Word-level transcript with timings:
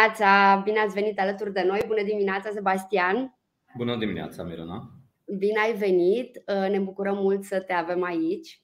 Bună 0.00 0.12
dimineața, 0.12 0.60
bine 0.64 0.80
ați 0.80 0.94
venit 0.94 1.20
alături 1.20 1.52
de 1.52 1.62
noi. 1.62 1.80
Bună 1.86 2.02
dimineața, 2.02 2.50
Sebastian. 2.50 3.38
Bună 3.76 3.96
dimineața, 3.96 4.42
Miruna. 4.42 4.90
Bine 5.38 5.60
ai 5.60 5.72
venit. 5.72 6.42
Ne 6.46 6.78
bucurăm 6.78 7.16
mult 7.16 7.44
să 7.44 7.60
te 7.60 7.72
avem 7.72 8.02
aici. 8.02 8.62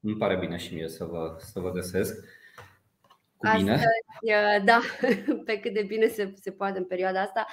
Îmi 0.00 0.16
pare 0.16 0.38
bine 0.38 0.56
și 0.56 0.74
mie 0.74 0.88
să 0.88 1.04
vă, 1.04 1.36
să 1.38 1.60
vă 1.60 1.70
găsesc. 1.70 2.24
Cu 3.36 3.48
bine. 3.56 3.72
Astăzi, 3.72 4.64
da, 4.64 4.80
pe 5.46 5.60
cât 5.60 5.72
de 5.72 5.82
bine 5.82 6.06
se, 6.06 6.32
se 6.40 6.50
poate 6.50 6.78
în 6.78 6.84
perioada 6.84 7.20
asta. 7.20 7.46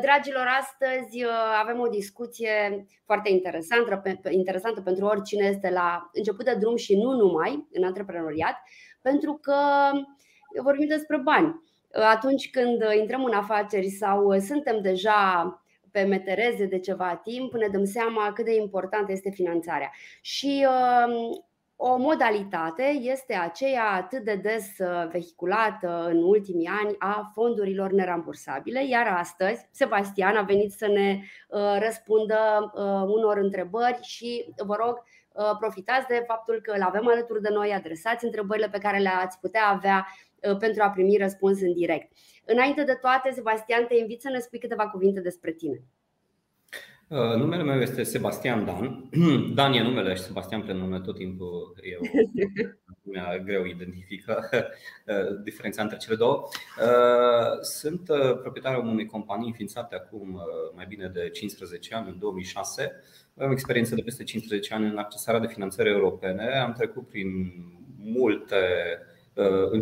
Dragilor, 0.00 0.46
astăzi 0.60 1.24
avem 1.60 1.80
o 1.80 1.88
discuție 1.88 2.86
foarte 3.04 3.30
interesantă, 3.30 4.02
interesantă 4.30 4.80
pentru 4.80 5.04
oricine 5.04 5.46
este 5.46 5.70
la 5.70 6.10
început 6.12 6.44
de 6.44 6.54
drum 6.54 6.76
și 6.76 6.96
nu 6.96 7.12
numai 7.12 7.68
în 7.72 7.84
antreprenoriat, 7.84 8.62
pentru 9.02 9.38
că 9.42 9.56
vorbim 10.62 10.86
despre 10.86 11.16
bani. 11.16 11.70
Atunci 11.92 12.50
când 12.50 12.82
intrăm 13.00 13.24
în 13.24 13.32
afaceri 13.32 13.88
sau 13.88 14.38
suntem 14.38 14.80
deja 14.80 15.56
pe 15.90 16.02
metereze 16.02 16.64
de 16.64 16.78
ceva 16.78 17.20
timp, 17.22 17.52
ne 17.52 17.68
dăm 17.68 17.84
seama 17.84 18.32
cât 18.32 18.44
de 18.44 18.54
importantă 18.54 19.12
este 19.12 19.30
finanțarea. 19.30 19.90
Și 20.20 20.66
o 21.76 21.96
modalitate 21.96 22.82
este 23.00 23.34
aceea 23.34 23.90
atât 23.90 24.24
de 24.24 24.34
des 24.34 24.68
vehiculată 25.10 26.06
în 26.10 26.22
ultimii 26.22 26.70
ani 26.82 26.94
a 26.98 27.30
fondurilor 27.34 27.92
nerambursabile, 27.92 28.86
iar 28.86 29.06
astăzi 29.18 29.68
Sebastian 29.70 30.36
a 30.36 30.42
venit 30.42 30.72
să 30.72 30.86
ne 30.86 31.20
răspundă 31.78 32.72
unor 33.06 33.38
întrebări 33.38 33.98
și 34.02 34.54
vă 34.56 34.76
rog 34.84 35.02
profitați 35.58 36.06
de 36.06 36.24
faptul 36.26 36.60
că 36.62 36.72
îl 36.76 36.82
avem 36.82 37.08
alături 37.08 37.42
de 37.42 37.48
noi, 37.52 37.72
adresați 37.72 38.24
întrebările 38.24 38.68
pe 38.68 38.78
care 38.78 38.98
le-ați 38.98 39.38
putea 39.40 39.66
avea 39.66 40.06
pentru 40.58 40.82
a 40.82 40.90
primi 40.90 41.16
răspuns 41.16 41.60
în 41.60 41.72
direct. 41.72 42.12
Înainte 42.44 42.84
de 42.84 42.98
toate, 43.00 43.30
Sebastian, 43.30 43.86
te 43.86 43.94
invit 43.94 44.20
să 44.20 44.28
ne 44.28 44.38
spui 44.38 44.58
câteva 44.58 44.88
cuvinte 44.88 45.20
despre 45.20 45.52
tine. 45.52 45.82
Uh, 47.12 47.34
numele 47.36 47.62
meu 47.62 47.80
este 47.80 48.02
Sebastian 48.02 48.64
Dan. 48.64 49.08
Dan 49.54 49.72
e 49.72 49.82
numele 49.82 50.14
și 50.14 50.22
Sebastian 50.22 50.62
prenume 50.62 51.00
tot 51.00 51.16
timpul 51.16 51.76
eu 51.82 52.00
lumea 53.02 53.38
greu 53.38 53.64
identifică 53.64 54.48
uh, 54.52 55.42
diferența 55.44 55.82
între 55.82 55.96
cele 55.96 56.16
două. 56.16 56.48
Uh, 56.80 57.60
sunt 57.60 58.02
proprietarul 58.42 58.86
unei 58.86 59.06
companii 59.06 59.46
înființate 59.46 59.94
acum 59.94 60.40
mai 60.74 60.86
bine 60.88 61.08
de 61.08 61.28
15 61.28 61.94
ani, 61.94 62.08
în 62.08 62.18
2006. 62.18 62.92
Am 63.38 63.50
experiență 63.50 63.94
de 63.94 64.02
peste 64.02 64.24
15 64.24 64.74
ani 64.74 64.86
în 64.86 64.96
accesarea 64.96 65.40
de 65.40 65.46
finanțări 65.46 65.88
europene. 65.88 66.58
Am 66.58 66.72
trecut 66.72 67.08
prin 67.08 67.28
multe 67.96 68.56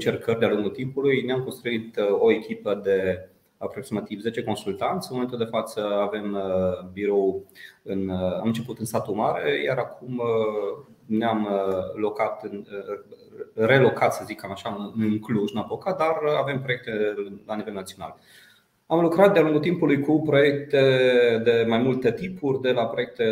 încercări 0.01 0.39
de-a 0.39 0.49
lungul 0.49 0.71
timpului. 0.71 1.23
Ne-am 1.23 1.43
construit 1.43 1.97
o 2.19 2.33
echipă 2.33 2.81
de 2.85 3.29
aproximativ 3.59 4.21
10 4.21 4.43
consultanți. 4.43 5.09
În 5.11 5.15
momentul 5.17 5.39
de 5.39 5.51
față 5.51 5.81
avem 5.81 6.33
uh, 6.35 6.89
birou 6.93 7.45
în, 7.83 8.09
uh, 8.09 8.39
am 8.41 8.47
început 8.47 8.79
în 8.79 8.85
satul 8.85 9.15
mare, 9.15 9.63
iar 9.63 9.79
acum 9.79 10.19
uh, 10.19 10.85
ne-am 11.07 11.49
locat 11.95 12.45
în, 12.45 12.67
relocat, 13.55 14.15
să 14.15 14.23
zic 14.27 14.41
cam 14.41 14.51
așa, 14.51 14.93
în 14.97 15.19
Cluj-Napoca, 15.19 15.93
dar 15.93 16.17
avem 16.39 16.61
proiecte 16.63 17.15
la 17.47 17.55
nivel 17.55 17.73
național. 17.73 18.17
Am 18.91 19.01
lucrat 19.01 19.33
de-a 19.33 19.43
lungul 19.43 19.61
timpului 19.61 20.01
cu 20.01 20.21
proiecte 20.21 20.81
de 21.45 21.65
mai 21.69 21.79
multe 21.79 22.13
tipuri, 22.13 22.61
de 22.61 22.73
la 22.73 22.87
proiecte 22.87 23.25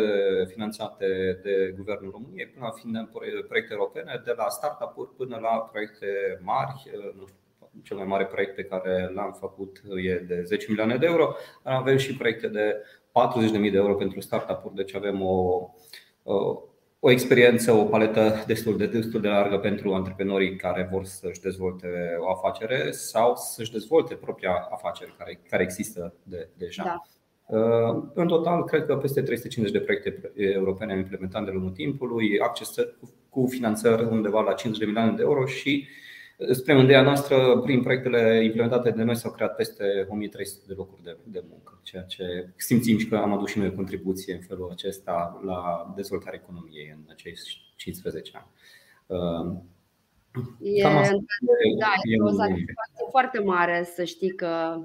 finanțate 0.47 1.39
de 1.43 1.73
Guvernul 1.77 2.11
României 2.11 2.47
până 2.47 2.65
la 2.65 3.09
proiecte 3.47 3.73
europene, 3.73 4.21
de 4.25 4.33
la 4.37 4.49
startup-uri 4.49 5.15
până 5.17 5.37
la 5.41 5.49
proiecte 5.71 6.07
mari, 6.41 6.73
nu 7.17 7.25
știu, 7.27 7.81
cel 7.83 7.97
mai 7.97 8.05
mare 8.05 8.25
proiect 8.25 8.55
pe 8.55 8.63
care 8.63 9.11
l-am 9.13 9.35
făcut 9.39 9.81
e 10.03 10.15
de 10.15 10.43
10 10.43 10.65
milioane 10.69 10.97
de 10.97 11.05
euro, 11.05 11.35
dar 11.63 11.73
avem 11.73 11.97
și 11.97 12.17
proiecte 12.17 12.47
de 12.47 12.83
40.000 13.65 13.71
de 13.71 13.77
euro 13.77 13.95
pentru 13.95 14.19
startup-uri, 14.19 14.75
deci 14.75 14.95
avem 14.95 15.21
o, 15.21 15.69
o, 16.23 16.61
o 16.99 17.11
experiență, 17.11 17.71
o 17.71 17.83
paletă 17.83 18.43
destul 18.47 18.77
de, 18.77 18.85
destul 18.85 19.21
de 19.21 19.27
largă 19.27 19.57
pentru 19.57 19.93
antreprenorii 19.93 20.55
care 20.55 20.87
vor 20.91 21.05
să-și 21.05 21.41
dezvolte 21.41 21.87
o 22.19 22.29
afacere 22.29 22.91
sau 22.91 23.35
să-și 23.35 23.71
dezvolte 23.71 24.15
propria 24.15 24.67
afacere 24.71 25.13
care, 25.17 25.39
care 25.49 25.63
există 25.63 26.13
de, 26.23 26.49
deja. 26.57 26.83
Da. 26.83 27.03
În 28.13 28.27
total, 28.27 28.63
cred 28.63 28.85
că 28.85 28.95
peste 28.97 29.21
350 29.21 29.79
de 29.79 29.85
proiecte 29.85 30.31
europene 30.35 30.91
am 30.91 30.97
implementat 30.97 31.45
de 31.45 31.51
lungul 31.51 31.71
timpului, 31.71 32.39
acces 32.39 32.75
cu 33.29 33.47
finanțări 33.49 34.03
undeva 34.03 34.41
la 34.41 34.53
50 34.53 34.79
de 34.79 34.85
milioane 34.85 35.15
de 35.15 35.21
euro 35.21 35.45
și 35.45 35.87
uh, 35.87 36.08
Spre 36.51 36.73
mândria 36.73 37.01
noastră, 37.01 37.59
prin 37.59 37.81
proiectele 37.81 38.43
implementate 38.43 38.91
de 38.91 39.03
noi 39.03 39.15
s-au 39.15 39.31
creat 39.31 39.55
peste 39.55 40.07
1300 40.09 40.63
de 40.67 40.73
locuri 40.77 41.03
de, 41.03 41.17
de 41.23 41.43
muncă, 41.49 41.79
ceea 41.83 42.03
ce 42.03 42.49
simțim 42.55 42.97
și 42.97 43.07
că 43.07 43.15
am 43.15 43.33
adus 43.33 43.49
și 43.49 43.57
noi 43.57 43.75
contribuție 43.75 44.33
în 44.33 44.39
felul 44.39 44.69
acesta 44.71 45.41
la 45.45 45.93
dezvoltarea 45.95 46.39
economiei 46.43 46.93
în 46.95 47.03
acei 47.09 47.33
15 47.75 48.31
ani. 48.33 48.47
E, 50.61 50.81
da, 51.79 51.93
e 52.03 52.21
o 52.21 52.29
satisfacție 52.29 53.05
foarte 53.09 53.39
mare 53.39 53.83
să 53.95 54.03
știi 54.03 54.35
că 54.35 54.79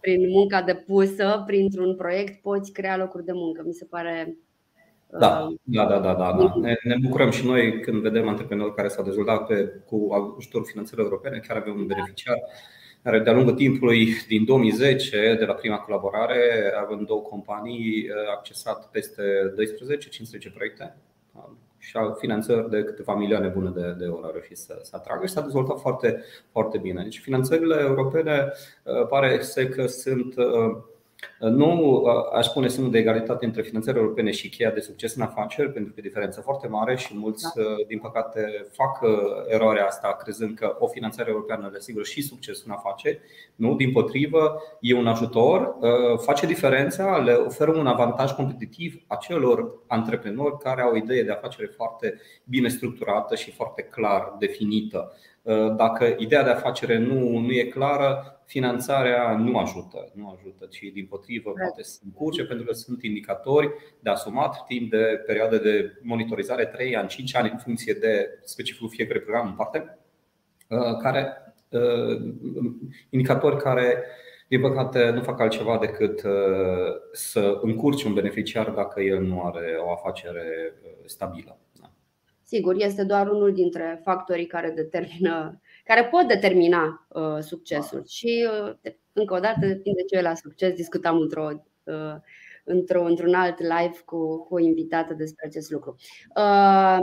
prin 0.00 0.28
munca 0.28 0.62
depusă, 0.62 1.42
printr-un 1.46 1.96
proiect, 1.96 2.42
poți 2.42 2.72
crea 2.72 2.96
locuri 2.96 3.24
de 3.24 3.32
muncă. 3.32 3.62
Mi 3.66 3.72
se 3.72 3.84
pare 3.84 4.36
da, 5.18 5.48
da, 5.62 5.84
da, 5.86 5.98
da, 5.98 6.14
da, 6.14 6.32
da. 6.32 6.54
Ne, 6.60 6.76
ne 6.82 6.96
bucurăm 7.02 7.30
și 7.30 7.46
noi 7.46 7.80
când 7.80 8.02
vedem 8.02 8.28
antreprenori 8.28 8.74
care 8.74 8.88
s-au 8.88 9.04
dezvoltat 9.04 9.46
pe, 9.46 9.82
cu 9.86 10.08
ajutorul 10.38 10.66
finanțelor 10.66 11.04
europene, 11.04 11.42
chiar 11.46 11.56
avem 11.56 11.74
un 11.74 11.86
beneficiar 11.86 12.36
care 13.02 13.18
de-a 13.18 13.32
lungul 13.32 13.54
timpului, 13.54 14.08
din 14.28 14.44
2010, 14.44 15.36
de 15.38 15.44
la 15.44 15.52
prima 15.52 15.76
colaborare, 15.76 16.72
având 16.82 17.06
două 17.06 17.20
companii, 17.20 18.06
a 18.28 18.32
accesat 18.36 18.90
peste 18.90 19.22
12-15 20.50 20.54
proiecte 20.54 20.96
și 21.78 21.96
au 21.96 22.16
finanțări 22.18 22.70
de 22.70 22.82
câteva 22.82 23.14
milioane 23.14 23.48
bune 23.48 23.70
de, 23.70 23.94
de 23.98 24.04
euro 24.04 24.26
a 24.26 24.30
reușit 24.32 24.56
să, 24.56 24.78
să 24.82 24.96
atragă 24.96 25.26
și 25.26 25.32
s-a 25.32 25.40
dezvoltat 25.40 25.80
foarte, 25.80 26.22
foarte 26.50 26.78
bine. 26.78 27.02
Deci 27.02 27.20
finanțările 27.20 27.76
europene 27.80 28.52
pare 29.08 29.42
să 29.42 29.66
că 29.66 29.86
sunt 29.86 30.34
nu 31.38 32.04
aș 32.34 32.46
spune 32.46 32.68
semnul 32.68 32.92
de 32.92 32.98
egalitate 32.98 33.44
între 33.44 33.62
finanțările 33.62 34.02
europene 34.02 34.30
și 34.30 34.48
cheia 34.48 34.70
de 34.70 34.80
succes 34.80 35.14
în 35.14 35.22
afaceri, 35.22 35.72
pentru 35.72 35.92
că 35.92 36.00
e 36.00 36.08
diferență 36.08 36.40
foarte 36.40 36.66
mare 36.66 36.96
și 36.96 37.16
mulți, 37.16 37.44
da. 37.54 37.62
din 37.86 37.98
păcate, 37.98 38.66
fac 38.72 39.00
eroarea 39.48 39.86
asta 39.86 40.16
crezând 40.22 40.58
că 40.58 40.76
o 40.78 40.86
finanțare 40.86 41.30
europeană 41.30 41.68
le 41.72 41.76
asigură 41.78 42.04
și 42.04 42.22
succes 42.22 42.64
în 42.64 42.70
afaceri. 42.70 43.20
Nu, 43.54 43.74
din 43.74 43.92
potrivă, 43.92 44.62
e 44.80 44.94
un 44.94 45.06
ajutor, 45.06 45.76
face 46.16 46.46
diferența, 46.46 47.16
le 47.16 47.32
oferă 47.32 47.70
un 47.70 47.86
avantaj 47.86 48.32
competitiv 48.32 49.02
acelor 49.06 49.72
antreprenori 49.86 50.58
care 50.58 50.82
au 50.82 50.92
o 50.92 50.96
idee 50.96 51.22
de 51.22 51.32
afacere 51.32 51.66
foarte 51.66 52.20
bine 52.44 52.68
structurată 52.68 53.34
și 53.34 53.50
foarte 53.50 53.82
clar 53.82 54.34
definită. 54.38 55.12
Dacă 55.76 56.14
ideea 56.18 56.42
de 56.42 56.50
afacere 56.50 56.98
nu, 56.98 57.38
nu 57.38 57.52
e 57.52 57.64
clară, 57.64 58.33
finanțarea 58.46 59.36
nu 59.36 59.58
ajută, 59.58 60.12
nu 60.14 60.36
ajută, 60.38 60.66
ci 60.66 60.90
din 60.92 61.06
potrivă 61.06 61.50
poate 61.50 61.82
să 61.82 62.00
încurce 62.04 62.44
pentru 62.44 62.66
că 62.66 62.72
sunt 62.72 63.02
indicatori 63.02 63.72
de 64.00 64.10
asumat 64.10 64.64
timp 64.66 64.90
de 64.90 65.22
perioade 65.26 65.58
de 65.58 65.98
monitorizare 66.02 66.64
3 66.66 66.96
ani, 66.96 67.08
5 67.08 67.36
ani 67.36 67.50
în 67.52 67.58
funcție 67.58 67.92
de 67.92 68.40
specificul 68.44 68.88
fiecare 68.88 69.20
program 69.20 69.46
în 69.46 69.54
parte, 69.54 69.98
uh, 70.68 70.96
care 71.02 71.54
uh, 71.68 72.32
indicatori 73.10 73.56
care 73.56 74.04
din 74.48 74.60
păcate 74.60 75.10
nu 75.10 75.22
fac 75.22 75.40
altceva 75.40 75.78
decât 75.78 76.22
uh, 76.22 76.32
să 77.12 77.58
încurce 77.62 78.06
un 78.06 78.14
beneficiar 78.14 78.70
dacă 78.70 79.00
el 79.00 79.22
nu 79.22 79.42
are 79.42 79.76
o 79.78 79.90
afacere 79.90 80.74
stabilă. 81.04 81.58
Da. 81.80 81.90
Sigur, 82.42 82.74
este 82.78 83.04
doar 83.04 83.28
unul 83.28 83.52
dintre 83.54 84.00
factorii 84.04 84.46
care 84.46 84.70
determină 84.70 85.60
care 85.84 86.04
pot 86.04 86.28
determina 86.28 87.06
uh, 87.08 87.38
succesul. 87.40 87.98
Da. 87.98 88.04
Și, 88.08 88.48
uh, 88.64 88.92
încă 89.12 89.34
o 89.34 89.38
dată, 89.38 89.66
depinde 89.66 90.02
ce 90.02 90.16
e 90.16 90.22
la 90.22 90.34
succes. 90.34 90.72
Discutam 90.72 91.20
într-o, 91.20 91.48
uh, 91.84 92.14
într-o, 92.64 93.04
într-un 93.04 93.34
alt 93.34 93.60
live 93.60 94.00
cu, 94.04 94.44
cu 94.44 94.54
o 94.54 94.58
invitată 94.58 95.14
despre 95.14 95.46
acest 95.46 95.70
lucru. 95.70 95.96
Uh, 96.36 96.98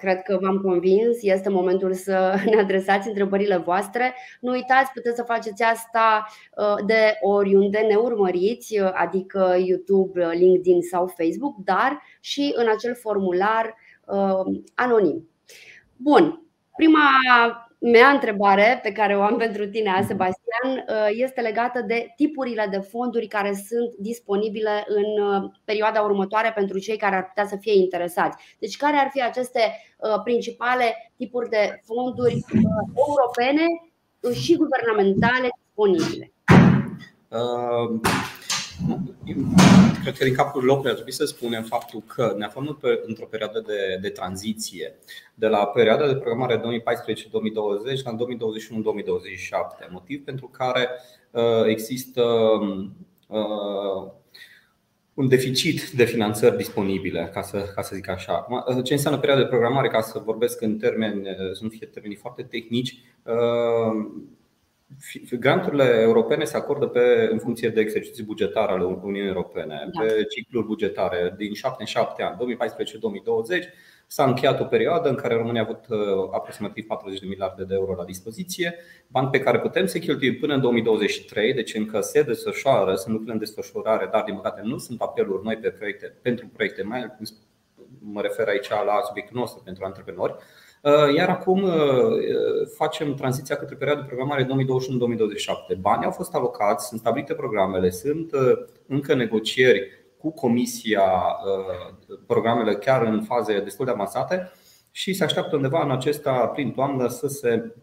Cred 0.00 0.22
că 0.22 0.38
v-am 0.40 0.58
convins, 0.58 1.22
este 1.22 1.48
momentul 1.48 1.92
să 1.92 2.34
ne 2.50 2.60
adresați 2.60 3.08
întrebările 3.08 3.56
voastre. 3.56 4.14
Nu 4.40 4.50
uitați, 4.50 4.92
puteți 4.92 5.16
să 5.16 5.22
faceți 5.22 5.62
asta 5.62 6.26
uh, 6.56 6.84
de 6.86 7.18
oriunde 7.20 7.78
ne 7.78 7.94
urmăriți, 7.94 8.80
uh, 8.80 8.90
adică 8.94 9.56
YouTube, 9.66 10.28
LinkedIn 10.32 10.82
sau 10.82 11.06
Facebook, 11.06 11.56
dar 11.64 12.02
și 12.20 12.52
în 12.56 12.68
acel 12.68 12.94
formular 12.94 13.74
uh, 14.06 14.60
anonim. 14.74 15.28
Bun, 15.96 16.42
prima 16.76 17.08
Mea 17.82 18.08
întrebare 18.08 18.80
pe 18.82 18.92
care 18.92 19.16
o 19.16 19.22
am 19.22 19.36
pentru 19.36 19.66
tine, 19.66 19.90
mhm. 19.90 20.06
Sebastian, 20.06 20.84
uh, 20.88 21.08
este 21.10 21.40
legată 21.40 21.80
de 21.80 22.12
tipurile 22.16 22.66
de 22.70 22.78
fonduri 22.78 23.26
care 23.26 23.54
sunt 23.68 23.94
disponibile 23.98 24.84
în 24.86 25.24
uh, 25.24 25.50
perioada 25.64 26.00
următoare 26.00 26.52
pentru 26.54 26.78
cei 26.78 26.96
care 26.96 27.16
ar 27.16 27.26
putea 27.26 27.46
să 27.46 27.56
fie 27.60 27.74
interesați. 27.74 28.36
Deci, 28.58 28.76
care 28.76 28.96
ar 28.96 29.08
fi 29.12 29.22
aceste 29.22 29.60
uh, 29.98 30.20
principale 30.24 31.12
tipuri 31.16 31.48
de 31.48 31.80
fonduri 31.84 32.44
europene 32.94 33.64
și 34.34 34.56
guvernamentale 34.56 35.48
disponibile? 35.62 36.32
Uh, 37.28 38.00
cred 40.02 40.16
că 40.16 40.24
din 40.24 40.34
capul 40.34 40.64
locului 40.64 40.88
ar 40.88 40.94
trebui 40.94 41.12
să 41.12 41.24
spunem 41.24 41.62
faptul 41.62 42.02
că 42.06 42.34
ne 42.36 42.44
aflăm 42.44 42.78
într-o 43.06 43.26
perioadă 43.26 43.62
de, 43.66 43.98
de 44.00 44.08
tranziție 44.08 44.98
de 45.34 45.46
la 45.46 45.66
perioada 45.66 46.06
de 46.06 46.16
programare 46.16 46.58
2014-2020 46.58 46.62
la 48.04 48.16
2021-2027, 48.16 49.90
motiv 49.90 50.24
pentru 50.24 50.46
care 50.46 50.88
uh, 51.30 51.64
există 51.66 52.22
uh, 53.26 54.10
un 55.14 55.28
deficit 55.28 55.90
de 55.90 56.04
finanțări 56.04 56.56
disponibile, 56.56 57.30
ca 57.32 57.42
să, 57.42 57.72
ca 57.74 57.82
să 57.82 57.94
zic 57.94 58.08
așa. 58.08 58.46
Ce 58.84 58.92
înseamnă 58.92 59.20
perioada 59.20 59.44
de 59.44 59.48
programare, 59.48 59.88
ca 59.88 60.00
să 60.00 60.22
vorbesc 60.24 60.60
în 60.60 60.76
termeni, 60.78 61.22
să 61.52 61.58
nu 61.62 61.68
fie 61.68 61.86
termenii 61.86 62.16
foarte 62.16 62.42
tehnici, 62.42 62.98
Granturile 65.38 65.84
europene 65.84 66.44
se 66.44 66.56
acordă 66.56 66.86
pe, 66.86 67.28
în 67.30 67.38
funcție 67.38 67.68
de 67.68 67.80
exerciții 67.80 68.24
bugetare 68.24 68.72
ale 68.72 68.84
Uniunii 68.84 69.26
Europene, 69.26 69.90
da. 69.92 70.02
pe 70.02 70.24
cicluri 70.24 70.66
bugetare 70.66 71.34
din 71.36 71.54
7 71.54 71.76
în 71.78 71.86
7 71.86 72.22
ani, 72.22 72.36
2014-2020. 72.36 72.38
S-a 74.06 74.24
încheiat 74.24 74.60
o 74.60 74.64
perioadă 74.64 75.08
în 75.08 75.14
care 75.14 75.34
România 75.34 75.60
a 75.60 75.64
avut 75.64 75.84
uh, 75.88 76.28
aproximativ 76.32 76.86
40 76.86 77.20
de 77.20 77.26
miliarde 77.26 77.64
de 77.64 77.74
euro 77.74 77.94
la 77.94 78.04
dispoziție, 78.04 78.74
bani 79.06 79.28
pe 79.30 79.40
care 79.40 79.58
putem 79.58 79.86
să 79.86 79.98
cheltuim 79.98 80.36
până 80.38 80.54
în 80.54 80.60
2023, 80.60 81.54
deci 81.54 81.74
încă 81.74 82.00
se 82.00 82.22
desfășoară, 82.22 82.94
sunt 82.94 83.12
lucruri 83.12 83.32
în 83.32 83.38
desfășurare, 83.38 84.08
dar 84.12 84.22
din 84.22 84.34
păcate 84.34 84.60
nu 84.64 84.78
sunt 84.78 85.00
apeluri 85.00 85.44
noi 85.44 85.56
pe 85.56 85.70
proiecte, 85.70 86.14
pentru 86.22 86.46
proiecte, 86.46 86.82
mai 86.82 87.16
mă 87.98 88.20
refer 88.20 88.48
aici 88.48 88.68
la 88.68 89.00
subiectul 89.06 89.38
nostru 89.38 89.62
pentru 89.64 89.84
antreprenori. 89.84 90.34
Uh, 90.82 91.14
iar 91.16 91.28
acum 91.28 91.62
uh, 91.62 91.72
facem 92.76 93.14
tranziția 93.14 93.56
către 93.56 93.74
perioada 93.76 94.00
de 94.00 94.06
programare 94.06 94.44
2021-2027. 94.44 94.48
Banii 95.80 96.04
au 96.04 96.10
fost 96.10 96.34
alocați, 96.34 96.86
sunt 96.86 97.00
stabilite 97.00 97.34
programele, 97.34 97.90
sunt 97.90 98.32
uh, 98.32 98.52
încă 98.86 99.14
negocieri 99.14 99.98
cu 100.18 100.30
Comisia, 100.30 101.02
programele 102.26 102.74
chiar 102.74 103.02
în 103.02 103.22
faze 103.22 103.60
destul 103.60 103.84
de 103.84 103.90
avansate 103.90 104.52
și 104.90 105.12
se 105.12 105.24
așteaptă 105.24 105.56
undeva 105.56 105.82
în 105.82 105.90
acesta, 105.90 106.46
prin 106.46 106.70
toamnă, 106.72 107.08
să 107.08 107.26
se 107.28 107.74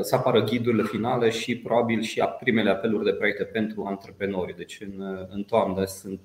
să 0.00 0.14
apară 0.14 0.42
ghidurile 0.42 0.82
finale 0.82 1.30
și 1.30 1.58
probabil 1.58 2.00
și 2.00 2.24
primele 2.40 2.70
apeluri 2.70 3.04
de 3.04 3.12
proiecte 3.12 3.44
pentru 3.44 3.84
antreprenori. 3.84 4.56
Deci 4.56 4.80
în, 4.80 5.26
în 5.30 5.42
toamnă 5.42 5.84
sunt, 5.84 6.20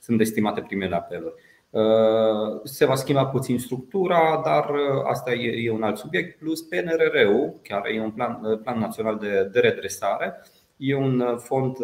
sunt 0.00 0.20
estimate 0.20 0.60
primele 0.60 0.94
apeluri. 0.94 1.34
Uh, 1.74 2.60
se 2.64 2.84
va 2.84 2.94
schimba 2.94 3.26
puțin 3.26 3.58
structura, 3.58 4.40
dar 4.44 4.70
uh, 4.70 5.02
asta 5.04 5.32
e 5.32 5.70
un 5.70 5.82
alt 5.82 5.96
subiect. 5.96 6.38
Plus 6.38 6.60
PNRR-ul, 6.60 7.60
care 7.62 7.94
e 7.94 8.00
un 8.00 8.10
plan, 8.10 8.40
uh, 8.44 8.58
plan 8.62 8.78
național 8.78 9.18
de, 9.18 9.48
de 9.52 9.60
redresare, 9.60 10.40
e 10.76 10.96
un 10.96 11.36
fond 11.38 11.76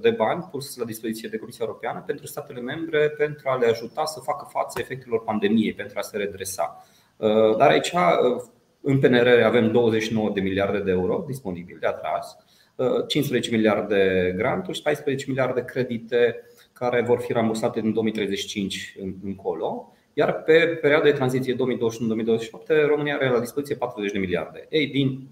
de 0.00 0.10
bani 0.10 0.48
pus 0.50 0.76
la 0.76 0.84
dispoziție 0.84 1.28
de 1.28 1.36
Comisia 1.36 1.64
Europeană 1.64 2.02
pentru 2.06 2.26
statele 2.26 2.60
membre 2.60 3.08
pentru 3.08 3.48
a 3.48 3.56
le 3.56 3.66
ajuta 3.66 4.04
să 4.04 4.20
facă 4.20 4.46
față 4.50 4.80
efectelor 4.80 5.22
pandemiei, 5.22 5.72
pentru 5.72 5.98
a 5.98 6.02
se 6.02 6.16
redresa. 6.16 6.84
Dar 7.58 7.70
aici, 7.70 7.92
în 8.80 8.98
PNRR, 8.98 9.42
avem 9.42 9.70
29 9.70 10.30
de 10.30 10.40
miliarde 10.40 10.78
de 10.78 10.90
euro 10.90 11.24
disponibili 11.26 11.78
de 11.78 11.86
atras, 11.86 12.36
15 13.06 13.50
miliarde 13.50 14.32
granturi 14.36 14.76
și 14.76 14.82
14 14.82 15.24
miliarde 15.28 15.64
credite 15.64 16.42
care 16.74 17.02
vor 17.02 17.20
fi 17.20 17.32
rambursate 17.32 17.80
din 17.80 17.92
2035 17.92 18.96
încolo. 19.24 19.92
Iar 20.12 20.42
pe 20.42 20.78
perioada 20.80 21.04
de 21.04 21.12
tranziție 21.12 21.54
2021-2027, 21.54 21.56
România 22.88 23.14
are 23.14 23.30
la 23.30 23.40
dispoziție 23.40 23.76
40 23.76 24.12
de 24.12 24.18
miliarde. 24.18 24.66
Ei, 24.68 24.86
din 24.86 25.28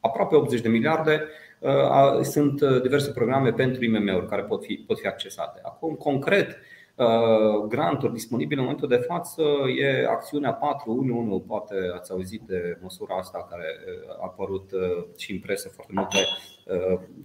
aproape 0.00 0.36
80 0.36 0.60
de 0.60 0.68
miliarde 0.68 1.28
uh, 1.58 2.20
sunt 2.22 2.62
diverse 2.82 3.10
programe 3.10 3.52
pentru 3.52 3.84
IMM-uri 3.84 4.28
care 4.28 4.42
pot 4.42 4.64
fi, 4.64 4.74
pot 4.86 4.98
fi 4.98 5.06
accesate. 5.06 5.60
Acum, 5.62 5.94
concret, 5.94 6.58
uh, 6.94 7.66
granturi 7.68 8.12
disponibile 8.12 8.60
în 8.60 8.66
momentul 8.66 8.88
de 8.88 9.04
față 9.06 9.42
e 9.78 10.06
acțiunea 10.06 10.52
411, 10.52 11.44
poate 11.46 11.74
ați 11.94 12.12
auzit 12.12 12.40
de 12.40 12.78
măsura 12.82 13.16
asta 13.16 13.46
care 13.50 13.64
uh, 13.86 14.10
a 14.10 14.24
apărut 14.24 14.70
și 15.16 15.32
în 15.32 15.38
presă 15.38 15.68
foarte 15.68 15.92
multe 15.94 16.18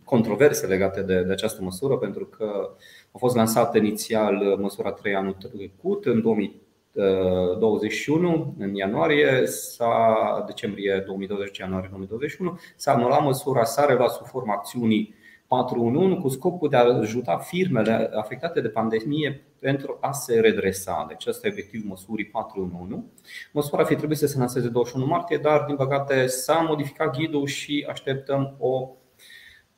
controverse 0.03 0.67
legate 0.67 1.01
de, 1.01 1.21
de 1.21 1.31
această 1.31 1.62
măsură, 1.62 1.97
pentru 1.97 2.25
că 2.25 2.75
a 3.12 3.18
fost 3.18 3.36
lansată 3.36 3.78
inițial 3.78 4.36
uh, 4.36 4.58
măsura 4.58 4.92
3 4.92 5.16
anul 5.16 5.34
trecut, 5.34 6.06
în 6.06 6.22
2021, 6.22 8.56
în 8.60 8.75
ianuarie, 8.75 9.46
s-a, 9.46 10.44
decembrie 10.48 11.04
2020, 11.06 11.58
ianuarie 11.58 11.88
2021, 11.90 12.60
s-a 12.75 12.94
anulat 12.94 13.24
măsura, 13.24 13.63
s-a 13.63 13.86
reluat 13.86 14.12
sub 14.12 14.25
forma 14.25 14.54
acțiunii 14.54 15.19
411 15.48 16.22
cu 16.22 16.28
scopul 16.28 16.69
de 16.69 16.75
a 16.75 16.84
ajuta 16.84 17.38
firmele 17.38 18.10
afectate 18.13 18.62
de 18.62 18.69
pandemie 18.69 19.44
pentru 19.60 19.98
a 20.02 20.12
se 20.12 20.40
redresa. 20.40 21.06
Deci 21.08 21.25
ăsta 21.25 21.48
e 21.48 21.52
obiectivul 21.52 21.90
măsurii 21.90 22.25
411. 22.25 23.08
Măsura 23.52 23.84
fi 23.84 23.96
trebuit 23.96 24.18
să 24.18 24.28
se 24.28 24.38
lanseze 24.38 24.68
21 24.68 25.06
martie, 25.06 25.38
dar 25.38 25.63
din 25.68 25.75
păcate 25.75 26.28
s-a 26.28 26.66
modificat 26.68 27.18
ghidul 27.18 27.46
și 27.46 27.86
așteptăm 27.90 28.56
o, 28.60 28.90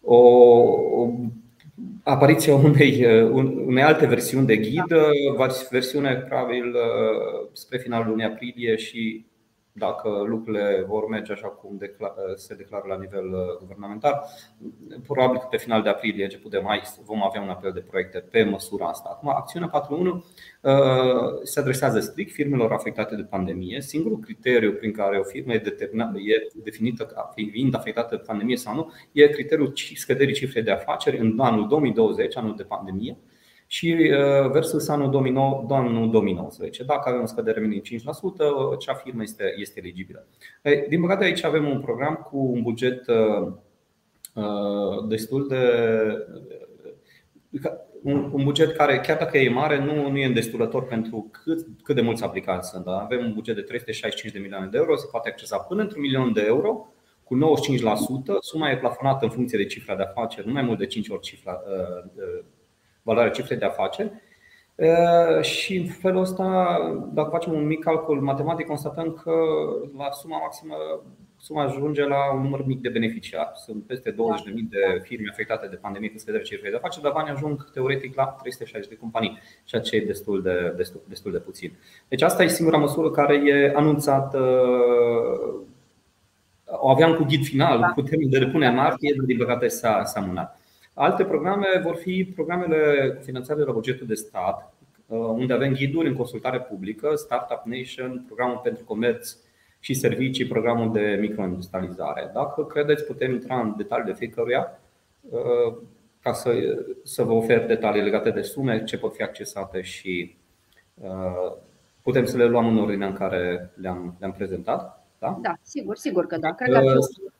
o, 0.01 0.17
o 1.01 1.09
apariția 2.03 2.55
unei, 2.55 3.05
uh, 3.23 3.29
unei 3.65 3.83
alte 3.83 4.05
versiuni 4.05 4.45
de 4.45 4.57
ghid, 4.57 4.87
da. 4.87 5.47
versiune 5.69 6.15
probabil 6.15 6.65
uh, 6.65 7.47
spre 7.51 7.77
finalul 7.77 8.07
lunii 8.07 8.25
aprilie 8.25 8.75
și 8.75 9.25
dacă 9.75 10.09
lucrurile 10.09 10.83
vor 10.87 11.07
merge 11.07 11.31
așa 11.31 11.47
cum 11.47 11.77
se 12.35 12.55
declară 12.55 12.83
la 12.87 12.97
nivel 12.97 13.25
uh, 13.25 13.57
guvernamental, 13.59 14.25
probabil 15.03 15.37
că 15.37 15.47
pe 15.49 15.57
final 15.57 15.81
de 15.81 15.89
aprilie, 15.89 16.23
început 16.23 16.51
de 16.51 16.57
mai, 16.57 16.81
vom 17.05 17.23
avea 17.23 17.41
un 17.41 17.49
apel 17.49 17.71
de 17.71 17.79
proiecte 17.79 18.19
pe 18.19 18.43
măsura 18.43 18.87
asta. 18.87 19.09
Acum, 19.11 19.29
acțiunea 19.29 19.87
4.1 19.89 20.23
se 21.43 21.59
adresează 21.59 21.99
strict 21.99 22.31
firmelor 22.31 22.71
afectate 22.71 23.15
de 23.15 23.23
pandemie. 23.23 23.81
Singurul 23.81 24.19
criteriu 24.19 24.73
prin 24.73 24.91
care 24.91 25.17
o 25.19 25.23
firmă 25.23 25.53
e, 25.53 25.61
e 26.15 26.49
definită 26.63 27.05
ca 27.05 27.31
fiind 27.35 27.75
afectată 27.75 28.15
de 28.15 28.23
pandemie 28.25 28.57
sau 28.57 28.75
nu 28.75 28.91
e 29.11 29.27
criteriul 29.27 29.73
scăderii 29.95 30.33
cifrei 30.33 30.63
de 30.63 30.71
afaceri 30.71 31.17
în 31.17 31.39
anul 31.39 31.67
2020, 31.67 32.37
anul 32.37 32.55
de 32.55 32.63
pandemie, 32.63 33.17
și 33.73 33.97
uh, 34.11 34.51
versus 34.51 34.87
anul 34.87 35.09
2019. 35.09 36.83
Dacă 36.83 37.09
avem 37.09 37.21
o 37.21 37.25
scădere 37.25 37.59
minim 37.59 37.81
5%, 37.81 37.83
acea 38.73 38.93
firmă 38.93 39.21
este, 39.21 39.53
este 39.57 39.79
eligibilă. 39.79 40.27
Din 40.89 41.01
păcate, 41.01 41.23
aici 41.23 41.43
avem 41.43 41.69
un 41.69 41.79
program 41.79 42.15
cu 42.15 42.37
un 42.37 42.61
buget 42.61 43.07
uh, 43.07 43.51
uh, 44.33 45.07
destul 45.07 45.47
de. 45.47 45.57
Un, 48.03 48.29
un 48.33 48.43
buget 48.43 48.75
care, 48.75 48.99
chiar 48.99 49.17
dacă 49.17 49.37
e 49.37 49.49
mare, 49.49 49.79
nu, 49.79 50.09
nu 50.09 50.17
e 50.17 50.25
îndestulător 50.25 50.87
pentru 50.87 51.29
cât, 51.31 51.67
cât 51.83 51.95
de 51.95 52.01
mulți 52.01 52.23
aplicanți 52.23 52.69
sunt. 52.69 52.85
Da? 52.85 52.97
Avem 52.97 53.25
un 53.25 53.33
buget 53.33 53.55
de 53.55 53.61
365 53.61 54.33
de 54.33 54.39
milioane 54.39 54.67
de 54.67 54.77
euro, 54.77 54.95
se 54.95 55.07
poate 55.11 55.29
accesa 55.29 55.57
până 55.57 55.81
într-un 55.81 56.01
milion 56.01 56.33
de 56.33 56.43
euro 56.45 56.87
cu 57.23 57.35
95%. 57.35 57.39
Suma 58.39 58.69
e 58.69 58.77
plafonată 58.77 59.25
în 59.25 59.31
funcție 59.31 59.57
de 59.57 59.65
cifra 59.65 59.95
de 59.95 60.03
afaceri, 60.03 60.47
nu 60.47 60.53
mai 60.53 60.61
mult 60.61 60.77
de 60.77 60.85
5 60.85 61.09
ori 61.09 61.21
cifra, 61.21 61.61
valoarea 63.03 63.31
cifrei 63.31 63.57
de 63.57 63.65
afaceri. 63.65 64.11
Și 65.41 65.77
în 65.77 65.87
felul 65.87 66.21
ăsta, 66.21 66.77
dacă 67.13 67.29
facem 67.29 67.53
un 67.53 67.65
mic 67.65 67.83
calcul 67.83 68.21
matematic, 68.21 68.65
constatăm 68.65 69.21
că 69.23 69.31
la 69.97 70.11
suma 70.11 70.37
maximă 70.37 70.75
suma 71.43 71.63
ajunge 71.63 72.03
la 72.03 72.33
un 72.33 72.41
număr 72.41 72.65
mic 72.65 72.81
de 72.81 72.89
beneficiari. 72.89 73.51
Sunt 73.65 73.83
peste 73.83 74.11
20.000 74.11 74.15
de 74.69 75.01
firme 75.01 75.27
afectate 75.31 75.67
de 75.67 75.75
pandemie 75.75 76.09
cu 76.09 76.17
scădere 76.17 76.43
cifrei 76.43 76.69
de 76.71 76.77
afaceri, 76.77 77.03
dar 77.03 77.11
banii 77.11 77.31
ajung 77.31 77.71
teoretic 77.71 78.15
la 78.15 78.23
360 78.23 78.89
de 78.89 78.97
companii, 78.97 79.39
ceea 79.63 79.81
ce 79.81 79.95
e 79.95 80.05
destul 80.05 80.41
de, 80.41 80.73
destul, 80.75 81.01
destul 81.07 81.31
de 81.31 81.37
puțin. 81.37 81.71
Deci 82.07 82.21
asta 82.21 82.43
e 82.43 82.47
singura 82.47 82.77
măsură 82.77 83.09
care 83.09 83.35
e 83.35 83.73
anunțată 83.75 84.39
o 86.65 86.89
aveam 86.89 87.13
cu 87.13 87.23
ghid 87.23 87.43
final, 87.43 87.79
da. 87.79 87.87
cu 87.87 88.01
termen 88.01 88.29
de 88.29 88.39
depunere 88.39 88.71
în 88.71 88.77
martie, 88.77 89.13
dar 89.17 89.25
din 89.25 89.37
păcate 89.37 89.67
s-a, 89.67 90.03
s-a 90.03 90.19
amânat. 90.19 90.59
Alte 90.93 91.25
programe 91.25 91.67
vor 91.83 91.95
fi 91.95 92.31
programele 92.35 93.13
cu 93.17 93.23
finanțare 93.23 93.59
de 93.59 93.65
la 93.65 93.71
bugetul 93.71 94.07
de 94.07 94.13
stat, 94.13 94.73
uh, 95.05 95.17
unde 95.17 95.53
avem 95.53 95.73
ghiduri 95.73 96.07
în 96.07 96.15
consultare 96.15 96.61
publică, 96.61 97.15
Startup 97.15 97.61
Nation, 97.65 98.23
programul 98.25 98.59
pentru 98.63 98.83
comerț 98.83 99.37
și 99.79 99.93
servicii, 99.93 100.47
programul 100.47 100.91
de 100.91 101.17
microindustrializare. 101.19 102.31
Dacă 102.33 102.65
credeți, 102.65 103.05
putem 103.05 103.31
intra 103.31 103.59
în 103.59 103.73
detalii 103.77 104.05
de 104.05 104.13
fiecăruia 104.13 104.79
uh, 105.19 105.77
ca 106.21 106.33
să, 106.33 106.51
să 107.03 107.23
vă 107.23 107.31
ofer 107.31 107.65
detalii 107.65 108.01
legate 108.01 108.29
de 108.29 108.41
sume, 108.41 108.83
ce 108.83 108.97
pot 108.97 109.15
fi 109.15 109.21
accesate 109.21 109.81
și 109.81 110.37
uh, 110.93 111.53
putem 112.01 112.25
să 112.25 112.37
le 112.37 112.45
luăm 112.45 112.67
în 112.67 112.77
ordinea 112.77 113.07
în 113.07 113.13
care 113.13 113.71
le-am, 113.75 114.15
le-am 114.19 114.31
prezentat. 114.31 115.05
Da? 115.19 115.37
da, 115.41 115.53
sigur, 115.61 115.95
sigur 115.95 116.25
că 116.25 116.37
da. 116.37 116.51
Cred 116.51 116.73
că 116.73 116.81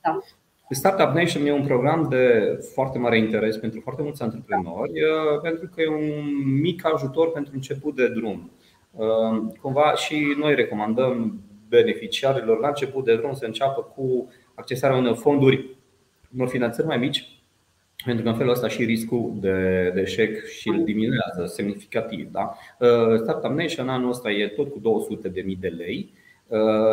da. 0.01 0.19
Startup 0.73 1.15
Nation 1.15 1.45
e 1.45 1.51
un 1.51 1.65
program 1.65 2.07
de 2.09 2.57
foarte 2.73 2.97
mare 2.97 3.17
interes 3.17 3.57
pentru 3.57 3.79
foarte 3.79 4.01
mulți 4.01 4.21
antreprenori, 4.21 4.91
uh, 4.91 5.41
pentru 5.41 5.69
că 5.75 5.81
e 5.81 5.87
un 5.87 6.59
mic 6.61 6.85
ajutor 6.93 7.31
pentru 7.31 7.51
început 7.55 7.95
de 7.95 8.07
drum. 8.07 8.51
Uh, 8.91 9.53
cumva 9.61 9.93
și 9.95 10.35
noi 10.39 10.55
recomandăm 10.55 11.41
beneficiarilor 11.69 12.59
la 12.59 12.67
început 12.67 13.05
de 13.05 13.15
drum 13.15 13.33
să 13.33 13.45
înceapă 13.45 13.81
cu 13.95 14.29
accesarea 14.53 14.97
unor 14.97 15.15
fonduri 15.15 15.69
unor 16.35 16.47
finanțări 16.47 16.87
mai 16.87 16.97
mici, 16.97 17.41
pentru 18.05 18.23
că 18.23 18.29
în 18.29 18.35
felul 18.35 18.51
ăsta 18.51 18.67
și 18.67 18.83
riscul 18.83 19.33
de, 19.39 19.91
de 19.93 20.01
eșec 20.01 20.45
și 20.45 20.69
îl 20.69 20.83
diminuează 20.83 21.45
semnificativ. 21.45 22.31
Da? 22.31 22.53
Startup 23.17 23.51
Nation 23.51 23.89
anul 23.89 24.09
ăsta 24.09 24.31
e 24.31 24.47
tot 24.47 24.71
cu 24.71 25.07
200.000 25.27 25.59
de 25.59 25.67
lei, 25.67 26.13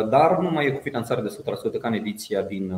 dar 0.09 0.39
nu 0.39 0.49
mai 0.49 0.65
e 0.65 0.71
cu 0.71 0.81
finanțare 0.81 1.21
de 1.21 1.37
100% 1.75 1.79
ca 1.79 1.87
în 1.87 1.93
ediția 1.93 2.41
din 2.41 2.73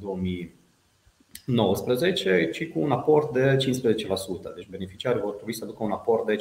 2019, 0.00 2.50
ci 2.52 2.68
cu 2.68 2.80
un 2.80 2.90
aport 2.90 3.32
de 3.32 3.56
15%. 3.56 3.58
Deci 4.54 4.68
beneficiarii 4.70 5.20
vor 5.20 5.34
trebui 5.34 5.54
să 5.54 5.64
aducă 5.64 5.82
un 5.82 5.90
aport 5.90 6.26
de 6.26 6.36
15% 6.36 6.38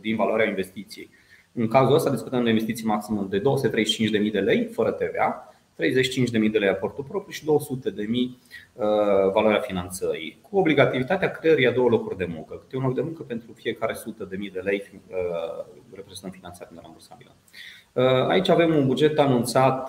din 0.00 0.16
valoarea 0.16 0.48
investiției. 0.48 1.10
În 1.52 1.68
cazul 1.68 1.94
ăsta 1.94 2.10
discutăm 2.10 2.44
de 2.44 2.50
investiții 2.50 2.86
maximă 2.86 3.26
de 3.30 3.40
235.000 3.40 3.42
de 4.32 4.40
lei 4.40 4.64
fără 4.64 4.90
TVA, 4.90 5.54
35.000 5.74 6.50
de 6.50 6.58
lei 6.58 6.68
aportul 6.68 7.04
propriu 7.04 7.32
și 7.32 7.42
200.000 7.42 7.48
uh, 7.48 7.56
valoarea 9.32 9.60
finanțării, 9.60 10.38
cu 10.42 10.58
obligativitatea 10.58 11.30
creării 11.30 11.66
a 11.66 11.72
două 11.72 11.88
locuri 11.88 12.16
de 12.16 12.24
muncă, 12.24 12.54
câte 12.54 12.76
un 12.76 12.82
loc 12.82 12.94
de 12.94 13.00
muncă 13.00 13.22
pentru 13.22 13.52
fiecare 13.52 13.92
100.000 13.92 14.52
de 14.52 14.60
lei 14.60 15.02
uh, 15.08 15.64
reprezentând 15.92 16.32
finanțare 16.32 16.70
nerambursabilă. 16.74 17.36
Uh, 17.94 18.26
aici 18.28 18.48
avem 18.48 18.74
un 18.74 18.86
buget 18.86 19.18
anunțat 19.18 19.88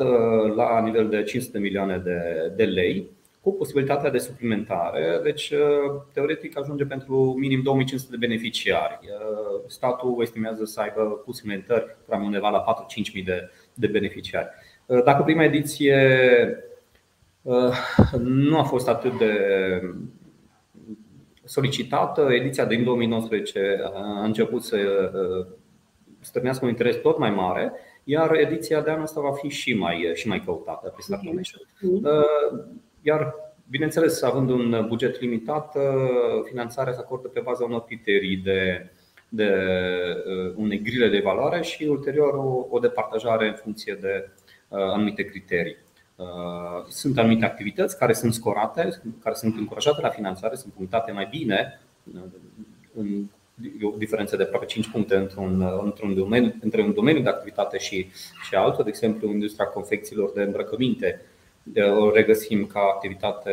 la 0.56 0.82
nivel 0.82 1.10
de 1.10 1.24
500 1.24 1.60
milioane 1.60 1.98
de, 1.98 2.52
de 2.56 2.64
lei, 2.64 3.10
cu 3.42 3.54
posibilitatea 3.54 4.10
de 4.10 4.18
suplimentare, 4.18 5.20
deci 5.24 5.54
teoretic 6.14 6.60
ajunge 6.60 6.86
pentru 6.86 7.36
minim 7.38 7.62
2500 7.62 8.18
de 8.18 8.26
beneficiari. 8.28 9.00
Statul 9.68 10.18
estimează 10.22 10.66
să 10.66 10.82
aibă 10.82 11.02
cu 11.02 11.32
suplimentări 11.32 11.96
undeva 12.10 12.50
la 12.50 12.86
4-5.000 13.18 13.24
de, 13.26 13.50
de 13.74 13.88
beneficiari. 13.88 14.48
Dacă 15.04 15.24
prima 15.24 15.44
ediție 15.44 15.98
nu 18.20 18.58
a 18.58 18.64
fost 18.64 18.88
atât 18.88 19.18
de 19.18 19.32
solicitată, 21.44 22.28
ediția 22.32 22.66
din 22.66 22.84
2019 22.84 23.82
a 23.94 24.24
început 24.24 24.64
să 24.64 24.78
strânească 26.20 26.66
un 26.66 26.72
interes 26.72 26.96
tot 26.96 27.18
mai 27.18 27.30
mare, 27.30 27.74
iar 28.08 28.36
ediția 28.36 28.82
de 28.82 28.90
anul 28.90 29.04
ăsta 29.04 29.22
va 29.22 29.32
fi 29.32 29.48
și 29.48 29.74
mai, 29.74 30.12
și 30.14 30.28
mai 30.28 30.42
căutată 30.46 30.90
pe 30.90 31.02
Startup 31.02 31.34
Nation. 31.34 31.62
Iar, 33.02 33.36
bineînțeles, 33.70 34.22
având 34.22 34.50
un 34.50 34.86
buget 34.88 35.20
limitat, 35.20 35.78
finanțarea 36.44 36.94
se 36.94 37.00
acordă 37.00 37.28
pe 37.28 37.40
baza 37.40 37.64
unor 37.64 37.84
criterii 37.84 38.38
de, 38.38 38.90
de 39.30 39.50
unei 40.56 40.82
grile 40.82 41.10
de 41.10 41.20
valoare 41.20 41.62
și 41.62 41.84
ulterior 41.84 42.34
o, 42.34 42.68
o 42.70 42.80
departajare 42.80 43.48
în 43.48 43.54
funcție 43.54 43.98
de 44.02 44.30
uh, 44.68 44.80
anumite 44.80 45.24
criterii. 45.24 45.78
Uh, 46.16 46.86
sunt 46.88 47.18
anumite 47.18 47.46
activități 47.46 47.98
care 47.98 48.14
sunt 48.14 48.34
scorate, 48.34 49.02
care 49.24 49.36
sunt 49.36 49.58
încurajate 49.58 50.02
la 50.02 50.10
finanțare, 50.10 50.56
sunt 50.56 50.74
punctate 50.74 51.12
mai 51.12 51.28
bine 51.32 51.82
uh, 52.14 52.22
în 52.96 53.26
o 53.84 53.98
diferență 53.98 54.36
de 54.36 54.44
aproape 54.44 54.66
5 54.66 54.90
puncte 54.90 55.16
într-un, 55.16 55.82
într-un 55.84 56.16
domeniu, 56.16 56.54
între 56.62 56.82
un 56.82 56.94
domeniu 56.94 57.22
de 57.22 57.30
activitate 57.30 57.78
și, 57.78 58.10
și 58.48 58.56
altul, 58.56 58.84
de 58.84 58.90
exemplu, 58.90 59.30
industria 59.30 59.66
confecțiilor 59.66 60.32
de 60.32 60.42
îmbrăcăminte 60.42 61.22
o 61.98 62.12
regăsim 62.12 62.66
ca 62.66 62.80
activitate 62.80 63.52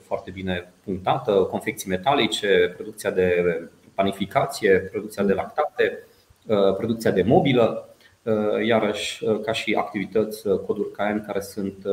foarte 0.00 0.30
bine 0.30 0.72
punctată, 0.84 1.32
confecții 1.32 1.88
metalice, 1.88 2.72
producția 2.76 3.10
de 3.10 3.60
panificație, 3.94 4.78
producția 4.78 5.24
de 5.24 5.32
lactate, 5.32 6.06
uh, 6.46 6.74
producția 6.76 7.10
de 7.10 7.22
mobilă, 7.22 7.94
uh, 8.22 8.66
iarăși 8.66 9.24
uh, 9.24 9.40
ca 9.40 9.52
și 9.52 9.74
activități 9.74 10.48
coduri 10.66 10.92
KN 10.92 11.24
care 11.26 11.40
sunt 11.40 11.86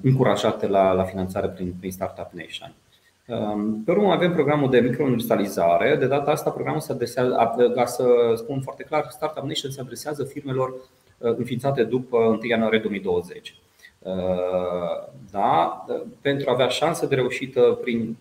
încurajate 0.00 0.66
la, 0.66 0.92
la 0.92 1.04
finanțare 1.04 1.48
prin, 1.48 1.74
prin 1.78 1.92
Startup 1.92 2.30
Nation. 2.32 2.74
Um, 3.26 3.82
pe 3.84 3.90
urmă 3.90 4.12
avem 4.12 4.32
programul 4.32 4.70
de 4.70 4.80
microuniversalizare. 4.80 5.96
De 5.96 6.06
data 6.06 6.30
asta 6.30 6.50
programul 6.50 6.80
se 6.80 6.92
adresează, 6.92 7.72
ca 7.74 7.84
să 7.84 8.04
spun 8.36 8.60
foarte 8.60 8.82
clar, 8.82 9.06
Startup 9.10 9.44
Nation 9.44 9.70
se 9.70 9.80
adresează 9.80 10.24
firmelor 10.24 10.74
înființate 11.18 11.84
după 11.84 12.16
1 12.16 12.38
ianuarie 12.42 12.78
2020. 12.78 13.54
Da? 15.30 15.84
Pentru 16.20 16.50
a 16.50 16.52
avea 16.52 16.68
șanse 16.68 17.06
de 17.06 17.14
reușită, 17.14 17.60
prin, 17.60 18.16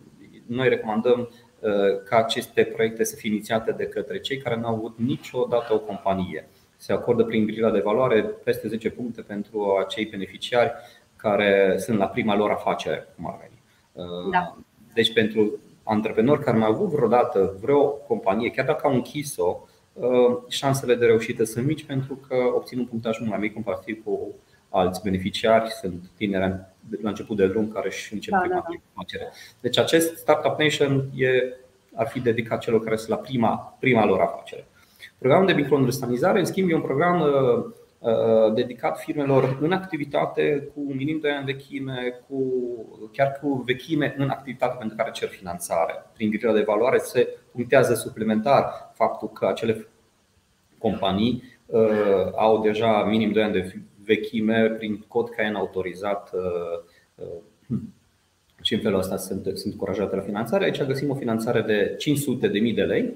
noi 0.46 0.70
recomandăm 0.70 1.30
uh, 1.60 2.04
ca 2.06 2.18
aceste 2.18 2.64
proiecte 2.64 3.04
să 3.04 3.16
fie 3.16 3.30
inițiate 3.30 3.72
de 3.72 3.86
către 3.86 4.20
cei 4.20 4.38
care 4.38 4.56
nu 4.56 4.68
au 4.68 4.76
avut 4.76 4.98
niciodată 4.98 5.74
o 5.74 5.80
companie. 5.80 6.48
Se 6.78 6.94
acordă 6.94 7.24
prin 7.24 7.46
grila 7.46 7.72
de 7.72 7.80
valoare 7.80 8.22
peste 8.22 8.68
10 8.68 8.90
puncte 8.90 9.22
pentru 9.22 9.78
acei 9.86 10.06
beneficiari 10.06 10.72
care 11.16 11.76
sunt 11.78 11.98
la 11.98 12.08
prima 12.08 12.36
lor 12.36 12.52
afacere, 12.52 13.08
cum 13.16 13.28
ar 13.28 13.38
veni. 13.40 13.62
Uh, 13.92 14.32
da. 14.32 14.58
Deci 14.94 15.14
pentru 15.14 15.60
antreprenori 15.84 16.44
care 16.44 16.58
nu 16.58 16.64
au 16.64 16.72
avut 16.72 16.90
vreodată 16.90 17.58
vreo 17.62 17.84
companie, 17.84 18.50
chiar 18.50 18.66
dacă 18.66 18.88
au 18.88 18.94
închis-o, 18.94 19.68
uh, 19.94 20.38
șansele 20.48 20.96
de 20.96 21.06
reușită 21.06 21.44
sunt 21.44 21.66
mici 21.66 21.84
pentru 21.86 22.20
că 22.28 22.36
obțin 22.56 22.80
un 22.80 22.86
punctaj 22.86 23.20
mult 23.20 23.30
mai 23.30 23.40
mic 23.40 23.54
comparativ 23.54 24.04
cu 24.04 24.36
alți 24.70 25.02
beneficiari, 25.04 25.70
sunt 25.70 26.10
tineri 26.18 26.56
la 27.02 27.10
început 27.10 27.38
de 27.38 27.48
drum 27.48 27.68
care 27.68 27.88
își 27.88 28.14
încep 28.14 28.34
da, 28.34 28.40
prima 28.40 28.56
da, 28.56 28.66
da. 28.68 28.82
afacere. 28.94 29.32
Deci 29.60 29.78
acest 29.78 30.18
Startup 30.18 30.60
Nation 30.60 31.10
e, 31.16 31.28
ar 31.96 32.08
fi 32.08 32.20
dedicat 32.20 32.60
celor 32.60 32.84
care 32.84 32.96
sunt 32.96 33.10
la 33.10 33.16
prima, 33.16 33.78
prima 33.80 34.06
lor 34.06 34.20
afacere. 34.20 34.66
Programul 35.18 35.48
de 35.48 35.54
microînvăstanizare, 35.54 36.40
în 36.40 36.46
schimb, 36.46 36.70
e 36.70 36.76
un 36.76 36.82
program 36.82 37.22
uh, 37.22 37.28
uh, 37.28 37.72
dedicat 38.54 39.00
firmelor 39.00 39.58
în 39.62 39.72
activitate 39.72 40.70
cu 40.74 40.94
minim 40.94 41.20
de 41.20 41.32
ani 41.32 41.46
vechime, 41.46 42.22
cu, 42.28 42.44
chiar 43.12 43.40
cu 43.42 43.64
vechime 43.66 44.16
în 44.18 44.30
activitate 44.30 44.76
pentru 44.80 44.98
care 44.98 45.12
cer 45.12 45.28
finanțare. 45.28 45.94
Prin 46.14 46.30
grila 46.30 46.54
de 46.54 46.62
valoare 46.62 46.98
se 46.98 47.38
punctează 47.52 47.94
suplimentar 47.94 48.92
faptul 48.94 49.30
că 49.30 49.46
acele 49.48 49.88
companii 50.78 51.44
uh, 51.66 52.32
au 52.36 52.62
deja 52.62 53.04
minim 53.04 53.32
2 53.32 53.44
ani 53.44 53.54
de 53.54 53.74
vechime 54.06 54.70
prin 54.70 55.06
cod 55.08 55.30
KN 55.30 55.56
autorizat 55.56 56.32
uh, 56.34 57.26
uh, 57.68 57.78
și 58.62 58.74
în 58.74 58.80
felul 58.80 59.00
ăsta 59.00 59.18
sunt, 59.18 59.44
sunt 59.44 59.74
încurajate 59.74 60.16
la 60.16 60.22
finanțare. 60.22 60.64
Aici 60.64 60.84
găsim 60.84 61.10
o 61.10 61.16
finanțare 61.16 61.62
de 61.62 61.98
500.000 62.70 62.76
de 62.76 62.84
lei 62.84 63.14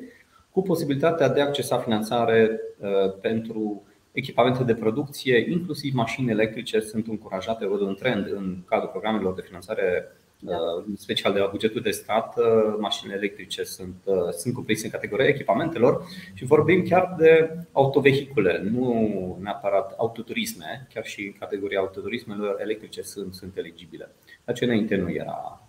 cu 0.52 0.62
posibilitatea 0.62 1.30
de 1.30 1.42
a 1.42 1.46
accesa 1.46 1.78
finanțare 1.78 2.60
uh, 2.80 3.14
pentru 3.22 3.84
echipamente 4.16 4.64
de 4.64 4.76
producție, 4.76 5.52
inclusiv 5.52 5.94
mașini 5.94 6.32
electrice 6.32 6.80
sunt 6.80 7.08
încurajate, 7.08 7.68
văd 7.68 7.80
un 7.80 7.96
trend 7.96 8.32
în 8.32 8.58
cadrul 8.66 8.90
programelor 8.90 9.34
de 9.34 9.44
finanțare 9.46 10.12
da. 10.40 10.58
în 10.88 10.96
special 10.96 11.34
de 11.34 11.40
la 11.40 11.48
bugetul 11.48 11.82
de 11.82 11.92
stat, 11.92 12.38
uh, 12.38 12.76
mașinile 12.80 13.16
electrice 13.18 13.64
sunt, 13.64 13.96
uh, 14.04 14.30
sunt 14.38 14.54
cuprinse 14.54 14.86
în 14.86 14.92
categoria 14.92 15.28
echipamentelor 15.28 16.08
și 16.34 16.46
vorbim 16.46 16.84
chiar 16.84 17.16
de 17.18 17.58
autovehicule, 17.72 18.62
nu 18.72 19.38
neapărat 19.42 19.94
autoturisme, 19.98 20.88
chiar 20.94 21.06
și 21.06 21.22
în 21.26 21.34
categoria 21.40 21.80
autoturismelor 21.80 22.62
electrice 22.62 23.02
sunt, 23.02 23.34
sunt 23.34 23.58
eligibile. 23.58 24.10
Dar 24.46 24.56
ce 24.56 24.66
înainte 24.66 24.96
nu 24.96 25.12
era. 25.12 25.65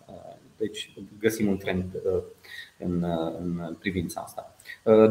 Uh, 0.57 0.67
deci 0.67 0.93
găsim 1.19 1.49
un 1.49 1.57
trend 1.57 1.85
în, 2.79 3.05
în 3.41 3.77
privința 3.79 4.21
asta. 4.21 4.55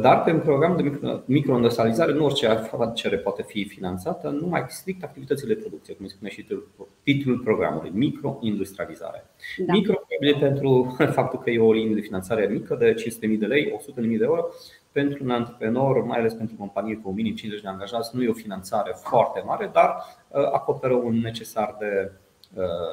Dar 0.01 0.23
pe 0.23 0.31
un 0.31 0.39
program 0.39 0.75
de 0.77 0.99
microindustrializare 1.25 2.13
nu 2.13 2.25
orice 2.25 2.47
afacere 2.47 3.17
poate 3.17 3.43
fi 3.43 3.65
finanțată, 3.65 4.29
numai 4.29 4.65
strict 4.67 5.03
activitățile 5.03 5.53
de 5.53 5.59
producție, 5.59 5.93
cum 5.93 6.07
spune 6.07 6.29
și 6.29 6.41
titlul, 6.41 6.69
titlul 7.03 7.39
programului, 7.39 7.89
microindustrializare. 7.93 9.25
Da. 9.57 9.73
Micro 9.73 10.07
pentru 10.39 10.95
faptul 11.19 11.39
că 11.39 11.49
e 11.49 11.59
o 11.59 11.73
linie 11.73 11.95
de 11.95 12.01
finanțare 12.01 12.47
mică 12.47 12.75
de 12.75 12.93
500.000 12.93 13.37
de 13.39 13.45
lei, 13.45 13.81
100.000 14.01 14.17
de 14.17 14.23
euro, 14.23 14.45
pentru 14.91 15.23
un 15.23 15.29
antreprenor, 15.29 16.03
mai 16.03 16.19
ales 16.19 16.33
pentru 16.33 16.55
o 16.57 16.59
companie 16.59 16.95
cu 16.95 17.11
minim 17.11 17.35
50 17.35 17.63
de 17.63 17.69
angajați, 17.69 18.15
nu 18.15 18.23
e 18.23 18.29
o 18.29 18.33
finanțare 18.33 18.95
foarte 18.95 19.41
mare, 19.45 19.69
dar 19.73 19.95
acoperă 20.53 20.93
un 20.93 21.19
necesar 21.19 21.75
de, 21.79 22.11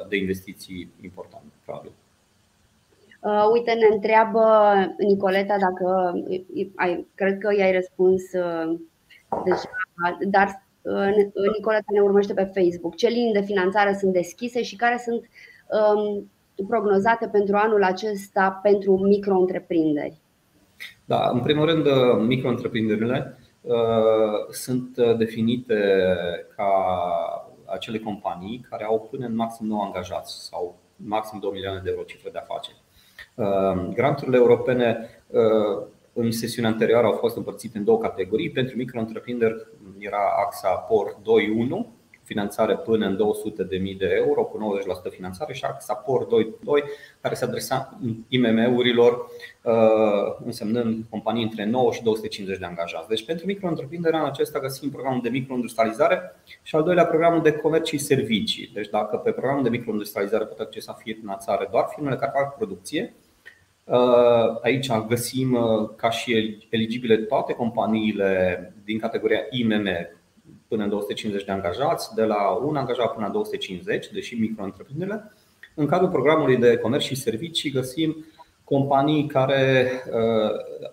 de 0.09 0.17
investiții 0.17 0.93
important, 1.01 1.43
probabil. 1.65 1.91
Uh, 3.23 3.49
uite, 3.51 3.71
ne 3.71 3.95
întreabă 3.95 4.45
Nicoleta 4.97 5.55
dacă 5.57 6.13
ai, 6.75 7.07
cred 7.15 7.37
că 7.37 7.55
i-ai 7.57 7.71
răspuns 7.71 8.21
uh, 8.33 8.79
deja, 9.43 9.69
dar 10.27 10.63
uh, 10.81 11.09
Nicoleta 11.57 11.85
ne 11.93 11.99
urmărește 11.99 12.33
pe 12.33 12.51
Facebook. 12.55 12.95
Ce 12.95 13.07
linii 13.07 13.33
de 13.33 13.41
finanțare 13.41 13.97
sunt 13.99 14.13
deschise 14.13 14.63
și 14.63 14.75
care 14.75 15.01
sunt 15.05 15.21
um, 15.23 16.31
prognozate 16.67 17.27
pentru 17.27 17.55
anul 17.55 17.83
acesta 17.83 18.59
pentru 18.63 18.97
micro-întreprinderi? 18.97 20.21
Da, 21.05 21.29
în 21.29 21.39
primul 21.39 21.65
rând, 21.65 21.85
micro-întreprinderile 22.27 23.37
uh, 23.61 23.73
sunt 24.49 24.97
definite 25.17 26.05
ca 26.55 26.71
acele 27.65 27.99
companii 27.99 28.65
care 28.69 28.83
au 28.83 29.07
până 29.11 29.25
în 29.25 29.35
maxim 29.35 29.67
9 29.67 29.83
angajați 29.83 30.47
sau 30.47 30.75
maxim 30.95 31.39
2 31.39 31.51
milioane 31.53 31.81
de 31.83 31.89
euro 31.89 32.03
cifre 32.03 32.29
de 32.29 32.37
afaceri. 32.37 32.82
Ehm, 33.35 33.93
granturile 33.93 34.37
europene 34.37 35.09
ehm, 35.31 35.87
în 36.13 36.31
sesiunea 36.31 36.71
anterioară 36.71 37.05
au 37.05 37.13
fost 37.13 37.37
împărțite 37.37 37.77
în 37.77 37.83
două 37.83 37.97
categorii. 37.97 38.49
Pentru 38.49 38.77
micro-întreprinderi 38.77 39.67
era 39.99 40.21
axa 40.45 40.69
POR 40.69 41.15
2.1 41.15 42.03
finanțare 42.23 42.75
până 42.75 43.05
în 43.05 43.17
200.000 43.17 43.97
de 43.97 44.13
euro 44.25 44.43
cu 44.43 44.79
90% 45.09 45.11
finanțare 45.11 45.53
și 45.53 45.63
Axapor 45.63 46.25
2.2 46.25 46.29
care 47.21 47.35
se 47.35 47.45
adresa 47.45 47.99
IMM-urilor 48.27 49.25
însemnând 50.45 51.05
companii 51.09 51.43
între 51.43 51.65
9 51.65 51.91
și 51.91 52.03
250 52.03 52.59
de 52.59 52.65
angajați. 52.65 53.07
Deci 53.07 53.25
pentru 53.25 53.45
micro-întreprindere 53.45 54.17
în 54.17 54.25
acesta 54.25 54.59
găsim 54.59 54.89
programul 54.89 55.21
de 55.21 55.29
microindustrializare 55.29 56.35
și 56.61 56.75
al 56.75 56.83
doilea 56.83 57.05
programul 57.05 57.41
de 57.41 57.51
comerț 57.51 57.87
și 57.87 57.97
servicii. 57.97 58.71
Deci 58.73 58.89
dacă 58.89 59.17
pe 59.17 59.31
programul 59.31 59.63
de 59.63 59.69
microindustrializare 59.69 60.45
pot 60.45 60.59
accesa 60.59 60.93
finanțare 60.93 61.67
doar 61.71 61.85
firmele 61.95 62.15
care 62.15 62.31
fac 62.35 62.55
producție, 62.55 63.13
Aici 64.61 64.91
găsim 65.07 65.57
ca 65.95 66.09
și 66.09 66.57
eligibile 66.69 67.17
toate 67.17 67.53
companiile 67.53 68.73
din 68.83 68.99
categoria 68.99 69.39
IMM 69.49 69.87
până 70.67 70.83
în 70.83 70.89
250 70.89 71.45
de 71.45 71.51
angajați, 71.51 72.15
de 72.15 72.23
la 72.23 72.49
un 72.49 72.75
angajat 72.75 73.13
până 73.13 73.25
la 73.25 73.31
250, 73.31 74.07
deși 74.07 74.35
micro-întreprinderile. 74.35 75.31
În 75.75 75.85
cadrul 75.85 76.09
programului 76.09 76.57
de 76.57 76.77
comerț 76.77 77.03
și 77.03 77.15
servicii 77.15 77.71
găsim 77.71 78.25
companii 78.63 79.27
care 79.27 79.91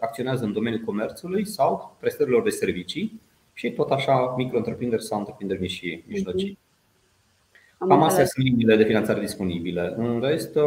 acționează 0.00 0.44
în 0.44 0.52
domeniul 0.52 0.84
comerțului 0.84 1.46
sau 1.46 1.96
prestărilor 2.00 2.42
de 2.42 2.50
servicii 2.50 3.20
și 3.52 3.70
tot 3.70 3.90
așa 3.90 4.34
micro-întreprinderi 4.36 5.04
sau 5.04 5.18
întreprinderi 5.18 5.60
mici 5.60 5.70
și 5.70 6.02
mijlocii. 6.06 6.58
Cam 7.78 8.02
astea 8.02 8.24
sunt 8.24 8.46
liniile 8.46 8.76
de 8.76 8.84
finanțare 8.84 9.20
disponibile. 9.20 9.94
În 9.96 10.20
rest, 10.20 10.58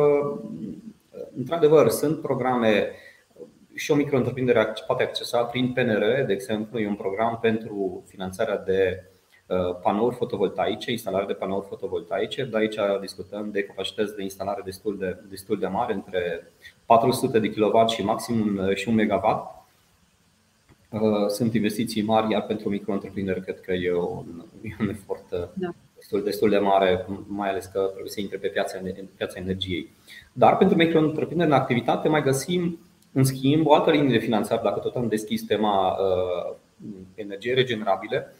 într-adevăr, 1.35 1.89
sunt 1.89 2.21
programe 2.21 2.91
și 3.75 3.91
o 3.91 3.95
micro-întreprindere 3.95 4.73
poate 4.87 5.03
accesa 5.03 5.43
prin 5.43 5.73
PNR, 5.73 6.23
de 6.25 6.33
exemplu, 6.33 6.79
e 6.79 6.87
un 6.87 6.95
program 6.95 7.39
pentru 7.41 8.03
finanțarea 8.07 8.57
de 8.57 9.03
uh, 9.47 9.75
panouri 9.81 10.15
fotovoltaice, 10.15 10.91
instalare 10.91 11.25
de 11.25 11.33
panouri 11.33 11.67
fotovoltaice, 11.67 12.43
dar 12.43 12.61
aici 12.61 12.75
discutăm 13.01 13.51
de 13.51 13.63
capacități 13.63 14.15
de 14.15 14.23
instalare 14.23 14.61
destul 14.65 14.97
de, 14.97 15.17
destul 15.29 15.59
de 15.59 15.67
mari, 15.67 15.93
între 15.93 16.51
400 16.85 17.39
de 17.39 17.49
kW 17.49 17.87
și 17.87 18.03
maxim 18.03 18.57
uh, 18.57 18.75
și 18.75 18.89
1 18.89 19.03
MW. 19.03 19.51
Uh, 20.89 21.27
sunt 21.27 21.53
investiții 21.53 22.01
mari, 22.01 22.31
iar 22.31 22.45
pentru 22.45 22.69
micro 22.69 22.97
cred 22.97 23.61
că 23.61 23.73
e 23.73 23.93
un, 23.93 24.45
e 24.61 24.75
un 24.79 24.89
efort 24.89 25.29
da. 25.53 25.73
Destul, 26.03 26.23
destul 26.23 26.49
de 26.49 26.57
mare, 26.57 27.05
mai 27.27 27.49
ales 27.49 27.65
că 27.65 27.79
trebuie 27.91 28.11
să 28.11 28.19
intre 28.19 28.37
pe 28.37 28.47
piața, 28.47 28.79
piața 29.15 29.39
energiei. 29.39 29.91
Dar 30.33 30.57
pentru 30.57 30.77
micro 30.77 30.99
în 31.29 31.51
activitate 31.51 32.07
mai 32.07 32.21
găsim 32.21 32.79
în 33.11 33.23
schimb, 33.23 33.65
o 33.65 33.73
altă 33.73 33.91
linie 33.91 34.17
de 34.17 34.25
finanțare, 34.25 34.61
dacă 34.63 34.79
tot 34.79 34.95
am 34.95 35.07
deschis 35.07 35.43
tema 35.43 35.91
uh, 35.91 36.55
energie 37.15 37.53
regenerabile, 37.53 38.33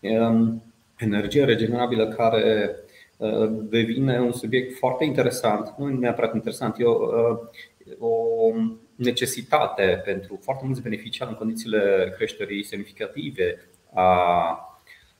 um, 0.00 0.62
energie 0.98 1.44
regenerabilă 1.44 2.08
care 2.08 2.76
uh, 3.16 3.50
devine 3.50 4.20
un 4.20 4.32
subiect 4.32 4.76
foarte 4.78 5.04
interesant, 5.04 5.74
nu 5.78 5.86
neapărat 5.86 6.34
interesant, 6.34 6.74
e 6.78 6.84
o, 6.84 6.92
uh, 6.92 7.38
o 7.98 8.16
necesitate 8.94 10.02
pentru 10.04 10.38
foarte 10.42 10.62
mulți 10.66 10.82
beneficiari 10.82 11.30
în 11.30 11.36
condițiile 11.36 12.12
creșterii 12.16 12.64
semnificative 12.64 13.68
a 13.94 14.75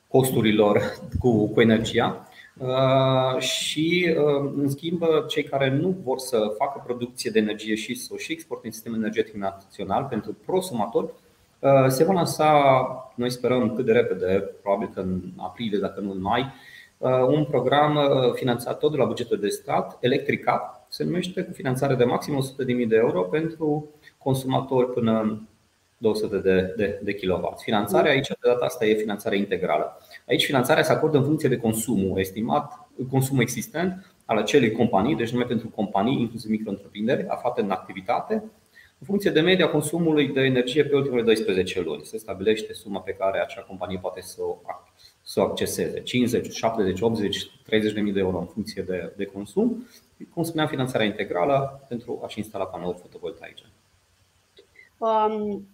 costurilor 0.07 0.81
cu, 1.19 1.47
cu 1.47 1.61
energia. 1.61 2.27
Uh, 2.57 3.39
și, 3.39 4.15
uh, 4.17 4.51
în 4.55 4.69
schimb, 4.69 5.03
cei 5.27 5.43
care 5.43 5.69
nu 5.69 5.95
vor 6.03 6.17
să 6.17 6.53
facă 6.57 6.81
producție 6.85 7.31
de 7.31 7.39
energie 7.39 7.75
și 7.75 7.95
să 7.95 8.09
o 8.13 8.17
și 8.17 8.31
exporte 8.31 8.67
în 8.67 8.73
sistemul 8.73 8.97
energetic 8.97 9.33
național 9.33 10.03
pentru 10.09 10.37
prosumatori, 10.45 11.09
uh, 11.59 11.85
se 11.87 12.03
va 12.03 12.13
lansa, 12.13 13.13
noi 13.15 13.31
sperăm 13.31 13.75
cât 13.75 13.85
de 13.85 13.91
repede, 13.91 14.49
probabil 14.61 14.89
că 14.93 14.99
în 14.99 15.21
aprilie, 15.35 15.79
dacă 15.79 15.99
nu 15.99 16.11
în 16.11 16.21
mai, 16.21 16.53
un 17.27 17.45
program 17.45 17.99
finanțat 18.33 18.79
tot 18.79 18.91
de 18.91 18.97
la 18.97 19.05
bugetul 19.05 19.39
de 19.39 19.47
stat, 19.47 19.97
Electrica, 19.99 20.85
se 20.89 21.03
numește 21.03 21.41
cu 21.41 21.51
finanțare 21.53 21.95
de 21.95 22.03
maxim 22.03 22.45
100.000 22.81 22.87
de 22.87 22.95
euro 22.95 23.21
pentru 23.21 23.89
consumatori 24.17 24.93
până 24.93 25.19
în 25.19 25.39
200 25.97 26.37
de, 26.37 26.73
de, 26.75 26.99
de 27.03 27.13
kW. 27.13 27.55
Finanțarea 27.57 28.11
aici, 28.11 28.27
de 28.27 28.35
data 28.41 28.65
asta, 28.65 28.85
e 28.85 28.93
finanțarea 28.93 29.37
integrală. 29.37 29.97
Aici 30.27 30.45
finanțarea 30.45 30.83
se 30.83 30.91
acordă 30.91 31.17
în 31.17 31.23
funcție 31.23 31.49
de 31.49 31.57
consumul 31.57 32.19
estimat, 32.19 32.89
consumul 33.09 33.41
existent 33.41 34.15
al 34.25 34.37
acelei 34.37 34.71
companii, 34.71 35.15
deci 35.15 35.31
numai 35.31 35.47
pentru 35.47 35.69
companii, 35.69 36.21
inclusiv 36.21 36.49
micro-întreprinderi 36.49 37.27
aflate 37.27 37.61
în 37.61 37.71
activitate, 37.71 38.33
în 38.99 39.07
funcție 39.07 39.31
de 39.31 39.41
media 39.41 39.69
consumului 39.69 40.27
de 40.27 40.41
energie 40.41 40.83
pe 40.83 40.95
ultimele 40.95 41.21
12 41.21 41.81
luni. 41.81 42.01
Se 42.03 42.17
stabilește 42.17 42.73
suma 42.73 42.99
pe 42.99 43.11
care 43.11 43.39
acea 43.39 43.61
companie 43.61 43.97
poate 43.97 44.21
să 44.21 44.41
o, 44.41 44.57
să 45.21 45.39
o 45.39 45.43
acceseze. 45.43 46.01
50, 46.01 46.53
70, 46.53 47.01
80, 47.01 47.51
30 47.63 47.93
de 47.93 48.01
mii 48.01 48.13
de 48.13 48.19
euro 48.19 48.39
în 48.39 48.45
funcție 48.45 48.81
de, 48.81 49.13
de 49.15 49.25
consum. 49.25 49.87
Cum 50.33 50.43
spuneam, 50.43 50.67
finanțarea 50.67 51.05
integrală 51.05 51.85
pentru 51.87 52.21
a-și 52.23 52.39
instala 52.39 52.65
panouri 52.65 52.97
fotovoltaice. 52.97 53.63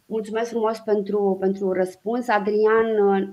Mulțumesc 0.06 0.50
frumos 0.50 0.78
pentru, 0.80 1.38
pentru 1.40 1.72
răspuns. 1.72 2.28
Adrian 2.28 2.86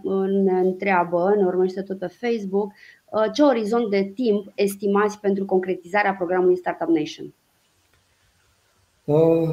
uh, 0.02 0.28
ne 0.28 0.58
întreabă, 0.58 1.34
ne 1.36 1.44
urmărește 1.44 1.82
tot 1.82 1.98
pe 1.98 2.06
Facebook, 2.06 2.72
uh, 3.04 3.24
ce 3.32 3.42
orizont 3.42 3.90
de 3.90 4.12
timp 4.14 4.52
estimați 4.54 5.20
pentru 5.20 5.44
concretizarea 5.44 6.14
programului 6.14 6.56
Startup 6.56 6.88
Nation? 6.88 7.34
Uh, 9.04 9.48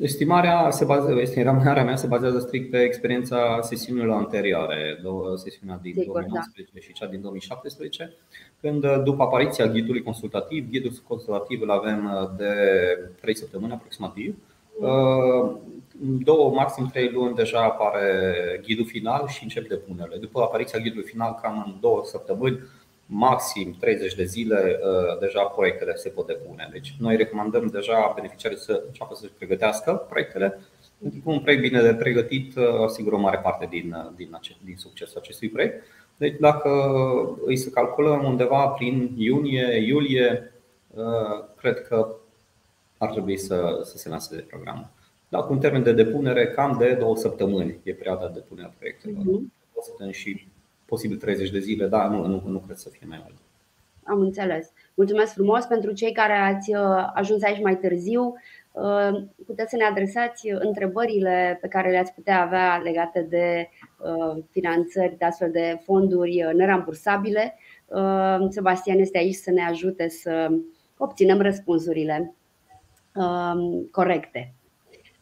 estimarea, 0.00 0.70
se 0.70 0.84
bazează, 0.84 1.20
estimarea 1.20 1.84
mea 1.84 1.96
se 1.96 2.06
bazează 2.06 2.38
strict 2.38 2.70
pe 2.70 2.82
experiența 2.82 3.58
sesiunilor 3.60 4.16
anterioare, 4.16 5.02
sesiunea 5.34 5.78
din 5.82 5.92
Sigur, 5.92 6.12
2019 6.12 6.74
da. 6.74 6.80
și 6.80 6.92
cea 6.92 7.06
din 7.06 7.20
2017, 7.20 8.12
când 8.60 9.02
după 9.04 9.22
apariția 9.22 9.66
ghidului 9.66 10.02
consultativ, 10.02 10.70
ghidul 10.70 10.92
consultativ 11.08 11.62
îl 11.62 11.70
avem 11.70 12.10
de 12.36 12.54
3 13.20 13.36
săptămâni 13.36 13.72
aproximativ, 13.72 14.34
Uh, 14.36 14.55
două, 16.00 16.50
maxim 16.54 16.86
trei 16.86 17.10
luni 17.10 17.34
deja 17.34 17.62
apare 17.62 18.60
ghidul 18.64 18.86
final 18.86 19.26
și 19.28 19.42
încep 19.42 19.68
depunerile. 19.68 20.16
După 20.16 20.40
apariția 20.40 20.78
ghidului 20.78 21.04
final, 21.04 21.38
cam 21.42 21.62
în 21.66 21.74
două 21.80 22.00
săptămâni, 22.04 22.60
maxim 23.06 23.76
30 23.80 24.14
de 24.14 24.24
zile, 24.24 24.80
uh, 24.82 25.18
deja 25.20 25.42
proiectele 25.42 25.94
se 25.94 26.08
pot 26.08 26.26
depune. 26.26 26.68
Deci 26.72 26.94
noi 26.98 27.16
recomandăm 27.16 27.66
deja 27.66 28.12
beneficiarii 28.14 28.58
să 28.58 28.82
înceapă 28.86 29.14
să-și 29.14 29.32
pregătească 29.32 29.92
proiectele, 29.92 30.58
pentru 31.00 31.20
că 31.24 31.30
un 31.30 31.40
proiect 31.40 31.62
bine 31.62 31.82
de 31.82 31.94
pregătit 31.94 32.56
uh, 32.56 32.64
asigură 32.84 33.14
o 33.14 33.18
mare 33.18 33.38
parte 33.38 33.66
din, 33.70 34.12
din, 34.16 34.38
din 34.64 34.76
succesul 34.76 35.20
acestui 35.20 35.48
proiect. 35.48 35.84
Deci 36.16 36.36
dacă 36.40 36.70
îi 37.44 37.56
să 37.56 37.70
calculăm 37.70 38.24
undeva 38.24 38.66
prin 38.66 39.14
iunie, 39.16 39.84
iulie, 39.86 40.52
cred 41.56 41.82
că 41.88 42.16
ar 43.06 43.12
trebui 43.12 43.36
să, 43.36 43.80
să 43.82 43.96
se 43.96 44.08
lanseze 44.08 44.40
programul. 44.40 44.88
Dar 45.28 45.42
cu 45.42 45.52
un 45.52 45.58
termen 45.58 45.82
de 45.82 45.92
depunere 45.92 46.46
cam 46.46 46.76
de 46.78 46.96
două 47.00 47.16
săptămâni 47.16 47.78
e 47.82 47.92
perioada 47.92 48.26
de 48.26 48.32
depunere 48.32 48.66
a 48.66 48.74
proiectelor. 48.78 49.16
Uh-huh. 49.20 49.42
Două 49.72 49.82
săptămâni 49.82 50.14
și 50.14 50.46
posibil 50.84 51.16
30 51.16 51.50
de 51.50 51.58
zile, 51.58 51.86
dar 51.86 52.08
nu, 52.08 52.26
nu, 52.26 52.42
nu 52.46 52.58
cred 52.58 52.76
să 52.76 52.88
fie 52.88 53.06
mai 53.08 53.20
mult. 53.22 53.36
Am 54.04 54.20
înțeles. 54.20 54.72
Mulțumesc 54.94 55.32
frumos 55.32 55.64
pentru 55.64 55.92
cei 55.92 56.12
care 56.12 56.32
ați 56.32 56.74
uh, 56.74 57.10
ajuns 57.14 57.42
aici 57.42 57.62
mai 57.62 57.76
târziu. 57.76 58.34
Uh, 58.72 59.22
puteți 59.46 59.70
să 59.70 59.76
ne 59.76 59.84
adresați 59.84 60.48
întrebările 60.48 61.58
pe 61.60 61.68
care 61.68 61.90
le-ați 61.90 62.12
putea 62.12 62.42
avea 62.42 62.76
legate 62.76 63.20
de 63.20 63.68
uh, 63.98 64.42
finanțări 64.50 65.14
de 65.18 65.24
astfel 65.24 65.50
de 65.50 65.80
fonduri 65.84 66.50
nerambursabile. 66.54 67.58
Sebastian 68.48 68.98
este 68.98 69.18
aici 69.18 69.34
să 69.34 69.50
ne 69.50 69.62
ajute 69.62 70.08
să 70.08 70.50
obținem 70.96 71.40
răspunsurile. 71.40 72.34
Um, 73.16 73.88
corecte. 73.90 74.54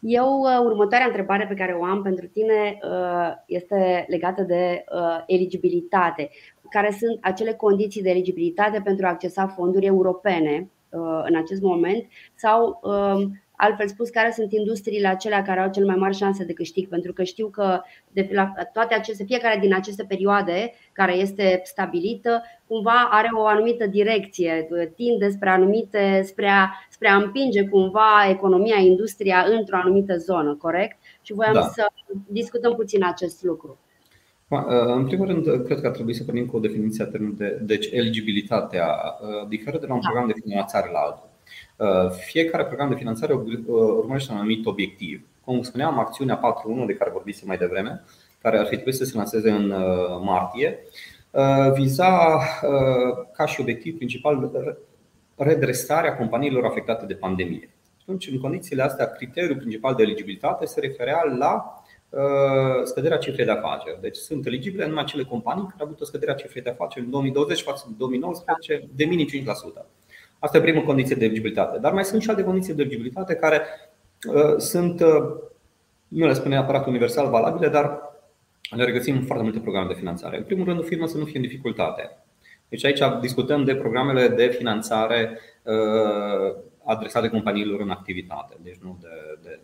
Eu, 0.01 0.41
uh, 0.41 0.59
următoarea 0.65 1.07
întrebare 1.07 1.47
pe 1.47 1.55
care 1.55 1.73
o 1.73 1.85
am 1.85 2.03
pentru 2.03 2.27
tine 2.27 2.79
uh, 2.83 3.33
este 3.47 4.05
legată 4.09 4.43
de 4.43 4.85
uh, 4.95 5.23
eligibilitate. 5.27 6.31
Care 6.71 6.97
sunt 6.99 7.19
acele 7.21 7.53
condiții 7.53 8.03
de 8.03 8.11
eligibilitate 8.11 8.81
pentru 8.85 9.07
a 9.07 9.09
accesa 9.09 9.47
fonduri 9.47 9.87
europene 9.87 10.69
în 11.25 11.37
acest 11.37 11.63
moment 11.63 12.07
sau 12.35 12.81
um, 12.83 13.44
Altfel 13.57 13.89
spus, 13.89 14.09
care 14.09 14.33
sunt 14.37 14.53
industriile 14.53 15.09
acelea 15.09 15.43
care 15.43 15.61
au 15.61 15.71
cel 15.71 15.87
mai 15.87 15.97
mari 15.97 16.17
șanse 16.17 16.45
de 16.45 16.53
câștig? 16.53 16.89
Pentru 16.89 17.13
că 17.13 17.23
știu 17.23 17.49
că 17.49 17.81
de 18.13 18.29
la 18.33 18.53
toate 18.73 18.95
aceste, 18.95 19.25
fiecare 19.25 19.59
din 19.61 19.75
aceste 19.75 20.05
perioade 20.09 20.73
care 20.93 21.15
este 21.17 21.61
stabilită, 21.65 22.43
cumva 22.67 23.09
are 23.11 23.29
o 23.35 23.47
anumită 23.47 23.87
direcție, 23.87 24.69
tinde 24.97 25.29
spre 25.29 25.49
anumite, 25.49 26.23
spre 26.25 26.49
a, 26.49 26.69
spre 26.91 27.09
a 27.09 27.17
împinge 27.17 27.65
cumva 27.65 28.27
economia, 28.29 28.77
industria 28.77 29.45
într-o 29.59 29.77
anumită 29.77 30.17
zonă, 30.17 30.55
corect? 30.55 30.97
Și 31.23 31.33
voiam 31.33 31.55
da. 31.55 31.61
să 31.61 31.87
discutăm 32.29 32.75
puțin 32.75 33.05
acest 33.05 33.43
lucru. 33.43 33.79
În 34.97 35.07
primul 35.07 35.27
rând, 35.27 35.65
cred 35.65 35.81
că 35.81 35.87
ar 35.87 35.93
trebui 35.93 36.15
să 36.15 36.25
pornim 36.25 36.47
cu 36.47 36.57
o 36.57 36.61
definiție 36.61 37.05
a 37.05 37.07
termenului 37.07 37.39
de 37.39 37.59
deci 37.63 37.89
eligibilitatea 37.93 38.87
uh, 38.87 39.49
diferă 39.49 39.79
de 39.79 39.87
la 39.87 39.95
un 39.95 40.01
da. 40.01 40.09
program 40.09 40.27
de 40.27 40.41
finanțare 40.45 40.91
la 40.93 40.99
altul. 40.99 41.33
Uh, 41.77 42.11
fiecare 42.11 42.65
program 42.65 42.89
de 42.89 42.95
finanțare 42.95 43.33
uh, 43.33 43.65
urmărește 43.67 44.33
un 44.33 44.39
anumit 44.39 44.67
obiectiv. 44.67 45.27
Cum 45.45 45.63
spuneam, 45.63 45.99
acțiunea 45.99 46.41
4.1 46.81 46.87
de 46.87 46.95
care 46.95 47.11
vorbise 47.11 47.43
mai 47.47 47.57
devreme, 47.57 48.05
care 48.43 48.59
ar 48.59 48.67
fi 48.67 48.75
trebuit 48.75 48.95
să 48.95 49.05
se 49.05 49.17
lanseze 49.17 49.51
în 49.51 49.71
uh, 49.71 50.21
martie, 50.23 50.79
viza 51.73 52.41
ca 53.33 53.47
și 53.47 53.61
obiectiv 53.61 53.97
principal 53.97 54.51
redresarea 55.37 56.17
companiilor 56.17 56.65
afectate 56.65 57.07
de 57.07 57.15
pandemie. 57.15 57.71
Atunci, 58.03 58.29
în 58.29 58.39
condițiile 58.39 58.83
astea, 58.83 59.07
criteriul 59.07 59.57
principal 59.57 59.95
de 59.95 60.03
eligibilitate 60.03 60.65
se 60.65 60.81
referea 60.81 61.23
la 61.39 61.83
scăderea 62.85 63.17
cifrei 63.17 63.45
de 63.45 63.51
afaceri. 63.51 64.01
Deci 64.01 64.17
sunt 64.17 64.47
eligibile 64.47 64.87
numai 64.87 65.03
acele 65.03 65.23
companii 65.23 65.63
care 65.63 65.77
au 65.79 65.87
avut 65.87 66.01
o 66.01 66.05
scădere 66.05 66.31
a 66.31 66.35
cifrei 66.35 66.63
de 66.63 66.71
afaceri 66.71 67.05
în 67.05 67.11
2020 67.11 67.63
față 67.63 67.85
de 67.89 67.95
2019 67.99 68.89
de 68.95 69.05
minim 69.05 69.27
5%. 69.83 69.87
Asta 70.45 70.57
e 70.57 70.61
prima 70.61 70.83
condiție 70.83 71.17
de 71.17 71.25
eligibilitate. 71.25 71.79
Dar 71.79 71.93
mai 71.93 72.05
sunt 72.05 72.23
și 72.23 72.31
alte 72.31 72.45
condiții 72.45 72.75
de 72.75 72.83
eligibilitate 72.83 73.35
care 73.35 73.61
uh, 74.29 74.57
sunt, 74.57 75.01
uh, 75.01 75.25
nu 76.09 76.27
le 76.27 76.33
spun 76.33 76.51
neapărat 76.51 76.87
universal 76.87 77.31
valabile, 77.31 77.69
dar 77.69 78.01
le 78.77 78.85
regăsim 78.85 79.17
în 79.17 79.25
foarte 79.25 79.45
multe 79.45 79.59
programe 79.59 79.87
de 79.93 79.99
finanțare. 79.99 80.37
În 80.37 80.43
primul 80.43 80.65
rând, 80.65 80.79
o 80.79 80.83
firmă 80.83 81.07
să 81.07 81.19
nu 81.19 81.25
fie 81.25 81.37
în 81.37 81.43
dificultate. 81.43 82.17
Deci 82.69 82.85
aici 82.85 83.01
discutăm 83.21 83.65
de 83.65 83.75
programele 83.75 84.29
de 84.29 84.47
finanțare 84.47 85.39
uh, 85.63 86.57
adresate 86.85 87.29
companiilor 87.29 87.81
în 87.81 87.91
activitate, 87.91 88.57
deci 88.63 88.79
nu 88.83 88.99
de, 89.01 89.39
de, 89.43 89.61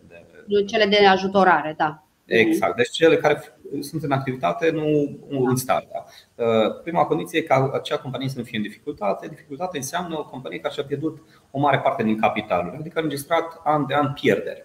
de... 0.46 0.64
cele 0.64 0.84
de 0.84 1.06
ajutorare, 1.06 1.74
da. 1.76 2.04
Exact. 2.38 2.76
Deci 2.76 2.90
cele 2.90 3.16
care 3.16 3.42
sunt 3.80 4.02
în 4.02 4.12
activitate, 4.12 4.70
nu 4.70 5.18
în 5.28 5.56
startup. 5.56 6.04
Uh, 6.34 6.46
prima 6.82 7.04
condiție 7.04 7.38
e 7.38 7.42
ca 7.42 7.70
acea 7.72 7.98
companie 7.98 8.28
să 8.28 8.38
nu 8.38 8.44
fie 8.44 8.56
în 8.56 8.62
dificultate. 8.62 9.28
Dificultate 9.28 9.76
înseamnă 9.76 10.18
o 10.18 10.24
companie 10.24 10.58
care 10.58 10.74
și-a 10.74 10.84
pierdut 10.84 11.22
o 11.50 11.58
mare 11.58 11.78
parte 11.78 12.02
din 12.02 12.18
capital, 12.18 12.74
adică 12.78 12.98
a 12.98 13.02
înregistrat 13.02 13.60
an 13.64 13.86
de 13.86 13.94
an 13.94 14.12
pierdere 14.12 14.64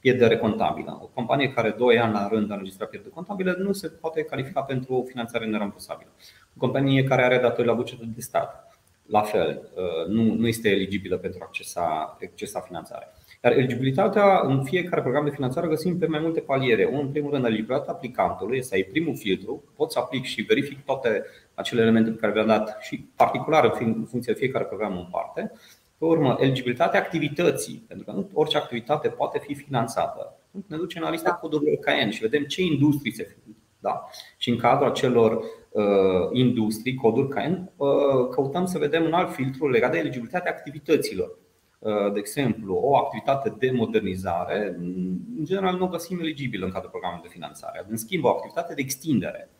pierdere 0.00 0.36
contabilă. 0.36 0.98
O 1.02 1.06
companie 1.06 1.52
care 1.52 1.70
2 1.70 1.98
ani 1.98 2.12
la 2.12 2.28
rând 2.28 2.50
a 2.50 2.54
înregistrat 2.54 2.88
pierdere 2.88 3.14
contabilă 3.14 3.56
nu 3.58 3.72
se 3.72 3.88
poate 3.88 4.22
califica 4.22 4.62
pentru 4.62 4.94
o 4.94 5.04
finanțare 5.04 5.46
nerambursabilă. 5.46 6.10
O 6.56 6.58
companie 6.58 7.04
care 7.04 7.22
are 7.22 7.38
datorii 7.38 7.70
la 7.70 7.76
bugetul 7.76 8.08
de 8.14 8.20
stat, 8.20 8.78
la 9.06 9.20
fel, 9.20 9.70
uh, 9.74 10.06
nu, 10.08 10.34
nu 10.34 10.46
este 10.46 10.68
eligibilă 10.68 11.16
pentru 11.16 11.38
a 11.42 11.44
accesa, 11.46 12.16
accesa 12.22 12.60
finanțare. 12.60 13.12
Dar 13.42 13.52
eligibilitatea 13.52 14.40
în 14.44 14.64
fiecare 14.64 15.00
program 15.00 15.24
de 15.24 15.30
finanțare 15.30 15.66
găsim 15.66 15.98
pe 15.98 16.06
mai 16.06 16.20
multe 16.20 16.40
paliere. 16.40 16.88
În 16.92 17.08
primul 17.08 17.30
rând, 17.30 17.44
eligibilitatea 17.44 17.92
aplicantului, 17.92 18.58
este 18.58 18.74
ai 18.74 18.82
primul 18.82 19.16
filtru, 19.16 19.64
pot 19.76 19.92
să 19.92 19.98
aplic 19.98 20.24
și 20.24 20.42
verific 20.42 20.84
toate 20.84 21.24
acele 21.54 21.80
elemente 21.80 22.10
pe 22.10 22.16
care 22.16 22.32
le-am 22.32 22.46
dat 22.46 22.76
și 22.80 23.08
particular 23.16 23.64
în 23.80 24.04
funcție 24.10 24.32
de 24.32 24.38
fiecare 24.38 24.64
program 24.64 24.96
în 24.96 25.06
parte. 25.10 25.52
Pe 25.98 26.04
urmă, 26.04 26.36
eligibilitatea 26.40 27.00
activității, 27.00 27.84
pentru 27.88 28.06
că 28.06 28.12
nu 28.12 28.30
orice 28.32 28.56
activitate 28.56 29.08
poate 29.08 29.38
fi 29.38 29.54
finanțată. 29.54 30.38
Ne 30.66 30.76
ducem 30.76 31.02
la 31.02 31.10
lista 31.10 31.28
da. 31.28 31.34
codurilor 31.34 31.76
CAEN 31.78 32.10
și 32.10 32.20
vedem 32.20 32.44
ce 32.44 32.62
industrii 32.62 33.12
se 33.12 33.36
da? 33.78 34.08
Și 34.36 34.50
în 34.50 34.56
cadrul 34.56 34.88
acelor 34.88 35.32
uh, 35.70 35.84
industrii, 36.32 36.94
coduri 36.94 37.28
CAEN, 37.28 37.70
uh, 37.76 37.88
căutăm 38.30 38.66
să 38.66 38.78
vedem 38.78 39.04
un 39.04 39.12
alt 39.12 39.34
filtru 39.34 39.68
legat 39.68 39.90
de 39.90 39.98
eligibilitatea 39.98 40.50
activităților. 40.50 41.38
Uh, 41.82 42.12
de 42.12 42.18
exemplu, 42.18 42.74
o 42.74 42.96
activitate 42.96 43.54
de 43.58 43.70
modernizare, 43.70 44.76
în 44.78 45.44
general 45.44 45.76
nu 45.76 45.84
o 45.84 45.88
găsim 45.88 46.18
eligibilă 46.20 46.64
în 46.64 46.70
cadrul 46.70 46.90
programului 46.90 47.28
de 47.28 47.34
finanțare. 47.34 47.86
În 47.88 47.96
schimb, 47.96 48.24
o 48.24 48.28
activitate 48.28 48.74
de 48.74 48.80
extindere 48.80 49.50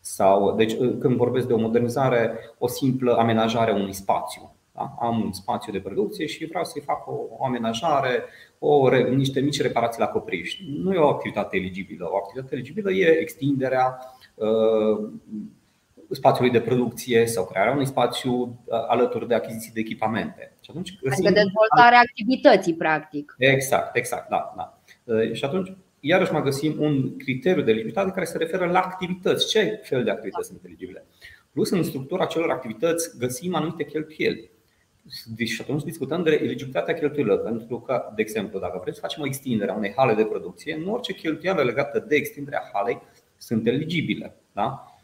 sau, 0.00 0.54
deci, 0.56 0.72
uh, 0.72 0.96
când 0.98 1.16
vorbesc 1.16 1.46
de 1.46 1.52
o 1.52 1.58
modernizare, 1.58 2.38
o 2.58 2.68
simplă 2.68 3.16
amenajare 3.16 3.70
a 3.70 3.74
unui 3.74 3.92
spațiu. 3.92 4.54
Da? 4.72 4.94
Am 5.00 5.20
un 5.20 5.32
spațiu 5.32 5.72
de 5.72 5.80
producție 5.80 6.26
și 6.26 6.46
vreau 6.46 6.64
să-i 6.64 6.82
fac 6.82 7.08
o, 7.08 7.14
o 7.38 7.44
amenajare, 7.44 8.24
o, 8.58 8.88
niște 8.98 9.40
mici 9.40 9.62
reparații 9.62 10.00
la 10.00 10.08
copriș. 10.08 10.60
Nu 10.66 10.92
e 10.92 10.98
o 10.98 11.08
activitate 11.08 11.56
eligibilă. 11.56 12.08
O 12.10 12.16
activitate 12.16 12.54
eligibilă 12.54 12.92
e 12.92 13.18
extinderea 13.20 13.98
uh, 14.34 15.08
spațiului 16.10 16.52
de 16.52 16.60
producție 16.60 17.26
sau 17.26 17.44
crearea 17.44 17.72
unui 17.72 17.86
spațiu 17.86 18.32
uh, 18.32 18.86
alături 18.88 19.28
de 19.28 19.34
achiziții 19.34 19.72
de 19.72 19.80
echipamente. 19.80 20.53
Și 20.64 20.70
atunci 20.70 20.98
adică 21.10 21.30
dezvoltarea 21.30 21.98
activității, 21.98 22.74
practic. 22.74 23.34
Exact, 23.38 23.96
exact, 23.96 24.28
da. 24.28 24.54
da. 24.56 24.78
Uh, 25.04 25.32
și 25.32 25.44
atunci, 25.44 25.72
iarăși 26.00 26.32
mai 26.32 26.42
găsim 26.42 26.76
un 26.78 27.16
criteriu 27.16 27.62
de 27.62 27.70
eligibilitate 27.70 28.10
care 28.10 28.24
se 28.24 28.38
referă 28.38 28.66
la 28.66 28.80
activități. 28.80 29.48
Ce 29.48 29.80
fel 29.82 30.04
de 30.04 30.10
activități 30.10 30.46
sunt 30.46 30.60
eligibile? 30.64 31.04
Plus, 31.52 31.70
în 31.70 31.82
structura 31.82 32.22
acelor 32.22 32.50
activități 32.50 33.18
găsim 33.18 33.54
anumite 33.54 33.84
cheltuieli. 33.84 34.50
Deci, 35.36 35.48
și 35.48 35.60
atunci 35.60 35.82
discutăm 35.82 36.22
de 36.22 36.38
eligibilitatea 36.42 36.94
cheltuielilor. 36.94 37.38
Pentru 37.38 37.80
că, 37.80 38.12
de 38.14 38.22
exemplu, 38.22 38.58
dacă 38.58 38.78
vrem 38.80 38.94
să 38.94 39.00
facem 39.00 39.22
o 39.22 39.26
extindere 39.26 39.70
a 39.70 39.74
unei 39.74 39.92
hale 39.96 40.14
de 40.14 40.24
producție, 40.24 40.76
nu 40.84 40.92
orice 40.92 41.12
cheltuială 41.12 41.62
legată 41.62 42.04
de 42.08 42.16
extinderea 42.16 42.70
halei 42.72 43.02
sunt 43.36 43.66
eligibile. 43.66 44.36
Da? 44.52 44.96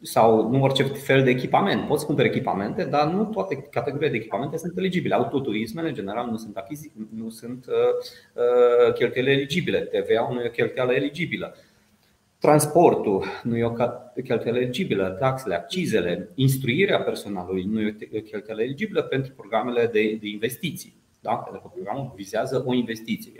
Uh, 0.00 0.08
sau 0.08 0.50
nu 0.50 0.62
orice 0.62 0.82
fel 0.82 1.24
de 1.24 1.30
echipament. 1.30 1.86
Poți 1.86 2.06
cumperi 2.06 2.28
echipamente, 2.28 2.84
dar 2.84 3.10
nu 3.10 3.24
toate 3.24 3.56
categoriile 3.70 4.10
de 4.10 4.16
echipamente 4.16 4.56
sunt 4.56 4.76
eligibile. 4.76 5.14
Autoturismele, 5.14 5.88
în 5.88 5.94
general, 5.94 6.30
nu 6.30 6.36
sunt, 6.36 6.56
achizi, 6.56 6.92
nu 7.14 7.30
sunt 7.30 7.66
uh, 7.66 7.74
uh, 8.34 8.92
cheltuieli 8.94 9.30
eligibile. 9.30 9.80
TVA-ul 9.80 10.34
nu 10.34 10.40
e 10.40 10.46
o 10.46 10.50
cheltuială 10.50 10.92
eligibilă. 10.92 11.56
Transportul 12.38 13.24
nu 13.42 13.56
e 13.56 13.64
o 13.64 13.72
cheltuială 14.24 14.58
eligibilă, 14.58 15.16
taxele, 15.20 15.54
accizele, 15.54 16.28
instruirea 16.34 17.00
personalului 17.00 17.64
nu 17.64 17.80
e 17.80 17.96
o 18.16 18.20
cheltuială 18.20 18.62
eligibilă 18.62 19.02
pentru 19.02 19.32
programele 19.32 19.86
de, 19.86 20.18
de 20.20 20.28
investiții. 20.28 20.96
Da? 21.20 21.34
Pentru 21.34 21.60
că 21.62 21.68
programul 21.74 22.12
vizează 22.16 22.62
o 22.66 22.74
investiție. 22.74 23.32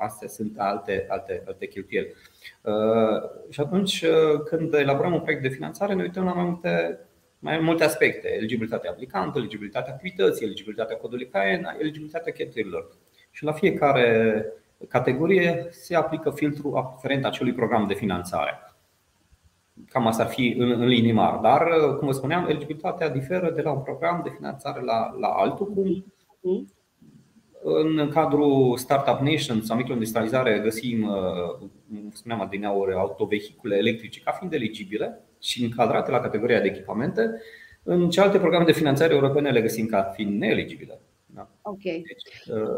Astea 0.00 0.28
sunt 0.28 0.58
alte, 0.58 1.06
alte, 1.08 1.42
alte 1.46 1.66
cheltuieli. 1.66 2.14
Uh, 2.62 3.50
și 3.50 3.60
atunci, 3.60 4.02
uh, 4.02 4.40
când 4.44 4.74
elaborăm 4.74 5.12
un 5.12 5.20
proiect 5.20 5.42
de 5.42 5.48
finanțare, 5.48 5.94
ne 5.94 6.02
uităm 6.02 6.24
la 6.24 6.32
mai 6.32 6.44
multe, 6.44 6.98
mai 7.38 7.58
multe 7.58 7.84
aspecte. 7.84 8.34
Eligibilitatea 8.34 8.90
aplicantului, 8.90 9.40
eligibilitatea 9.40 9.92
activității, 9.92 10.46
eligibilitatea 10.46 10.96
codului 10.96 11.28
CAEN, 11.28 11.76
eligibilitatea 11.78 12.32
cheltuielilor. 12.32 12.88
Și 13.30 13.44
la 13.44 13.52
fiecare 13.52 14.44
categorie 14.88 15.66
se 15.70 15.94
aplică 15.94 16.30
filtrul 16.30 16.76
aferent 16.76 17.24
acelui 17.24 17.52
program 17.52 17.86
de 17.86 17.94
finanțare. 17.94 18.58
Cam 19.88 20.06
asta 20.06 20.22
ar 20.22 20.28
fi 20.28 20.54
în, 20.58 20.70
în 20.70 20.86
linii 20.86 21.12
mari. 21.12 21.42
Dar, 21.42 21.66
uh, 21.66 21.96
cum 21.96 22.06
vă 22.06 22.12
spuneam, 22.12 22.46
eligibilitatea 22.46 23.08
diferă 23.08 23.50
de 23.50 23.62
la 23.62 23.72
un 23.72 23.82
program 23.82 24.20
de 24.24 24.30
finanțare 24.36 24.80
la, 24.80 25.14
la 25.18 25.28
altul, 25.28 25.66
cum 25.66 26.06
mhm. 26.40 26.78
În 27.62 28.08
cadrul 28.12 28.76
Startup 28.76 29.20
Nation 29.20 29.62
sau 29.62 29.76
microindustrializare 29.76 30.60
găsim, 30.62 31.02
uh, 31.02 31.68
cum 31.88 32.10
spuneam 32.12 32.40
adineauri, 32.40 32.94
autovehicule 32.94 33.76
electrice 33.76 34.20
ca 34.20 34.30
fiind 34.30 34.52
eligibile 34.52 35.20
și 35.40 35.64
încadrate 35.64 36.10
la 36.10 36.20
categoria 36.20 36.60
de 36.60 36.68
echipamente. 36.68 37.40
În 37.82 38.10
celelalte 38.10 38.38
programe 38.38 38.64
de 38.64 38.72
finanțare 38.72 39.14
europene 39.14 39.50
le 39.50 39.60
găsim 39.60 39.86
ca 39.86 40.02
fiind 40.02 40.38
neeligibile. 40.38 41.00
Da. 41.26 41.48
Ok. 41.62 41.82
Deci, 41.82 42.56
uh, 42.56 42.76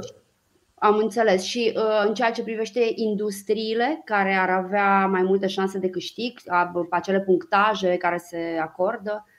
am 0.75 0.97
înțeles. 0.97 1.42
Și 1.42 1.73
uh, 1.77 2.05
în 2.07 2.14
ceea 2.14 2.31
ce 2.31 2.42
privește 2.42 2.92
industriile 2.95 4.03
care 4.05 4.35
ar 4.35 4.51
avea 4.51 5.07
mai 5.07 5.23
multe 5.23 5.47
șanse 5.47 5.79
de 5.79 5.90
câștig, 5.90 6.38
acele 6.90 7.21
punctaje 7.21 7.97
care 7.97 8.16
se 8.16 8.59
acordă, 8.61 9.12
Păi, 9.12 9.32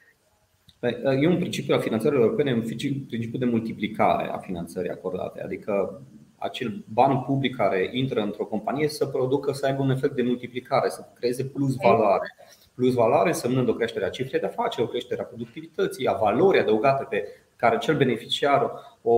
e 1.22 1.28
un 1.28 1.38
principiu 1.38 1.74
al 1.74 1.82
finanțării 1.82 2.20
europene, 2.20 2.54
un 2.54 2.62
principiu 3.08 3.38
de 3.38 3.46
multiplicare 3.46 4.30
a 4.30 4.38
finanțării 4.38 4.92
acordate, 4.92 5.42
adică 5.44 6.02
acel 6.38 6.84
ban 6.94 7.22
public 7.22 7.56
care 7.56 7.90
intră 7.92 8.22
într-o 8.22 8.46
companie 8.46 8.88
să 8.88 9.06
producă, 9.06 9.52
să 9.52 9.66
aibă 9.66 9.82
un 9.82 9.90
efect 9.90 10.16
de 10.16 10.22
multiplicare, 10.22 10.90
să 10.90 11.06
creeze 11.14 11.44
plus 11.44 11.76
valoare. 11.76 12.36
Plus 12.76 12.94
valoare 12.94 13.28
însemnând 13.28 13.70
o 13.70 13.74
creștere 13.74 14.06
a 14.06 14.10
cifrei 14.10 14.40
de 14.40 14.46
afaceri, 14.46 14.86
o 14.86 14.90
creștere 14.90 15.22
a 15.22 15.26
productivității, 15.26 16.08
a 16.08 16.14
valorii 16.14 16.62
adăugate 16.62 17.06
pe 17.10 17.28
care 17.56 17.78
cel 17.78 17.98
beneficiar 17.98 18.72
o, 19.02 19.16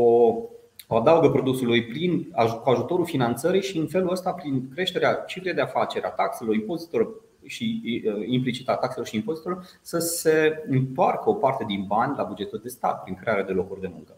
o 0.87 0.95
adaugă 0.95 1.29
produsului 1.29 1.85
prin, 1.85 2.31
cu 2.63 2.69
ajutorul 2.69 3.05
finanțării 3.05 3.61
și 3.61 3.77
în 3.77 3.87
felul 3.87 4.11
ăsta, 4.11 4.31
prin 4.31 4.69
creșterea 4.73 5.13
cifrei 5.13 5.53
de 5.53 5.61
afaceri, 5.61 6.05
a 6.05 6.09
taxelor, 6.09 6.55
impozitelor 6.55 7.24
și 7.45 7.81
implicit 8.25 8.69
a 8.69 8.75
taxelor 8.75 9.07
și 9.07 9.15
impozitelor 9.15 9.65
să 9.81 9.99
se 9.99 10.63
întoarcă 10.67 11.29
o 11.29 11.33
parte 11.33 11.63
din 11.67 11.85
bani 11.87 12.15
la 12.17 12.23
bugetul 12.23 12.59
de 12.63 12.69
stat 12.69 13.03
prin 13.03 13.15
crearea 13.15 13.43
de 13.43 13.51
locuri 13.51 13.81
de 13.81 13.91
muncă. 13.93 14.17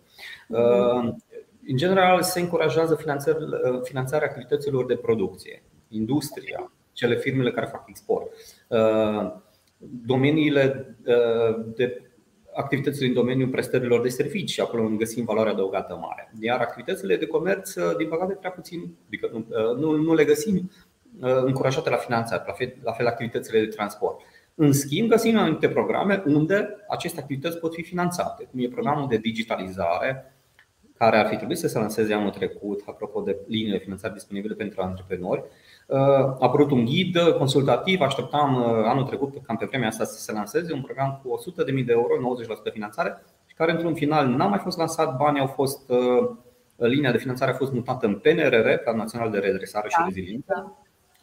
În 1.67 1.77
general, 1.77 2.21
se 2.21 2.39
încurajează 2.39 2.95
finanțarea 3.83 4.27
activităților 4.27 4.85
de 4.85 4.95
producție, 4.95 5.63
industria, 5.87 6.71
cele 6.91 7.15
firmele 7.15 7.51
care 7.51 7.65
fac 7.65 7.83
export, 7.87 8.31
domeniile 10.05 10.95
de 11.75 12.01
activitățile 12.53 13.07
în 13.07 13.13
domeniul 13.13 13.49
prestărilor 13.49 14.01
de 14.01 14.09
servicii, 14.09 14.63
acolo 14.63 14.83
unde 14.83 14.97
găsim 14.97 15.25
valoare 15.25 15.49
adăugată 15.49 15.97
mare. 16.01 16.33
Iar 16.39 16.59
activitățile 16.59 17.17
de 17.17 17.25
comerț, 17.25 17.73
din 17.97 18.07
păcate, 18.07 18.33
prea 18.33 18.51
puțin, 18.51 18.95
adică 19.07 19.29
nu, 19.31 19.45
nu, 19.73 19.95
nu 19.95 20.13
le 20.13 20.25
găsim 20.25 20.55
Uh, 20.55 20.86
încurajate 21.19 21.89
la 21.89 21.95
finanțare, 21.95 22.43
la 22.47 22.53
fel, 22.53 22.75
la 22.83 22.91
fel 22.91 23.07
activitățile 23.07 23.59
de 23.59 23.65
transport. 23.65 24.21
În 24.55 24.71
schimb, 24.71 25.09
găsim 25.09 25.37
anumite 25.37 25.69
programe 25.69 26.23
unde 26.25 26.75
aceste 26.89 27.19
activități 27.19 27.57
pot 27.57 27.73
fi 27.73 27.83
finanțate, 27.83 28.47
cum 28.51 28.59
e 28.59 28.67
programul 28.67 29.07
de 29.07 29.17
digitalizare, 29.17 30.33
care 30.97 31.17
ar 31.17 31.27
fi 31.27 31.35
trebuit 31.35 31.57
să 31.57 31.67
se 31.67 31.79
lanseze 31.79 32.13
anul 32.13 32.29
trecut, 32.29 32.83
apropo 32.85 33.21
de 33.21 33.37
liniile 33.47 33.77
de 33.77 33.83
finanțare 33.83 34.13
disponibile 34.13 34.53
pentru 34.53 34.81
antreprenori. 34.81 35.43
a 35.87 36.37
apărut 36.39 36.71
un 36.71 36.85
ghid 36.85 37.17
consultativ, 37.37 38.01
așteptam 38.01 38.55
anul 38.65 39.03
trecut, 39.03 39.33
cam 39.43 39.57
pe 39.57 39.65
vremea 39.65 39.87
asta, 39.87 40.03
să 40.03 40.19
se 40.19 40.31
lanseze 40.31 40.73
un 40.73 40.81
program 40.81 41.21
cu 41.23 41.39
100.000 41.79 41.85
de 41.85 41.91
euro, 41.91 42.13
90% 42.69 42.71
finanțare, 42.71 43.23
și 43.45 43.55
care 43.55 43.71
într-un 43.71 43.93
final 43.93 44.27
n-a 44.27 44.47
mai 44.47 44.59
fost 44.59 44.77
lansat, 44.77 45.17
banii 45.17 45.41
au 45.41 45.47
fost, 45.47 45.91
linia 46.75 47.11
de 47.11 47.17
finanțare 47.17 47.51
a 47.51 47.55
fost 47.55 47.71
mutată 47.71 48.05
în 48.05 48.15
PNRR, 48.15 48.73
Plan 48.83 48.97
Național 48.97 49.31
de 49.31 49.37
Redresare 49.37 49.89
și 49.89 49.97
da, 49.97 50.03
Reziliență. 50.05 50.77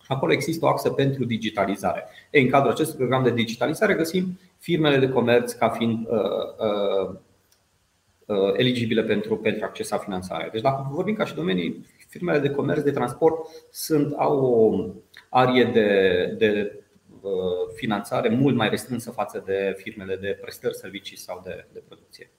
Da. 0.09 0.15
Acolo 0.15 0.33
există 0.33 0.65
o 0.65 0.69
axă 0.69 0.91
pentru 0.91 1.25
digitalizare. 1.25 2.05
Ei, 2.31 2.43
în 2.43 2.51
cadrul 2.51 2.71
acestui 2.71 2.97
program 2.97 3.23
de 3.23 3.33
digitalizare 3.33 3.95
găsim 3.95 4.39
firmele 4.59 4.99
de 4.99 5.13
comerț 5.13 5.53
ca 5.53 5.69
fiind 5.69 6.07
uh, 6.07 6.19
uh, 6.59 7.17
uh, 8.27 8.53
eligibile 8.57 9.03
pentru, 9.03 9.37
pentru 9.37 9.65
accesa 9.65 9.99
finanțare. 9.99 10.49
Deci 10.53 10.63
dacă 10.63 10.89
vorbim 10.91 11.15
ca 11.15 11.25
și 11.25 11.35
domenii, 11.35 11.87
firmele 12.09 12.39
de 12.39 12.51
comerț, 12.51 12.83
de 12.83 12.91
transport 12.91 13.47
sunt, 13.71 14.15
au 14.17 14.45
o 14.45 14.87
arie 15.31 15.65
de, 15.65 16.27
de 16.39 16.81
uh, 17.21 17.31
finanțare 17.75 18.29
mult 18.29 18.57
mai 18.57 18.69
restrânsă 18.69 19.11
față 19.11 19.43
de 19.47 19.75
firmele 19.77 20.17
de 20.17 20.39
prestări, 20.41 20.75
servicii 20.75 21.17
sau 21.17 21.41
de, 21.45 21.67
de 21.73 21.83
producție. 21.87 22.31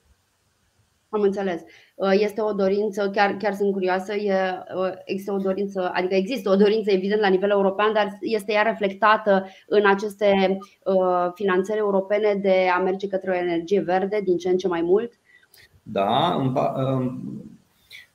Am 1.16 1.22
înțeles. 1.22 1.62
Uh, 1.94 2.10
este 2.12 2.40
o 2.40 2.52
dorință, 2.52 3.10
chiar, 3.10 3.36
chiar 3.38 3.54
sunt 3.54 3.72
curioasă, 3.72 4.14
e, 4.14 4.34
uh, 4.76 4.92
există 5.04 5.32
o 5.32 5.36
dorință, 5.36 5.90
adică 5.94 6.14
există 6.14 6.50
o 6.50 6.56
dorință 6.56 6.90
evident 6.90 7.20
la 7.20 7.28
nivel 7.28 7.50
european, 7.50 7.92
dar 7.92 8.18
este 8.20 8.52
ea 8.52 8.62
reflectată 8.62 9.46
în 9.66 9.86
aceste 9.86 10.58
uh, 10.84 11.30
finanțări 11.34 11.78
europene 11.78 12.34
de 12.42 12.68
a 12.76 12.78
merge 12.78 13.08
către 13.08 13.30
o 13.30 13.34
energie 13.34 13.80
verde 13.80 14.20
din 14.24 14.36
ce 14.36 14.48
în 14.48 14.56
ce 14.56 14.68
mai 14.68 14.82
mult? 14.82 15.12
Da, 15.82 16.36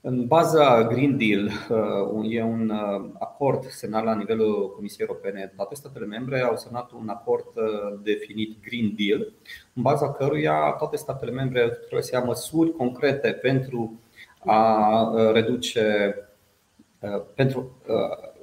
în 0.02 0.28
baza 0.28 0.88
Green 0.88 1.18
Deal 1.18 1.50
e 2.30 2.44
un 2.44 2.72
acord 3.20 3.66
semnat 3.66 4.04
la 4.04 4.16
nivelul 4.16 4.74
Comisiei 4.76 5.08
Europene. 5.10 5.54
Toate 5.56 5.76
statele 5.76 6.06
membre 6.06 6.42
au 6.42 6.58
semnat 6.58 6.92
un 6.92 7.10
acord 7.10 7.48
definit 8.04 8.62
Green 8.62 8.94
Deal, 8.98 9.34
în 9.74 9.82
baza 9.82 10.12
căruia 10.12 10.76
toate 10.78 10.96
statele 10.96 11.32
membre 11.32 11.70
trebuie 11.70 12.02
să 12.02 12.16
ia 12.16 12.24
măsuri 12.24 12.72
concrete 12.72 13.32
pentru 13.32 14.00
a 14.46 15.32
reduce 15.34 16.16
pentru 17.36 17.72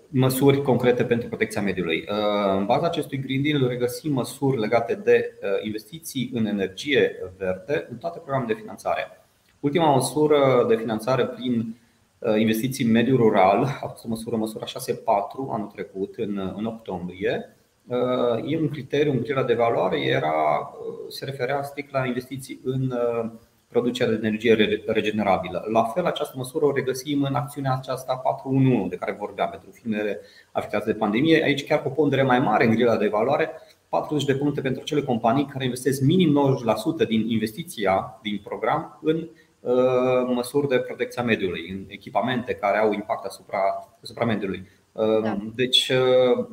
măsuri 0.09 0.63
concrete 0.63 1.05
pentru 1.05 1.29
protecția 1.29 1.63
mediului. 1.63 2.05
În 2.57 2.67
baza 2.67 2.87
acestui 2.87 3.19
Green 3.19 3.43
Deal 3.43 3.69
regăsim 3.69 4.13
măsuri 4.13 4.61
legate 4.61 4.95
de 4.95 5.39
investiții 5.63 6.31
în 6.35 6.47
energie 6.47 7.33
verde 7.37 7.87
în 7.91 7.97
toate 7.97 8.19
programele 8.19 8.53
de 8.55 8.61
finanțare. 8.61 9.28
Ultima 9.61 9.95
măsură 9.95 10.65
de 10.69 10.77
finanțare 10.77 11.25
prin 11.27 11.77
uh, 12.19 12.41
investiții 12.41 12.85
în 12.85 12.91
mediul 12.91 13.17
rural 13.17 13.65
a 13.83 13.87
fost 13.87 14.05
o 14.05 14.09
măsură, 14.09 14.37
măsura 14.37 14.65
6.4 14.65 14.71
anul 15.51 15.71
trecut, 15.75 16.15
în, 16.17 16.53
în 16.57 16.65
octombrie. 16.65 17.57
Uh, 17.87 18.53
e 18.53 18.61
un 18.61 18.69
criteriu, 18.69 19.11
un 19.11 19.23
criteriu 19.23 19.47
de 19.47 19.55
valoare 19.55 20.01
era, 20.01 20.33
uh, 20.33 20.95
se 21.09 21.25
referea 21.25 21.63
strict 21.63 21.93
la 21.93 22.07
investiții 22.07 22.61
în 22.65 22.93
producerea 23.69 24.13
de 24.13 24.27
energie 24.27 24.83
regenerabilă. 24.87 25.65
La 25.73 25.83
fel, 25.83 26.07
această 26.07 26.35
măsură 26.37 26.65
o 26.65 26.73
regăsim 26.73 27.23
în 27.23 27.35
acțiunea 27.35 27.75
aceasta 27.75 28.15
411 28.15 28.89
de 28.89 28.97
care 28.97 29.17
vorbeam 29.19 29.51
pentru 29.51 29.71
firmele 29.71 30.21
afectate 30.53 30.93
de 30.93 30.99
pandemie. 30.99 31.43
Aici 31.43 31.67
chiar 31.67 31.83
cu 31.83 31.89
o 31.89 31.91
pondere 31.91 32.23
mai 32.23 32.39
mare 32.39 32.65
în 32.65 32.71
grila 32.71 32.97
de 32.97 33.09
valoare, 33.09 33.51
40 33.89 34.25
de 34.25 34.35
puncte 34.35 34.61
pentru 34.61 34.85
cele 34.85 35.03
companii 35.03 35.45
care 35.45 35.65
investesc 35.65 36.01
minim 36.01 36.59
90% 37.05 37.09
din 37.09 37.29
investiția 37.29 38.19
din 38.23 38.41
program 38.45 38.99
în 39.03 39.17
Uh, 39.17 39.48
măsuri 40.27 40.69
de 40.69 40.79
protecție 40.79 41.21
a 41.21 41.25
mediului, 41.25 41.71
în 41.71 41.85
echipamente 41.87 42.55
care 42.55 42.79
au 42.79 42.93
impact 42.93 43.25
asupra, 43.25 43.89
asupra 44.03 44.25
mediului. 44.25 44.69
Uh, 44.93 45.23
da. 45.23 45.39
Deci, 45.55 45.89
uh, 45.89 46.47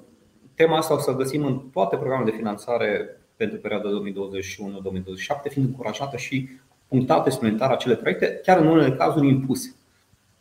tema 0.55 0.77
asta 0.77 0.93
o 0.93 0.99
să 0.99 1.15
găsim 1.15 1.45
în 1.45 1.59
toate 1.71 1.95
programele 1.95 2.29
de 2.29 2.37
finanțare 2.37 3.21
pentru 3.35 3.57
perioada 3.57 3.89
2021-2027, 3.89 5.49
fiind 5.49 5.67
încurajată 5.67 6.17
și 6.17 6.49
punctate 6.87 7.29
suplimentar 7.29 7.71
acele 7.71 7.95
proiecte, 7.95 8.39
chiar 8.43 8.59
în 8.59 8.67
unele 8.67 8.95
cazuri 8.95 9.27
impuse 9.27 9.75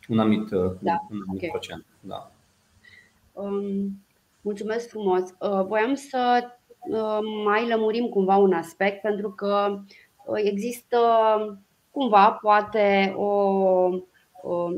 un 0.09 0.19
anumit, 0.19 0.49
da. 0.49 1.05
un 1.11 1.17
anumit 1.21 1.35
okay. 1.35 1.49
procent. 1.49 1.85
Da. 1.99 2.31
Um, 3.33 4.03
mulțumesc 4.41 4.89
frumos. 4.89 5.21
Uh, 5.21 5.65
voiam 5.65 5.93
să 5.93 6.43
uh, 6.79 7.19
mai 7.45 7.67
lămurim 7.67 8.05
cumva 8.05 8.35
un 8.35 8.53
aspect, 8.53 9.01
pentru 9.01 9.29
că 9.29 9.79
uh, 10.25 10.41
există 10.43 10.97
cumva 11.95 12.31
poate 12.41 13.13
o, 13.17 13.29
o 14.41 14.69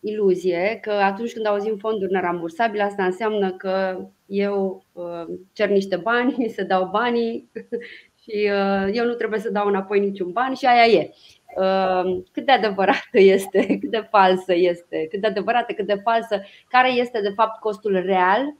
iluzie 0.00 0.78
că 0.82 0.90
atunci 0.90 1.32
când 1.32 1.46
auzim 1.46 1.76
fonduri 1.76 2.12
nerambursabile, 2.12 2.82
asta 2.82 3.04
înseamnă 3.04 3.52
că 3.52 4.06
eu 4.26 4.84
uh, 4.92 5.24
cer 5.52 5.68
niște 5.68 5.96
bani, 5.96 6.48
să 6.56 6.64
dau 6.64 6.88
banii 6.92 7.50
și 8.22 8.50
uh, 8.50 8.90
eu 8.92 9.04
nu 9.06 9.12
trebuie 9.12 9.40
să 9.40 9.50
dau 9.50 9.66
înapoi 9.68 10.00
niciun 10.00 10.32
ban 10.32 10.54
și 10.54 10.66
aia 10.66 10.84
e. 10.84 11.10
Uh, 11.56 12.22
cât 12.32 12.46
de 12.46 12.52
adevărată 12.52 13.18
este, 13.18 13.66
cât 13.80 13.90
de 13.90 14.06
falsă 14.10 14.54
este, 14.54 15.06
cât 15.10 15.20
de 15.20 15.26
adevărată, 15.26 15.72
cât 15.72 15.86
de 15.86 16.00
falsă, 16.04 16.42
care 16.68 16.92
este 16.92 17.20
de 17.20 17.32
fapt 17.34 17.60
costul 17.60 18.02
real 18.04 18.54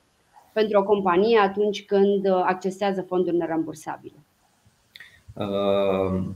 pentru 0.52 0.78
o 0.78 0.84
companie 0.84 1.38
atunci 1.38 1.84
când 1.84 2.26
accesează 2.26 3.02
fonduri 3.02 3.36
nerambursabile? 3.36 4.16
Uh 5.34 6.34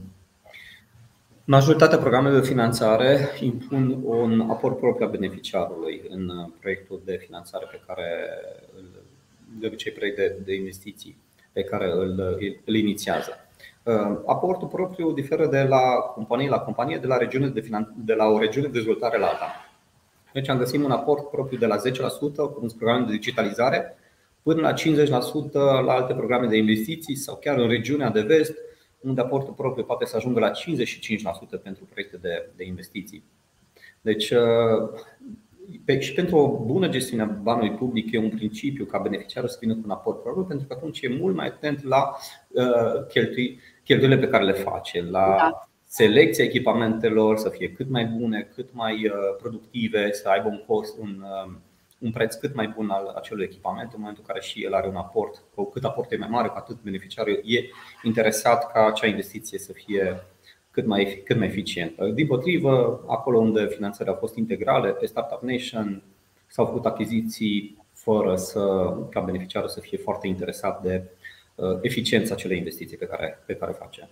Majoritatea 1.45 1.97
programelor 1.97 2.39
de 2.39 2.47
finanțare 2.47 3.29
impun 3.39 4.01
un 4.03 4.49
aport 4.49 4.77
propriu 4.77 5.05
al 5.05 5.11
beneficiarului 5.11 6.01
în 6.09 6.51
proiectul 6.59 7.01
de 7.05 7.19
finanțare 7.25 7.67
pe 7.71 7.81
care 7.87 8.29
de 9.59 9.67
obicei 9.67 9.91
proiect 9.91 10.15
de, 10.15 10.35
de 10.45 10.55
investiții 10.55 11.17
pe 11.51 11.63
care 11.63 11.91
îl, 11.91 12.37
îl 12.65 12.75
inițiază. 12.75 13.31
Aportul 14.25 14.67
propriu 14.67 15.11
diferă 15.11 15.47
de 15.47 15.61
la 15.61 15.81
companie 16.13 16.49
la 16.49 16.59
companie, 16.59 16.97
de 16.97 17.07
la, 17.07 17.17
regiune 17.17 17.47
de, 17.47 17.61
finan- 17.61 17.93
de 17.95 18.13
la 18.13 18.25
o 18.25 18.39
regiune 18.39 18.67
de 18.67 18.77
dezvoltare 18.77 19.17
la 19.17 19.27
alta. 19.27 19.71
Deci 20.33 20.49
am 20.49 20.57
găsit 20.57 20.83
un 20.83 20.91
aport 20.91 21.29
propriu 21.29 21.57
de 21.57 21.65
la 21.65 21.77
10% 21.77 21.79
cu 22.35 22.65
programe 22.77 23.05
de 23.05 23.11
digitalizare 23.11 23.95
până 24.41 24.61
la 24.61 24.73
50% 24.73 25.51
la 25.85 25.93
alte 25.93 26.13
programe 26.13 26.47
de 26.47 26.57
investiții 26.57 27.15
sau 27.15 27.39
chiar 27.41 27.57
în 27.57 27.67
regiunea 27.67 28.09
de 28.09 28.21
vest 28.21 28.53
unde 29.01 29.21
aportul 29.21 29.53
propriu 29.53 29.83
poate 29.83 30.05
să 30.05 30.15
ajungă 30.15 30.39
la 30.39 30.51
55% 30.51 31.61
pentru 31.63 31.87
proiecte 31.89 32.17
de, 32.17 32.49
de 32.55 32.65
investiții. 32.65 33.23
Deci, 34.01 34.29
uh, 34.29 34.99
pe, 35.85 35.99
și 35.99 36.13
pentru 36.13 36.37
o 36.37 36.65
bună 36.65 36.87
gestiune 36.87 37.23
a 37.23 37.25
banului 37.25 37.71
public 37.71 38.11
e 38.11 38.17
un 38.17 38.29
principiu 38.29 38.85
ca 38.85 38.97
beneficiarul 38.97 39.49
să 39.49 39.57
vină 39.61 39.73
cu 39.73 39.81
un 39.83 39.91
aport 39.91 40.21
propriu, 40.21 40.43
pentru 40.43 40.67
că 40.67 40.73
atunci 40.77 41.01
e 41.01 41.17
mult 41.19 41.35
mai 41.35 41.47
atent 41.47 41.83
la 41.83 42.15
uh, 42.47 43.05
cheltui, 43.07 43.59
cheltuielile 43.83 44.21
pe 44.21 44.31
care 44.31 44.43
le 44.43 44.51
face, 44.51 45.01
la 45.01 45.35
da. 45.37 45.69
selecția 45.87 46.43
echipamentelor 46.43 47.37
să 47.37 47.49
fie 47.49 47.71
cât 47.71 47.89
mai 47.89 48.05
bune, 48.05 48.49
cât 48.55 48.69
mai 48.73 49.05
uh, 49.05 49.35
productive, 49.37 50.11
să 50.11 50.29
aibă 50.29 50.47
un 50.47 50.63
cost, 50.67 50.97
un, 50.97 51.23
un 52.01 52.11
preț 52.11 52.35
cât 52.35 52.55
mai 52.55 52.67
bun 52.67 52.89
al 52.89 53.07
acelui 53.07 53.43
echipament 53.43 53.93
în 53.93 53.99
momentul 53.99 54.23
în 54.27 54.33
care 54.33 54.45
și 54.45 54.63
el 54.63 54.73
are 54.73 54.87
un 54.87 54.95
aport. 54.95 55.43
Cu 55.55 55.63
cât 55.63 55.83
aportul 55.83 56.17
e 56.17 56.19
mai 56.19 56.29
mare, 56.31 56.47
cu 56.47 56.57
atât 56.57 56.81
beneficiarul 56.81 57.41
e 57.43 57.59
interesat 58.03 58.71
ca 58.71 58.85
acea 58.85 59.07
investiție 59.07 59.57
să 59.59 59.73
fie 59.73 60.23
cât 60.71 60.85
mai, 60.85 61.21
cât 61.25 61.37
mai 61.37 61.47
eficientă. 61.47 62.05
Din 62.05 62.27
potrivă, 62.27 63.03
acolo 63.07 63.39
unde 63.39 63.67
finanțările 63.67 64.13
au 64.13 64.19
fost 64.19 64.35
integrale, 64.35 64.89
pe 64.89 65.05
Startup 65.05 65.41
Nation 65.41 66.03
s-au 66.47 66.65
făcut 66.65 66.85
achiziții 66.85 67.77
fără 67.93 68.35
să, 68.35 68.93
ca 69.09 69.19
beneficiarul 69.19 69.69
să 69.69 69.79
fie 69.79 69.97
foarte 69.97 70.27
interesat 70.27 70.81
de 70.81 71.03
uh, 71.55 71.77
eficiența 71.81 72.33
acelei 72.33 72.57
investiții 72.57 72.97
pe 72.97 73.05
care, 73.05 73.43
pe 73.45 73.55
care 73.55 73.71
o 73.71 73.73
face. 73.73 74.09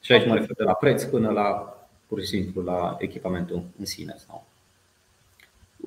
Și 0.00 0.12
aici 0.12 0.26
mă 0.26 0.34
refer 0.34 0.56
de 0.56 0.62
la 0.62 0.72
preț 0.74 1.02
până 1.02 1.30
la 1.30 1.78
pur 2.06 2.20
și 2.20 2.26
simplu 2.26 2.62
la 2.62 2.96
echipamentul 2.98 3.62
în 3.78 3.84
sine. 3.84 4.14
Sau 4.16 4.46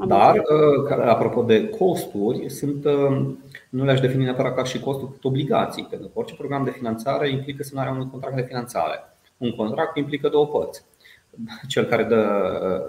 dar, 0.06 0.36
uh, 0.36 1.06
apropo 1.06 1.42
de 1.42 1.70
costuri, 1.70 2.50
sunt, 2.50 2.86
uh, 2.86 3.28
nu 3.70 3.84
le-aș 3.84 4.00
defini 4.00 4.24
neapărat 4.24 4.56
ca 4.56 4.64
și 4.64 4.80
costuri, 4.80 5.12
cât 5.12 5.24
obligații, 5.24 5.88
pentru 5.90 6.08
că 6.08 6.20
orice 6.20 6.36
program 6.36 6.64
de 6.64 6.70
finanțare 6.72 7.30
implică 7.30 7.64
semnarea 7.64 7.92
unui 7.92 8.10
contract 8.12 8.36
de 8.36 8.42
finanțare. 8.42 9.18
Un 9.38 9.56
contract 9.56 9.98
implică 9.98 10.30
două 10.30 10.48
părți. 10.48 10.84
Cel 11.68 11.86
care 11.86 12.04
dă, 12.04 12.24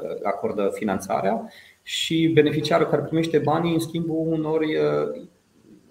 uh, 0.05 0.21
acordă 0.23 0.71
finanțarea 0.73 1.49
și 1.83 2.31
beneficiarul 2.35 2.87
care 2.87 3.03
primește 3.03 3.39
banii 3.39 3.73
în 3.73 3.81
schimbul 3.81 4.27
unor, 4.27 4.61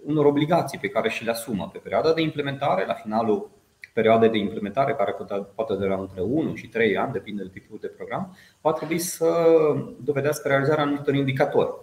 unor 0.05 0.25
obligații 0.25 0.79
pe 0.79 0.87
care 0.87 1.09
și 1.09 1.23
le 1.23 1.31
asumă 1.31 1.69
pe 1.73 1.77
perioada 1.77 2.13
de 2.13 2.21
implementare, 2.21 2.85
la 2.85 2.93
finalul 2.93 3.49
perioade 3.97 4.27
de 4.27 4.37
implementare, 4.37 4.93
care 4.93 5.15
poate 5.55 5.73
dura 5.73 5.95
între 5.95 6.21
1 6.21 6.55
și 6.55 6.67
3 6.67 6.97
ani, 6.97 7.11
depinde 7.11 7.43
de 7.43 7.49
tipul 7.49 7.77
de 7.81 7.87
program, 7.87 8.37
va 8.61 8.71
trebui 8.71 8.99
să 8.99 9.29
dovedească 10.03 10.47
realizarea 10.47 10.83
anumitor 10.83 11.13
indicatori. 11.13 11.75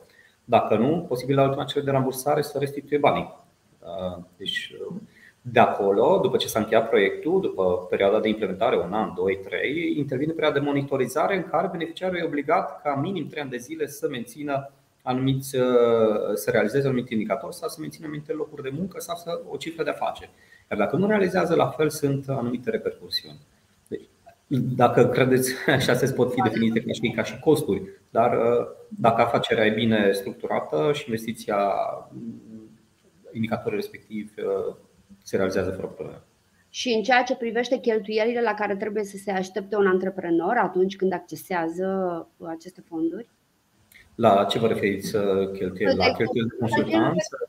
Dacă 0.45 0.77
nu, 0.77 1.05
posibil 1.09 1.37
la 1.37 1.43
ultima 1.43 1.65
cerere 1.65 1.85
de 1.85 1.91
rambursare 1.91 2.43
să 2.43 2.59
restituie 2.59 2.99
banii. 2.99 3.35
Uh, 3.79 4.23
deci, 4.37 4.75
de 5.41 5.61
acolo, 5.61 6.19
după 6.23 6.37
ce 6.37 6.49
s-a 6.49 6.59
încheiat 6.59 6.89
proiectul, 6.89 7.41
după 7.41 7.87
perioada 7.91 8.21
de 8.21 8.29
implementare, 8.29 8.77
un 8.77 8.93
an, 8.93 9.15
2, 9.15 9.39
3, 9.45 9.95
intervine 9.97 10.33
perioada 10.33 10.59
de 10.59 10.65
monitorizare 10.65 11.37
în 11.37 11.45
care 11.51 11.69
beneficiarul 11.73 12.17
e 12.17 12.25
obligat 12.25 12.83
ca 12.83 12.95
minim 13.03 13.29
3 13.29 13.43
ani 13.43 13.51
de 13.51 13.57
zile 13.57 13.87
să 13.87 14.09
mențină 14.11 14.71
anumiți, 15.03 15.49
să 16.35 16.51
realizeze 16.51 16.87
anumit 16.87 17.11
indicator 17.11 17.53
sau 17.53 17.69
să 17.69 17.77
mențină 17.81 18.07
anumite 18.07 18.33
locuri 18.33 18.63
de 18.63 18.73
muncă 18.79 19.01
sau 19.01 19.17
să 19.17 19.41
o 19.49 19.57
cifră 19.57 19.83
de 19.83 19.91
afaceri. 19.91 20.31
Iar 20.75 20.83
dacă 20.83 20.97
nu 20.97 21.07
realizează 21.07 21.55
la 21.55 21.67
fel, 21.67 21.91
sunt 21.91 22.29
anumite 22.29 22.71
repercursiuni. 22.71 23.39
Deci, 23.89 24.09
dacă 24.77 25.09
credeți, 25.09 25.55
așa 25.79 25.95
se 25.95 26.13
pot 26.13 26.33
fi 26.33 26.41
definite 26.41 26.81
ca 26.81 26.93
și, 26.93 27.13
ca 27.15 27.23
și 27.23 27.39
costuri, 27.39 27.83
dar 28.11 28.39
dacă 28.89 29.21
afacerea 29.21 29.67
e 29.67 29.71
bine 29.71 30.13
structurată 30.13 30.91
și 30.93 31.05
investiția, 31.07 31.59
indicatorul 33.33 33.79
respectiv 33.79 34.35
se 35.23 35.37
realizează 35.37 35.71
fără 35.71 35.87
probleme. 35.87 36.23
Și 36.69 36.89
în 36.89 37.03
ceea 37.03 37.23
ce 37.23 37.37
privește 37.37 37.79
cheltuielile 37.79 38.41
la 38.41 38.55
care 38.55 38.77
trebuie 38.77 39.05
să 39.05 39.17
se 39.17 39.31
aștepte 39.31 39.77
un 39.77 39.87
antreprenor 39.87 40.57
atunci 40.57 40.97
când 40.97 41.13
accesează 41.13 41.89
aceste 42.43 42.83
fonduri? 42.89 43.29
La 44.15 44.45
ce 44.45 44.59
vă 44.59 44.67
referiți 44.67 45.11
cheltuieli? 45.53 45.97
La 45.97 46.13
cheltuieli 46.13 46.49
de 46.49 46.57
consultanță? 46.59 47.49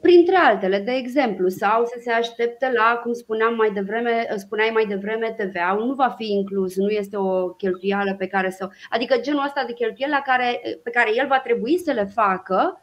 Printre 0.00 0.36
altele, 0.36 0.78
de 0.78 0.90
exemplu, 0.90 1.48
sau 1.48 1.84
să 1.84 1.98
se 2.02 2.10
aștepte 2.10 2.72
la, 2.74 3.00
cum 3.02 3.12
spuneam 3.12 3.54
mai 3.54 3.70
devreme, 3.70 4.26
spuneai 4.36 4.70
mai 4.72 4.86
devreme, 4.86 5.36
TVA-ul 5.38 5.86
nu 5.86 5.94
va 5.94 6.14
fi 6.16 6.32
inclus, 6.32 6.76
nu 6.76 6.88
este 6.88 7.16
o 7.16 7.48
cheltuială 7.48 8.14
pe 8.14 8.26
care 8.26 8.50
să. 8.50 8.68
Adică 8.90 9.16
genul 9.20 9.44
ăsta 9.44 9.64
de 9.66 9.72
cheltuieli 9.72 10.12
la 10.12 10.22
care, 10.24 10.60
pe 10.82 10.90
care 10.90 11.10
el 11.16 11.26
va 11.26 11.40
trebui 11.40 11.78
să 11.78 11.92
le 11.92 12.04
facă, 12.04 12.80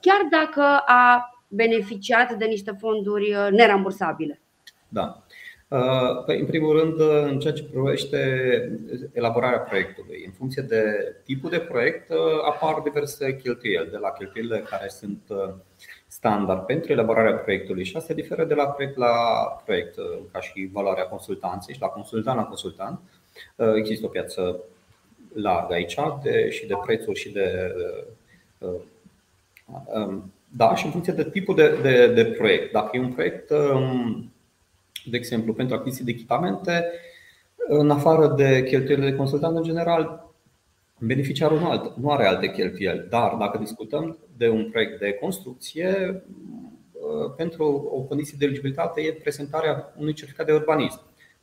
chiar 0.00 0.26
dacă 0.30 0.62
a 0.86 1.34
beneficiat 1.48 2.32
de 2.32 2.44
niște 2.44 2.76
fonduri 2.78 3.36
nerambursabile. 3.50 4.40
Da. 4.88 5.24
Uh, 5.70 6.24
păi, 6.26 6.40
în 6.40 6.46
primul 6.46 6.78
rând, 6.78 7.00
uh, 7.00 7.30
în 7.30 7.38
ceea 7.38 7.52
ce 7.52 7.64
privește 7.64 8.18
elaborarea 9.12 9.58
proiectului, 9.58 10.22
în 10.26 10.32
funcție 10.32 10.62
de 10.62 10.82
tipul 11.24 11.50
de 11.50 11.58
proiect, 11.58 12.10
uh, 12.10 12.16
apar 12.44 12.80
diverse 12.80 13.36
cheltuieli, 13.36 13.90
de 13.90 13.96
la 13.96 14.10
cheltuielile 14.10 14.64
care 14.70 14.88
sunt 14.88 15.20
standard 16.20 16.66
pentru 16.66 16.92
elaborarea 16.92 17.34
proiectului 17.34 17.84
și 17.84 17.96
asta 17.96 18.14
diferă 18.14 18.44
de 18.44 18.54
la 18.54 18.66
proiect 18.66 18.96
la 18.96 19.14
proiect, 19.64 19.94
ca 20.32 20.40
și 20.40 20.68
valoarea 20.72 21.04
consultanței 21.04 21.74
și 21.74 21.80
la 21.80 21.86
consultant 21.86 22.36
la 22.36 22.44
consultant. 22.44 23.00
Există 23.76 24.06
o 24.06 24.08
piață 24.08 24.60
largă 25.34 25.72
aici 25.72 25.96
de, 26.22 26.50
și 26.50 26.66
de 26.66 26.74
prețuri 26.86 27.18
și 27.18 27.32
de. 27.32 27.74
Um, 29.84 30.32
da, 30.56 30.74
și 30.74 30.84
în 30.84 30.90
funcție 30.90 31.12
de 31.12 31.30
tipul 31.30 31.54
de, 31.54 31.78
de, 31.82 32.12
de 32.12 32.24
proiect. 32.24 32.72
Dacă 32.72 32.96
e 32.96 33.00
un 33.00 33.12
proiect 33.12 33.50
um, 33.50 34.32
de 35.04 35.16
exemplu, 35.16 35.52
pentru 35.52 35.76
achiziții 35.76 36.04
de 36.04 36.10
echipamente, 36.10 36.84
în 37.68 37.90
afară 37.90 38.26
de 38.26 38.62
cheltuielile 38.62 39.10
de 39.10 39.16
consultant, 39.16 39.56
în 39.56 39.62
general, 39.62 40.30
beneficiarul 40.98 41.58
nu, 41.58 41.70
alt, 41.70 41.96
nu 41.96 42.10
are 42.10 42.26
alte 42.26 42.50
cheltuieli. 42.50 43.06
Dar 43.08 43.34
dacă 43.34 43.58
discutăm 43.58 44.18
de 44.40 44.48
un 44.48 44.70
proiect 44.70 44.98
de 44.98 45.12
construcție, 45.12 46.22
pentru 47.36 47.64
o 47.94 48.00
condiție 48.00 48.36
de 48.38 48.44
eligibilitate 48.44 49.00
e 49.00 49.12
prezentarea 49.12 49.92
unui 49.96 50.12
certificat 50.12 50.46
de 50.46 50.52
urbanism. 50.52 51.00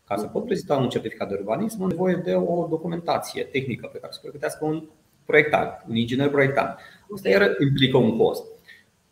Ca 0.07 0.15
să 0.15 0.25
pot 0.25 0.45
prezenta 0.45 0.75
un 0.75 0.89
certificat 0.89 1.29
de 1.29 1.35
urbanism, 1.39 1.81
am 1.81 1.89
nevoie 1.89 2.15
de 2.15 2.35
o 2.35 2.67
documentație 2.69 3.43
tehnică 3.43 3.89
pe 3.93 3.97
care 3.97 4.13
să 4.13 4.19
pregătească 4.21 4.65
un 4.65 4.83
proiectant, 5.25 5.83
un 5.89 5.95
inginer 5.95 6.29
proiectant. 6.29 6.79
Asta 7.13 7.29
iar 7.29 7.55
implică 7.59 7.97
un 7.97 8.17
cost. 8.17 8.43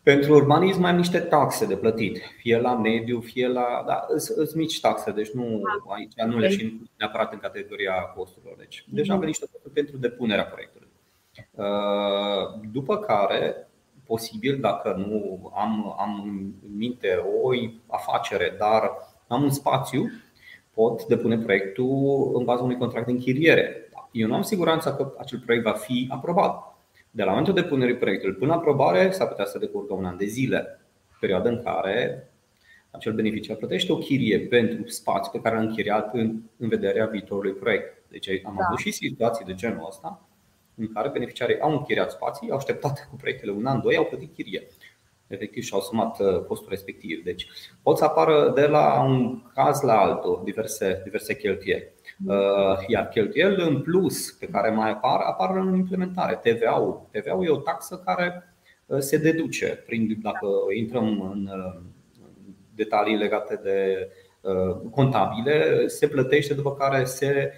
Pentru 0.03 0.33
urbanism 0.33 0.81
mai 0.81 0.91
am 0.91 0.97
niște 0.97 1.19
taxe 1.19 1.65
de 1.65 1.75
plătit, 1.75 2.19
fie 2.37 2.57
la 2.57 2.75
mediu, 2.75 3.19
fie 3.19 3.47
la. 3.47 3.83
Da, 3.87 4.07
sunt 4.17 4.55
mici 4.55 4.79
taxe, 4.79 5.11
deci 5.11 5.31
nu, 5.31 5.61
aici 5.95 6.13
nu 6.27 6.37
le 6.37 6.49
și 6.49 6.81
neapărat 6.97 7.33
în 7.33 7.39
categoria 7.39 7.93
costurilor. 7.93 8.55
Deci, 8.57 8.85
deja 8.89 9.13
avem 9.13 9.27
niște 9.27 9.45
costuri 9.51 9.73
pentru 9.73 9.97
depunerea 9.97 10.45
proiectului. 10.45 10.87
Uh, 11.51 12.69
după 12.71 12.97
care, 12.97 13.67
posibil, 14.05 14.59
dacă 14.59 15.05
nu 15.07 15.51
am, 15.55 15.95
am 15.99 16.21
în 16.23 16.77
minte 16.77 17.23
o 17.41 17.49
afacere, 17.87 18.55
dar 18.57 18.91
am 19.27 19.43
un 19.43 19.49
spațiu, 19.49 20.11
pot 20.73 21.05
depune 21.05 21.37
proiectul 21.37 22.31
în 22.33 22.43
baza 22.43 22.63
unui 22.63 22.77
contract 22.77 23.05
de 23.05 23.11
închiriere. 23.11 23.89
Eu 24.11 24.27
nu 24.27 24.35
am 24.35 24.41
siguranța 24.41 24.95
că 24.95 25.13
acel 25.17 25.39
proiect 25.39 25.65
va 25.65 25.71
fi 25.71 26.07
aprobat 26.11 26.75
de 27.11 27.23
la 27.23 27.29
momentul 27.29 27.53
depunerii 27.53 27.95
proiectului 27.95 28.35
până 28.35 28.53
aprobare 28.53 29.11
s-ar 29.11 29.27
putea 29.27 29.45
să 29.45 29.59
decurgă 29.59 29.93
un 29.93 30.05
an 30.05 30.17
de 30.17 30.25
zile, 30.25 30.79
perioada 31.19 31.49
în 31.49 31.63
care 31.63 32.29
acel 32.91 33.13
beneficiar 33.13 33.57
plătește 33.57 33.91
o 33.91 33.97
chirie 33.97 34.39
pentru 34.39 34.87
spațiu 34.87 35.31
pe 35.31 35.41
care 35.41 35.55
l-a 35.55 35.61
închiriat 35.61 36.13
în, 36.13 36.41
în 36.57 36.67
vederea 36.67 37.05
viitorului 37.05 37.53
proiect. 37.53 38.03
Deci 38.09 38.29
am 38.45 38.55
da. 38.57 38.65
avut 38.65 38.79
și 38.79 38.91
situații 38.91 39.45
de 39.45 39.53
genul 39.53 39.85
ăsta 39.87 40.24
în 40.77 40.91
care 40.93 41.09
beneficiarii 41.09 41.59
au 41.59 41.71
închiriat 41.71 42.11
spații, 42.11 42.49
au 42.49 42.57
așteptat 42.57 43.07
cu 43.09 43.15
proiectele 43.15 43.51
un 43.51 43.65
an, 43.65 43.81
doi, 43.81 43.95
au 43.95 44.05
plătit 44.05 44.33
chirie. 44.33 44.67
Efectiv 45.27 45.63
și-au 45.63 45.81
sumat 45.81 46.19
uh, 46.19 46.39
costul 46.39 46.69
respectiv. 46.69 47.23
Deci 47.23 47.47
pot 47.81 47.97
să 47.97 48.03
apară 48.03 48.51
de 48.55 48.65
la 48.65 49.03
un 49.03 49.43
caz 49.53 49.81
la 49.81 49.97
altul 49.99 50.41
diverse, 50.43 51.01
diverse 51.03 51.35
cheltuieli. 51.35 51.93
Uh, 52.25 52.35
iar 52.87 53.07
cheltuieli 53.07 53.61
în 53.61 53.81
plus 53.81 54.31
pe 54.31 54.45
care 54.45 54.69
mai 54.69 54.89
apar, 54.89 55.19
apar 55.21 55.55
în 55.57 55.75
implementare. 55.75 56.39
TVA-ul. 56.43 57.07
TVA-ul 57.11 57.45
e 57.45 57.49
o 57.49 57.57
taxă 57.57 58.01
care 58.05 58.55
uh, 58.85 58.99
se 58.99 59.17
deduce 59.17 59.83
prin, 59.85 60.19
dacă 60.21 60.47
intrăm 60.75 61.31
în 61.31 61.49
uh, 61.51 61.81
detalii 62.75 63.17
legate 63.17 63.59
de 63.63 64.09
contabile, 64.91 65.87
se 65.87 66.07
plătește 66.07 66.53
după 66.53 66.75
care 66.75 67.03
se 67.03 67.53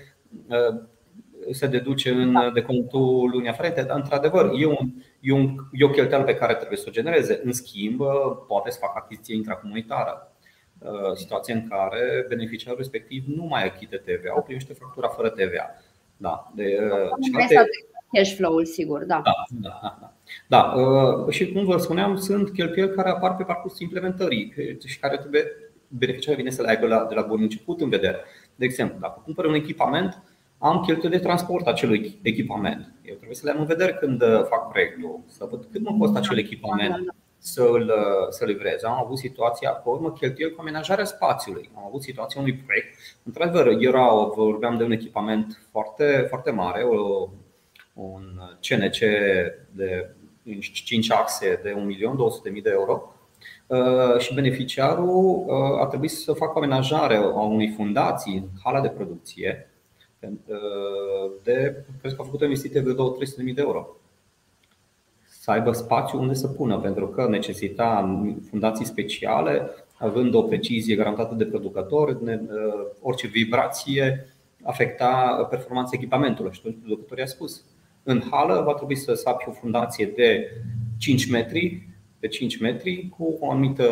se 1.51 1.67
deduce 1.67 2.09
în 2.09 2.33
da. 2.33 2.49
decontul 2.53 3.29
lunii 3.29 3.49
aferente, 3.49 3.81
dar 3.81 3.97
într-adevăr 3.97 4.51
e, 4.55 4.65
un, 4.65 4.89
e, 5.19 5.33
un, 5.33 5.55
e 5.71 5.83
o 5.83 5.89
cheltuială 5.89 6.23
pe 6.23 6.35
care 6.35 6.53
trebuie 6.53 6.77
să 6.77 6.85
o 6.87 6.91
genereze. 6.91 7.41
În 7.43 7.53
schimb, 7.53 8.01
poate 8.47 8.69
să 8.69 8.77
facă 8.81 8.93
achiziție 9.03 9.35
intracomunitară. 9.35 10.31
Uh, 10.79 11.15
situație 11.15 11.53
în 11.53 11.67
care 11.67 12.25
beneficiarul 12.27 12.77
respectiv 12.77 13.23
nu 13.27 13.43
mai 13.43 13.65
achită 13.65 13.97
TVA, 13.97 14.37
o 14.37 14.41
primește 14.41 14.73
factura 14.73 15.07
fără 15.07 15.29
TVA. 15.29 15.69
Da. 16.17 16.51
De, 16.55 16.77
uh, 16.83 17.69
cash 18.11 18.33
flow-ul, 18.35 18.65
sigur, 18.65 19.03
da. 19.03 19.21
Da, 19.23 19.31
da, 19.49 19.79
da. 19.81 19.97
da. 20.01 20.13
da. 20.47 20.81
Uh, 20.81 21.29
și 21.29 21.51
cum 21.51 21.65
vă 21.65 21.77
spuneam, 21.77 22.15
sunt 22.15 22.49
cheltuieli 22.49 22.95
care 22.95 23.09
apar 23.09 23.35
pe 23.35 23.43
parcursul 23.43 23.81
implementării 23.81 24.53
și 24.85 24.99
care 24.99 25.17
trebuie 25.17 25.45
beneficiarul 25.87 26.41
vine 26.41 26.53
să 26.53 26.61
le 26.61 26.69
aibă 26.69 27.05
de 27.09 27.15
la 27.15 27.21
bun 27.21 27.41
început 27.41 27.81
în 27.81 27.89
vedere. 27.89 28.23
De 28.55 28.65
exemplu, 28.65 28.97
dacă 28.99 29.21
cumpăr 29.23 29.45
un 29.45 29.53
echipament, 29.53 30.21
am 30.57 30.81
cheltuieli 30.81 31.17
de 31.17 31.23
transport 31.23 31.67
acelui 31.67 32.19
echipament. 32.21 32.91
Eu 33.01 33.15
trebuie 33.15 33.35
să 33.35 33.45
le 33.45 33.51
am 33.51 33.59
în 33.59 33.65
vedere 33.65 33.93
când 33.93 34.23
fac 34.47 34.69
proiectul, 34.69 35.19
să 35.25 35.47
văd 35.49 35.67
cât 35.71 35.81
mă 35.81 35.95
costă 35.99 36.17
acel 36.17 36.37
echipament, 36.37 36.89
da, 36.89 36.97
da, 36.97 37.03
da 37.05 37.15
să-l, 37.37 37.91
să 38.29 38.45
livrez. 38.45 38.83
Am 38.83 39.03
avut 39.03 39.17
situația 39.17 39.69
pe 39.69 39.89
urmă 39.89 40.11
cheltuieli 40.11 40.53
cu 40.53 40.61
amenajarea 40.61 41.05
spațiului. 41.05 41.69
Am 41.75 41.83
avut 41.85 42.01
situația 42.01 42.41
unui 42.41 42.53
proiect. 42.53 42.87
Într-adevăr, 43.23 43.67
era, 43.79 44.13
vorbeam 44.35 44.77
de 44.77 44.83
un 44.83 44.91
echipament 44.91 45.67
foarte, 45.71 46.25
foarte 46.29 46.51
mare, 46.51 46.85
un 47.93 48.39
CNC 48.59 48.97
de 49.71 50.09
5 50.83 51.11
axe 51.11 51.59
de 51.63 51.73
1.200.000 52.53 52.61
de 52.61 52.69
euro 52.69 53.13
uh, 53.67 54.19
și 54.19 54.33
beneficiarul 54.33 55.43
uh, 55.47 55.81
a 55.81 55.85
trebuit 55.85 56.11
să 56.11 56.33
facă 56.33 56.51
o 56.55 56.57
amenajare 56.57 57.15
a 57.15 57.41
unei 57.41 57.73
fundații 57.75 58.35
în 58.35 58.47
hala 58.63 58.81
de 58.81 58.89
producție 58.89 59.69
uh, 59.69 59.76
de, 61.43 61.83
cred 61.99 62.13
că 62.13 62.21
a 62.21 62.23
făcut 62.23 62.41
o 62.41 62.45
investiție 62.45 62.81
de 62.81 62.95
200.000 63.47 63.53
de 63.53 63.61
euro 63.61 63.97
să 65.47 65.53
aibă 65.53 65.71
spațiu 65.71 66.19
unde 66.19 66.33
să 66.33 66.47
pună, 66.47 66.79
pentru 66.79 67.07
că 67.07 67.27
necesita 67.27 68.19
fundații 68.49 68.85
speciale, 68.85 69.69
având 69.97 70.33
o 70.33 70.43
precizie 70.43 70.95
garantată 70.95 71.35
de 71.35 71.45
producător, 71.45 72.09
uh, 72.09 72.37
orice 73.01 73.27
vibrație 73.27 74.35
afecta 74.63 75.47
performanța 75.49 75.91
echipamentului. 75.93 76.53
Și 76.53 76.59
atunci 76.59 76.77
producătorul 76.79 77.23
a 77.23 77.27
spus, 77.27 77.63
în 78.03 78.21
hală 78.31 78.61
va 78.65 78.73
trebui 78.73 78.95
să 78.95 79.13
sapi 79.13 79.49
o 79.49 79.51
fundație 79.51 80.05
de 80.15 80.51
5 80.97 81.29
metri 81.29 81.87
pe 82.27 82.33
5 82.33 82.59
metri 82.59 83.09
cu 83.17 83.37
o 83.39 83.51
anumită 83.51 83.85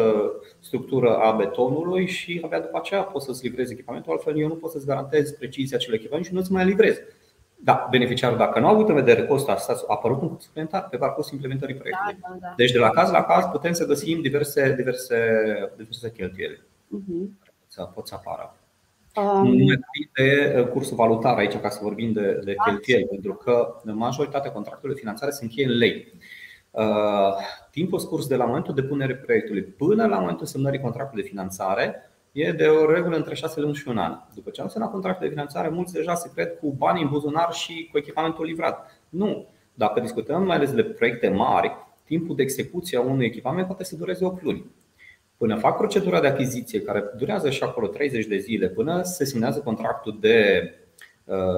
structură 0.59 1.15
a 1.15 1.31
betonului 1.31 2.07
și 2.07 2.41
abia 2.43 2.59
după 2.59 2.77
aceea 2.77 3.01
poți 3.01 3.25
să-ți 3.25 3.47
livrezi 3.47 3.73
echipamentul, 3.73 4.11
altfel 4.11 4.39
eu 4.39 4.47
nu 4.47 4.55
pot 4.55 4.71
să-ți 4.71 4.85
garantez 4.85 5.31
precizia 5.31 5.77
acelui 5.77 5.97
echipament 5.97 6.25
și 6.25 6.33
nu-ți 6.33 6.51
mai 6.51 6.65
livrez. 6.65 6.97
Da, 7.55 7.87
beneficiarul, 7.91 8.37
dacă 8.37 8.59
nu 8.59 8.67
a 8.67 8.69
avut 8.69 8.89
în 8.89 8.95
vedere 8.95 9.25
costul 9.25 9.53
asta, 9.53 9.73
a 9.73 9.93
apărut 9.93 10.21
un 10.21 10.29
cost 10.29 10.41
suplimentar 10.41 10.87
pe 10.89 10.97
parcursul 10.97 11.33
implementării 11.33 11.75
proiectului. 11.75 12.17
Da, 12.21 12.27
da, 12.29 12.37
da. 12.41 12.53
Deci, 12.57 12.71
de 12.71 12.77
la 12.77 12.89
caz 12.89 13.11
la 13.11 13.23
caz, 13.23 13.45
putem 13.45 13.73
să 13.73 13.85
găsim 13.85 14.21
diverse, 14.21 14.73
diverse, 14.75 15.17
diverse 15.77 16.11
cheltuieli. 16.11 16.61
Uh-huh. 16.61 17.29
Să 17.67 17.89
pot 17.93 18.07
să 18.07 18.15
apară. 18.15 18.55
Um... 19.15 19.47
Nu 19.47 19.73
de 20.13 20.55
uh, 20.59 20.67
cursul 20.67 20.95
valutar 20.95 21.37
aici, 21.37 21.55
ca 21.55 21.69
să 21.69 21.79
vorbim 21.81 22.11
de, 22.11 22.41
de 22.43 22.55
cheltuieli, 22.65 23.05
pentru 23.05 23.33
că 23.33 23.75
majoritatea 23.83 24.51
contractelor 24.51 24.93
de 24.93 24.99
finanțare 24.99 25.31
se 25.31 25.43
încheie 25.43 25.67
în 25.67 25.77
lei. 25.77 26.13
Uh, 26.75 27.35
timpul 27.71 27.99
scurs 27.99 28.27
de 28.27 28.35
la 28.35 28.45
momentul 28.45 28.73
depunerii 28.73 29.15
proiectului 29.15 29.63
până 29.63 30.05
la 30.05 30.19
momentul 30.19 30.45
semnării 30.45 30.79
contractului 30.79 31.23
de 31.23 31.29
finanțare 31.29 31.95
e 32.31 32.51
de 32.51 32.65
o 32.65 32.91
regulă 32.91 33.15
între 33.15 33.35
6 33.35 33.59
luni 33.59 33.75
și 33.75 33.87
un 33.87 33.97
an. 33.97 34.19
După 34.33 34.49
ce 34.49 34.61
am 34.61 34.67
semnat 34.67 34.91
contractul 34.91 35.27
de 35.27 35.33
finanțare, 35.33 35.69
mulți 35.69 35.93
deja 35.93 36.15
se 36.15 36.31
cred 36.33 36.57
cu 36.59 36.71
banii 36.71 37.03
în 37.03 37.09
buzunar 37.09 37.53
și 37.53 37.89
cu 37.91 37.97
echipamentul 37.97 38.45
livrat. 38.45 38.91
Nu. 39.09 39.47
dacă 39.73 39.99
discutăm 39.99 40.43
mai 40.43 40.55
ales 40.55 40.73
de 40.73 40.83
proiecte 40.83 41.29
mari, 41.29 41.71
timpul 42.03 42.35
de 42.35 42.41
execuție 42.41 42.97
a 42.97 43.01
unui 43.01 43.25
echipament 43.25 43.67
poate 43.67 43.83
să 43.83 43.95
dureze 43.95 44.25
8 44.25 44.43
luni. 44.43 44.65
Până 45.37 45.55
fac 45.55 45.77
procedura 45.77 46.19
de 46.19 46.27
achiziție, 46.27 46.81
care 46.81 47.03
durează 47.17 47.49
și 47.49 47.63
acolo 47.63 47.87
30 47.87 48.25
de 48.25 48.37
zile, 48.37 48.67
până 48.67 49.01
se 49.01 49.25
semnează 49.25 49.59
contractul 49.59 50.17
de 50.19 50.61
uh, 50.63 50.84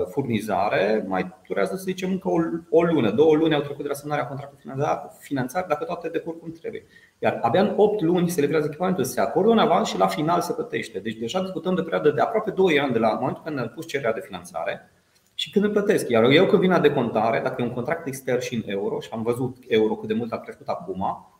furnizare, 0.09 1.05
mai 1.07 1.35
durează, 1.47 1.75
să 1.75 1.83
zicem, 1.83 2.11
încă 2.11 2.29
o, 2.29 2.39
o 2.69 2.83
lună, 2.83 3.11
două 3.11 3.35
luni 3.35 3.53
au 3.53 3.61
trecut 3.61 3.81
de 3.81 3.87
la 3.87 3.93
semnarea 3.93 4.27
contractului 4.27 4.75
finanțar, 5.19 5.65
dacă 5.67 5.83
toate 5.83 6.09
decurg 6.09 6.39
cum 6.39 6.51
trebuie. 6.51 6.85
Iar 7.19 7.39
abia 7.41 7.61
în 7.61 7.73
8 7.77 8.01
luni 8.01 8.29
se 8.29 8.41
livrează 8.41 8.67
echipamentul, 8.67 9.03
se 9.03 9.21
acordă 9.21 9.51
un 9.51 9.57
avans 9.57 9.87
și 9.87 9.97
la 9.97 10.07
final 10.07 10.41
se 10.41 10.53
plătește. 10.53 10.99
Deci 10.99 11.15
deja 11.15 11.41
discutăm 11.41 11.75
de 11.75 11.81
perioadă 11.81 12.11
de 12.11 12.21
aproape 12.21 12.51
2 12.51 12.79
ani 12.79 12.93
de 12.93 12.99
la 12.99 13.13
momentul 13.13 13.43
când 13.45 13.59
am 13.59 13.71
pus 13.75 13.87
cererea 13.87 14.13
de 14.13 14.21
finanțare 14.25 14.91
și 15.33 15.51
când 15.51 15.65
îl 15.65 15.71
plătesc. 15.71 16.09
Iar 16.09 16.23
eu 16.23 16.45
când 16.45 16.61
vin 16.61 16.69
la 16.69 16.79
decontare, 16.79 17.39
dacă 17.39 17.61
e 17.61 17.65
un 17.65 17.73
contract 17.73 18.07
extern 18.07 18.39
și 18.39 18.55
în 18.55 18.63
euro, 18.65 18.99
și 18.99 19.09
am 19.11 19.21
văzut 19.21 19.57
euro 19.67 19.95
cât 19.95 20.07
de 20.07 20.13
mult 20.13 20.31
a 20.31 20.39
crescut 20.39 20.67
acum, 20.67 20.97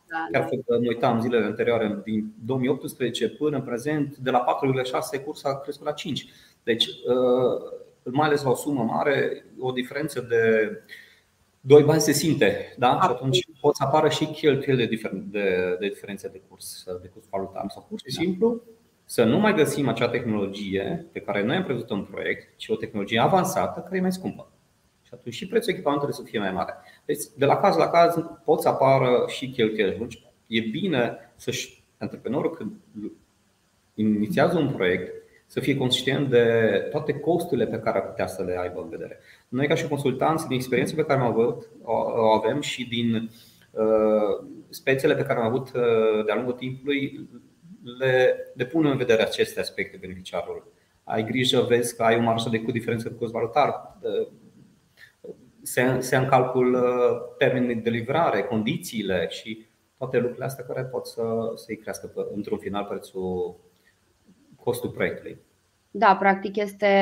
da, 0.08 0.38
chiar 0.38 0.48
da. 0.50 0.76
mă 0.76 0.86
uitam 0.88 1.20
zilele 1.20 1.44
anterioare, 1.44 2.00
din 2.04 2.32
2018 2.46 3.28
până 3.28 3.56
în 3.56 3.62
prezent, 3.62 4.16
de 4.16 4.30
la 4.30 4.44
4,6 5.18 5.24
cursa 5.24 5.48
a 5.48 5.58
crescut 5.58 5.86
la 5.86 5.92
5. 5.92 6.26
Deci, 6.62 6.86
uh, 6.86 7.77
mai 8.12 8.26
ales 8.26 8.42
la 8.42 8.50
o 8.50 8.54
sumă 8.54 8.82
mare, 8.82 9.44
o 9.58 9.72
diferență 9.72 10.20
de 10.20 10.72
doi 11.60 11.82
bani 11.82 12.00
se 12.00 12.12
simte, 12.12 12.74
da? 12.78 12.98
Și 13.02 13.08
atunci 13.10 13.48
pot 13.60 13.76
să 13.76 13.82
apară 13.84 14.08
și 14.08 14.26
cheltuieli 14.26 14.86
de, 14.86 14.96
difer- 14.96 15.30
de, 15.30 15.76
de 15.80 15.88
diferențe 15.88 16.28
de 16.28 16.40
curs, 16.48 16.84
de 17.02 17.08
curs 17.08 17.26
valutar 17.30 17.64
sau 17.68 17.86
pur 17.88 17.98
și 18.04 18.10
simplu 18.10 18.62
să 19.04 19.24
nu 19.24 19.38
mai 19.38 19.54
găsim 19.54 19.88
acea 19.88 20.08
tehnologie 20.08 21.06
pe 21.12 21.20
care 21.20 21.42
noi 21.42 21.56
am 21.56 21.64
prevăzut 21.64 21.90
în 21.90 22.04
proiect, 22.04 22.56
ci 22.56 22.68
o 22.68 22.76
tehnologie 22.76 23.20
avansată 23.20 23.80
care 23.80 23.96
e 23.96 24.00
mai 24.00 24.12
scumpă. 24.12 24.50
Și 25.02 25.10
atunci 25.14 25.34
și 25.34 25.48
prețul 25.48 25.72
echipamentului 25.72 26.14
să 26.14 26.22
fie 26.22 26.38
mai 26.38 26.52
mare. 26.52 26.74
Deci, 27.04 27.22
de 27.36 27.44
la 27.44 27.56
caz 27.56 27.76
la 27.76 27.88
caz 27.88 28.14
pot 28.44 28.60
să 28.60 28.68
apară 28.68 29.24
și 29.28 29.50
cheltuieli. 29.50 29.98
Deci, 29.98 30.22
e 30.46 30.60
bine 30.60 31.16
să-și 31.36 31.84
antreprenorul 31.98 32.50
când 32.50 32.72
inițiază 33.94 34.58
un 34.58 34.72
proiect 34.72 35.17
să 35.50 35.60
fie 35.60 35.76
conștient 35.76 36.28
de 36.28 36.44
toate 36.90 37.12
costurile 37.12 37.66
pe 37.66 37.78
care 37.78 37.98
ar 37.98 38.06
putea 38.06 38.26
să 38.26 38.42
le 38.42 38.58
aibă 38.58 38.80
în 38.80 38.88
vedere. 38.88 39.18
Noi, 39.48 39.66
ca 39.66 39.74
și 39.74 39.88
consultanți, 39.88 40.46
din 40.46 40.56
experiența 40.56 40.94
pe 40.96 41.04
care 41.04 41.20
am 41.20 41.26
avut, 41.26 41.68
o 42.16 42.30
avem 42.30 42.60
și 42.60 42.88
din 42.88 43.30
uh, 43.70 44.46
spețele 44.68 45.14
pe 45.14 45.22
care 45.22 45.38
am 45.38 45.46
avut 45.46 45.72
uh, 45.74 46.24
de-a 46.24 46.34
lungul 46.34 46.52
timpului, 46.52 47.28
le, 47.98 48.36
le 48.54 48.66
pun 48.66 48.86
în 48.86 48.96
vedere 48.96 49.22
aceste 49.22 49.60
aspecte 49.60 49.96
beneficiarului. 50.00 50.62
Ai 51.04 51.24
grijă, 51.24 51.60
vezi 51.60 51.96
că 51.96 52.02
ai 52.02 52.16
o 52.16 52.20
marjă 52.20 52.48
de 52.48 52.60
cu 52.60 52.70
diferență 52.70 53.08
de 53.08 53.14
cost 53.14 53.32
valutar, 53.32 53.98
se, 55.62 55.96
se 56.00 56.16
în 56.16 56.26
calcul 56.26 56.74
uh, 56.74 57.36
termenul 57.38 57.80
de 57.82 57.90
livrare, 57.90 58.42
condițiile 58.42 59.26
și 59.30 59.66
toate 59.98 60.16
lucrurile 60.16 60.44
astea 60.44 60.64
care 60.64 60.82
pot 60.82 61.06
să, 61.06 61.22
să-i 61.54 61.76
crească 61.76 62.12
într-un 62.34 62.58
final 62.58 62.84
prețul 62.84 63.56
costul 64.68 64.90
proiectului. 64.90 65.38
Da, 65.90 66.16
practic 66.16 66.56
este 66.56 66.94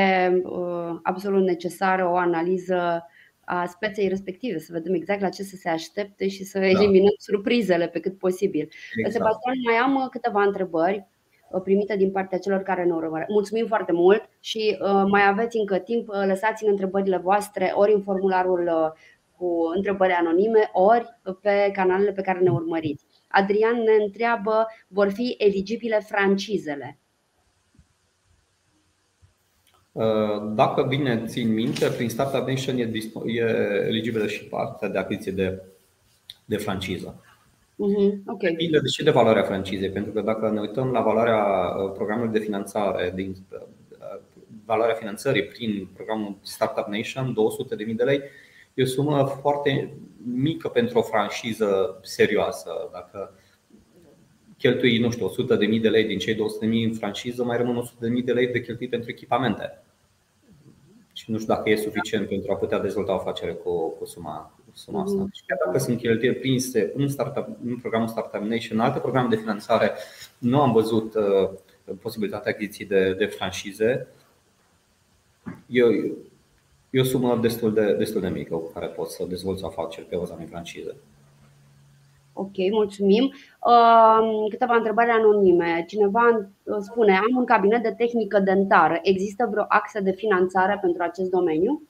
uh, 0.45 0.99
absolut 1.03 1.45
necesară 1.45 2.09
o 2.09 2.17
analiză 2.17 3.07
a 3.47 3.67
speței 3.67 4.09
respective, 4.09 4.59
să 4.59 4.73
vedem 4.73 4.95
exact 4.95 5.21
la 5.21 5.29
ce 5.29 5.43
să 5.43 5.57
se 5.57 5.69
aștepte 5.69 6.29
și 6.29 6.45
să 6.45 6.59
da. 6.59 6.67
eliminăm 6.67 7.15
surprizele 7.19 7.89
pe 7.89 8.01
cât 8.01 8.19
posibil. 8.19 8.69
Exact. 8.97 9.15
Sebastian, 9.15 9.55
mai 9.65 9.75
am 9.75 9.95
uh, 9.95 10.07
câteva 10.11 10.43
întrebări 10.43 11.07
uh, 11.51 11.61
primite 11.63 11.97
din 11.97 12.11
partea 12.11 12.39
celor 12.39 12.63
care 12.63 12.85
ne 12.85 12.93
urmăresc. 12.93 13.31
Mulțumim 13.31 13.67
foarte 13.67 13.93
mult 13.93 14.29
și 14.41 14.79
uh, 14.81 15.05
mai 15.09 15.27
aveți 15.29 15.57
încă 15.57 15.79
timp. 15.79 16.09
Lăsați-ne 16.09 16.71
întrebările 16.71 17.17
voastre 17.17 17.73
ori 17.75 17.93
în 17.93 18.03
formularul 18.03 18.95
cu 19.37 19.71
întrebări 19.75 20.13
anonime, 20.13 20.71
ori 20.73 21.07
pe 21.43 21.71
canalele 21.73 22.13
pe 22.13 22.23
care 22.23 22.39
ne 22.39 22.51
urmăriți. 22.51 23.05
Adrian 23.29 23.77
ne 23.77 24.05
întreabă, 24.05 24.67
vor 24.89 25.11
fi 25.11 25.35
eligibile 25.39 25.99
francizele? 26.07 26.99
Uh, 29.97 30.53
dacă 30.55 30.83
bine 30.83 31.23
țin 31.27 31.53
minte, 31.53 31.87
prin 31.89 32.09
Startup 32.09 32.49
Nation 32.49 32.79
e, 32.79 32.91
e 33.25 33.43
eligibilă 33.87 34.27
și 34.27 34.45
partea 34.45 34.89
de 34.89 34.99
achiziție 34.99 35.33
de, 35.33 35.63
de 36.45 36.57
franciză. 36.57 37.21
Uh-huh. 37.75 38.13
Okay. 38.27 38.51
Depinde 38.51 38.79
de 38.79 38.89
și 38.89 39.05
de 39.05 39.11
valoarea 39.11 39.43
francizei, 39.43 39.91
pentru 39.91 40.13
că 40.13 40.21
dacă 40.21 40.51
ne 40.51 40.61
uităm 40.61 40.91
la 40.91 41.01
valoarea 41.01 41.45
uh, 41.45 41.93
programului 41.93 42.33
de 42.33 42.45
finanțare, 42.45 43.13
din 43.15 43.37
uh, 43.53 44.19
valoarea 44.65 44.95
finanțării 44.95 45.45
prin 45.45 45.89
programul 45.95 46.37
Startup 46.43 46.87
Nation, 46.87 47.35
200.000 47.89 47.95
de 47.95 48.05
lei, 48.05 48.21
e 48.75 48.83
o 48.83 48.87
sumă 48.87 49.25
foarte 49.41 49.93
mică 50.25 50.69
pentru 50.69 50.99
o 50.99 51.03
franciză 51.03 51.99
serioasă. 52.03 52.71
Dacă 52.93 53.35
cheltui, 54.59 54.99
nu 54.99 55.11
știu, 55.11 55.31
100.000 55.75 55.81
de 55.81 55.89
lei 55.89 56.05
din 56.05 56.19
cei 56.19 56.35
200.000 56.35 56.41
în 56.61 56.93
franciză, 56.93 57.45
mai 57.45 57.57
rămân 57.57 57.91
100.000 58.19 58.25
de 58.25 58.33
lei 58.33 58.47
de 58.47 58.61
cheltuit 58.61 58.91
pentru 58.91 59.11
echipamente 59.11 59.81
și 61.27 61.33
nu 61.33 61.39
știu 61.39 61.55
dacă 61.55 61.71
e 61.71 61.77
suficient 61.77 62.29
pentru 62.29 62.53
a 62.53 62.57
putea 62.57 62.79
dezvolta 62.79 63.13
o 63.13 63.15
afacere 63.15 63.53
cu, 63.53 63.89
cu 63.89 64.05
suma, 64.05 64.53
cu 64.71 64.77
suma 64.77 65.03
asta. 65.03 65.25
Mm-hmm. 65.25 65.33
Și 65.33 65.43
chiar 65.47 65.59
dacă 65.65 65.79
sunt 65.79 65.99
cheltuieli 65.99 66.37
prinse 66.37 66.93
în, 66.97 67.09
startup, 67.09 67.49
în 67.65 67.77
programul 67.77 68.09
Startup 68.09 68.41
Nation, 68.41 68.79
în 68.79 68.85
alte 68.85 68.99
programe 68.99 69.29
de 69.29 69.37
finanțare, 69.37 69.93
nu 70.39 70.61
am 70.61 70.73
văzut 70.73 71.15
uh, 71.15 71.95
posibilitatea 72.01 72.53
achiziției 72.53 72.89
de, 72.89 73.15
de 73.15 73.27
franșize. 73.27 74.09
E, 75.67 75.83
e 76.91 77.01
o 77.01 77.05
sumă 77.05 77.39
destul 77.43 77.73
de, 77.73 77.93
destul 77.93 78.21
de 78.21 78.29
mică 78.29 78.55
cu 78.55 78.71
care 78.73 78.87
poți 78.87 79.15
să 79.15 79.25
dezvolți 79.29 79.65
o 79.65 79.67
afacere 79.67 80.07
pe 80.09 80.17
baza 80.17 80.35
unei 80.35 80.47
francize. 80.47 80.97
Ok, 82.33 82.57
mulțumim. 82.71 83.35
Câteva 84.51 84.77
întrebări 84.77 85.11
anonime. 85.11 85.85
Cineva 85.89 86.51
uh, 86.63 86.77
spune, 86.81 87.17
am 87.17 87.37
un 87.37 87.45
cabinet 87.45 87.83
de 87.83 87.95
tehnică 87.97 88.39
dentară. 88.41 88.99
Există 89.03 89.49
vreo 89.51 89.65
axă 89.69 90.01
de 90.01 90.11
finanțare 90.11 90.79
pentru 90.81 91.03
acest 91.03 91.31
domeniu? 91.31 91.83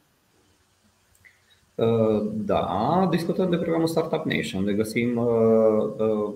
Uh, 1.75 2.31
da, 2.33 3.07
discutăm 3.11 3.51
de 3.51 3.57
programul 3.57 3.87
Startup 3.87 4.25
Nation, 4.25 4.65
de 4.65 4.73
găsim 4.73 5.17
uh, 5.17 6.35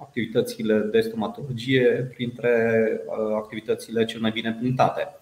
activitățile 0.00 0.78
de 0.78 1.00
stomatologie 1.00 2.10
printre 2.14 3.00
activitățile 3.36 4.04
cel 4.04 4.20
mai 4.20 4.30
bine 4.30 4.56
punctate. 4.60 5.16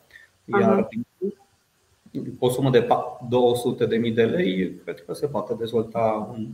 Iar 0.45 0.89
o 2.39 2.49
sumă 2.49 2.71
de 2.71 2.87
200.000 2.87 4.15
de 4.15 4.25
lei, 4.25 4.75
cred 4.85 5.05
că 5.05 5.15
se 5.15 5.27
poate 5.27 5.55
dezvolta 5.55 6.33
un 6.33 6.47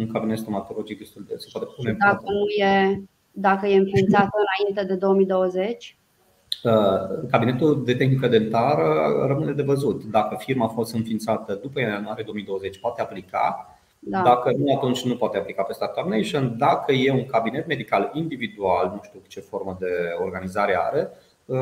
un 0.00 0.12
cabinet 0.12 0.38
stomatologic 0.38 0.98
destul 0.98 1.24
de 1.28 1.34
se 1.36 1.48
poate 1.52 1.68
pune. 1.76 1.96
Dacă 1.98 2.22
nu 2.24 2.64
e, 2.64 3.02
dacă 3.32 3.66
e 3.66 3.76
înființată 3.76 4.36
înainte 4.46 4.92
de 4.92 4.98
2020? 4.98 5.98
Uh, 6.62 7.28
cabinetul 7.30 7.84
de 7.84 7.94
tehnică 7.94 8.28
dentară 8.28 9.24
rămâne 9.26 9.52
de 9.52 9.62
văzut. 9.62 10.04
Dacă 10.04 10.36
firma 10.38 10.64
a 10.64 10.68
fost 10.68 10.94
înființată 10.94 11.58
după 11.62 11.80
ianuarie 11.80 12.24
2020, 12.24 12.78
poate 12.78 13.00
aplica. 13.00 13.78
Da. 13.98 14.22
Dacă 14.22 14.52
nu, 14.56 14.74
atunci 14.74 15.04
nu 15.04 15.16
poate 15.16 15.38
aplica 15.38 15.62
pe 15.62 15.72
Startup 15.72 16.06
Nation. 16.06 16.54
Dacă 16.58 16.92
e 16.92 17.12
un 17.12 17.26
cabinet 17.26 17.66
medical 17.66 18.10
individual, 18.14 18.92
nu 18.94 19.00
știu 19.02 19.20
ce 19.28 19.40
formă 19.40 19.76
de 19.80 19.86
organizare 20.24 20.78
are, 20.78 21.10
uh, 21.44 21.58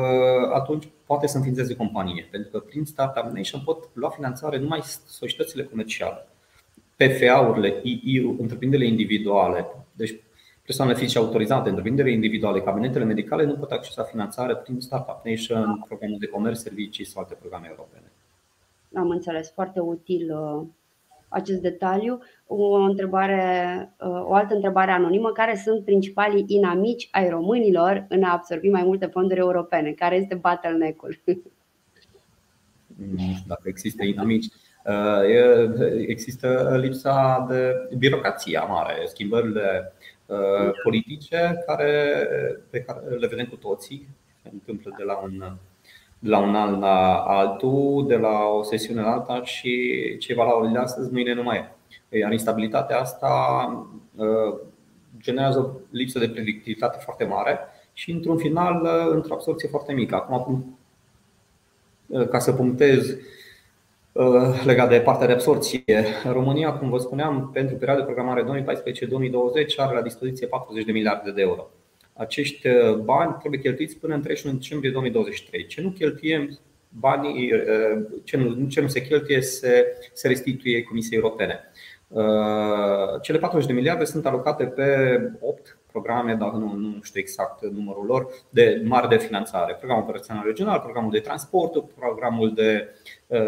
atunci 0.53 0.87
poate 1.05 1.27
să 1.27 1.37
înființeze 1.37 1.75
companie. 1.75 2.27
Pentru 2.31 2.51
că 2.51 2.59
prin 2.59 2.85
Startup 2.85 3.31
Nation 3.31 3.61
pot 3.65 3.89
lua 3.93 4.09
finanțare 4.09 4.57
numai 4.57 4.81
societățile 5.05 5.63
comerciale. 5.63 6.27
PFA-urile, 6.97 7.79
II, 7.83 8.35
întreprinderile 8.39 8.87
individuale, 8.87 9.65
deci 9.93 10.15
persoanele 10.65 10.97
fizice 10.97 11.17
autorizate, 11.17 11.69
întreprinderile 11.69 12.13
individuale, 12.13 12.61
cabinetele 12.61 13.03
medicale 13.03 13.43
nu 13.45 13.55
pot 13.55 13.71
accesa 13.71 14.03
finanțare 14.03 14.55
prin 14.55 14.79
Startup 14.79 15.25
Nation, 15.25 15.83
programul 15.87 16.17
de 16.19 16.27
comerț, 16.27 16.59
servicii 16.59 17.05
sau 17.05 17.21
alte 17.21 17.35
programe 17.39 17.67
europene. 17.69 18.11
Am 18.93 19.09
înțeles, 19.09 19.51
foarte 19.51 19.79
util 19.79 20.31
uh, 20.31 20.65
acest 21.27 21.61
detaliu. 21.61 22.19
O, 22.47 22.73
întrebare, 22.73 23.43
uh, 23.99 24.23
o 24.23 24.33
altă 24.33 24.53
întrebare 24.53 24.91
anonimă, 24.91 25.31
care 25.31 25.55
sunt 25.55 25.85
principalii 25.85 26.45
inamici 26.47 27.07
ai 27.11 27.29
românilor 27.29 28.05
în 28.09 28.23
a 28.23 28.31
absorbi 28.31 28.69
mai 28.69 28.83
multe 28.83 29.05
fonduri 29.05 29.39
europene? 29.39 29.91
Care 29.91 30.15
este 30.15 30.35
bottleneck-ul? 30.35 31.19
Nu 32.95 33.17
știu 33.17 33.45
dacă 33.47 33.61
există 33.65 34.03
inamici. 34.03 34.45
Uh, 34.87 35.21
există 36.07 36.77
lipsa 36.81 37.45
de 37.49 37.89
birocrație 37.97 38.65
mare, 38.67 39.05
schimbările 39.05 39.93
uh, 40.25 40.69
politice 40.83 41.63
care, 41.65 42.13
pe 42.69 42.79
care 42.79 43.15
le 43.15 43.27
vedem 43.27 43.45
cu 43.45 43.55
toții, 43.55 44.07
se 44.43 44.49
întâmplă 44.53 44.95
de 44.97 45.03
la 45.03 45.15
un, 45.15 45.57
de 46.19 46.29
la 46.29 46.39
un 46.39 46.55
an 46.55 46.79
la 46.79 47.15
altul, 47.15 48.05
de 48.07 48.15
la 48.15 48.43
o 48.43 48.63
sesiune 48.63 49.01
la 49.01 49.11
alta 49.11 49.43
și 49.43 49.93
ce 50.19 50.33
va 50.33 50.43
la 50.43 50.71
de 50.71 50.77
astăzi, 50.77 51.11
mâine 51.11 51.33
nu 51.33 51.43
mai 51.43 51.71
e. 52.09 52.17
Iar 52.17 52.31
instabilitatea 52.31 52.99
asta 52.99 53.35
uh, 54.15 54.59
generează 55.19 55.79
lipsă 55.91 56.19
de 56.19 56.29
predictivitate 56.29 56.97
foarte 57.01 57.23
mare 57.25 57.59
și, 57.93 58.11
într-un 58.11 58.37
final, 58.37 58.87
într-o 59.11 59.33
absorție 59.33 59.69
foarte 59.69 59.93
mică. 59.93 60.15
Acum, 60.15 60.79
ca 62.29 62.39
să 62.39 62.51
punctez 62.51 63.07
Uh, 63.09 63.36
legat 64.65 64.89
de 64.89 64.99
partea 64.99 65.27
de 65.27 65.33
absorție. 65.33 66.05
România, 66.31 66.73
cum 66.73 66.89
vă 66.89 66.97
spuneam, 66.97 67.49
pentru 67.53 67.75
perioada 67.75 68.03
de 68.03 68.11
programare 68.13 68.63
2014-2020 68.63 69.75
are 69.75 69.95
la 69.95 70.01
dispoziție 70.01 70.47
40 70.47 70.85
de 70.85 70.91
miliarde 70.91 71.31
de 71.31 71.41
euro. 71.41 71.69
Acești 72.13 72.67
uh, 72.67 72.95
bani 72.95 73.35
trebuie 73.39 73.59
cheltuiți 73.59 73.97
până 73.97 74.13
în 74.13 74.21
31 74.21 74.55
decembrie 74.57 74.91
2023. 74.91 75.65
Ce 75.65 75.81
nu 75.81 75.89
cheltuiem, 75.89 76.59
banii, 76.89 77.53
uh, 77.53 78.05
ce 78.23 78.37
nu, 78.37 78.67
ce 78.67 78.81
nu 78.81 78.87
se 78.87 79.01
cheltuie, 79.01 79.41
se, 79.41 79.85
se 80.13 80.27
restituie 80.27 80.83
Comisiei 80.83 81.19
Europene. 81.19 81.71
Cele 83.21 83.37
40 83.37 83.67
de 83.67 83.73
miliarde 83.73 84.05
sunt 84.05 84.25
alocate 84.25 84.63
pe 84.65 85.19
8 85.39 85.76
programe, 86.01 86.33
dar 86.33 86.51
nu, 86.51 86.73
nu 86.73 86.99
știu 87.01 87.19
exact 87.19 87.65
numărul 87.65 88.05
lor, 88.05 88.27
de 88.49 88.81
mari 88.85 89.09
de 89.09 89.17
finanțare. 89.17 89.73
Programul 89.73 90.03
operațional 90.03 90.43
regional, 90.45 90.79
programul 90.79 91.11
de 91.11 91.19
transport, 91.19 91.83
programul 91.95 92.53
de, 92.53 92.89
uh, 93.27 93.39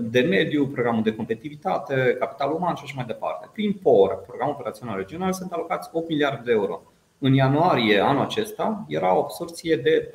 de 0.00 0.20
mediu, 0.20 0.66
programul 0.66 1.02
de 1.02 1.14
competitivitate, 1.14 2.16
capital 2.18 2.52
uman 2.52 2.74
și 2.74 2.82
așa 2.84 2.94
mai 2.96 3.04
departe. 3.04 3.48
Prin 3.52 3.72
POR, 3.82 4.22
programul 4.26 4.54
operațional 4.54 4.96
regional, 4.96 5.32
sunt 5.32 5.52
alocați 5.52 5.90
8 5.92 6.08
miliarde 6.08 6.42
de 6.44 6.52
euro. 6.52 6.82
În 7.18 7.34
ianuarie 7.34 7.98
anul 7.98 8.22
acesta 8.22 8.84
era 8.88 9.16
o 9.16 9.20
absorție 9.20 9.76
de 9.76 10.10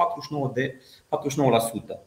49%. 0.50 0.54
De 0.54 0.82
49%. 1.10 2.00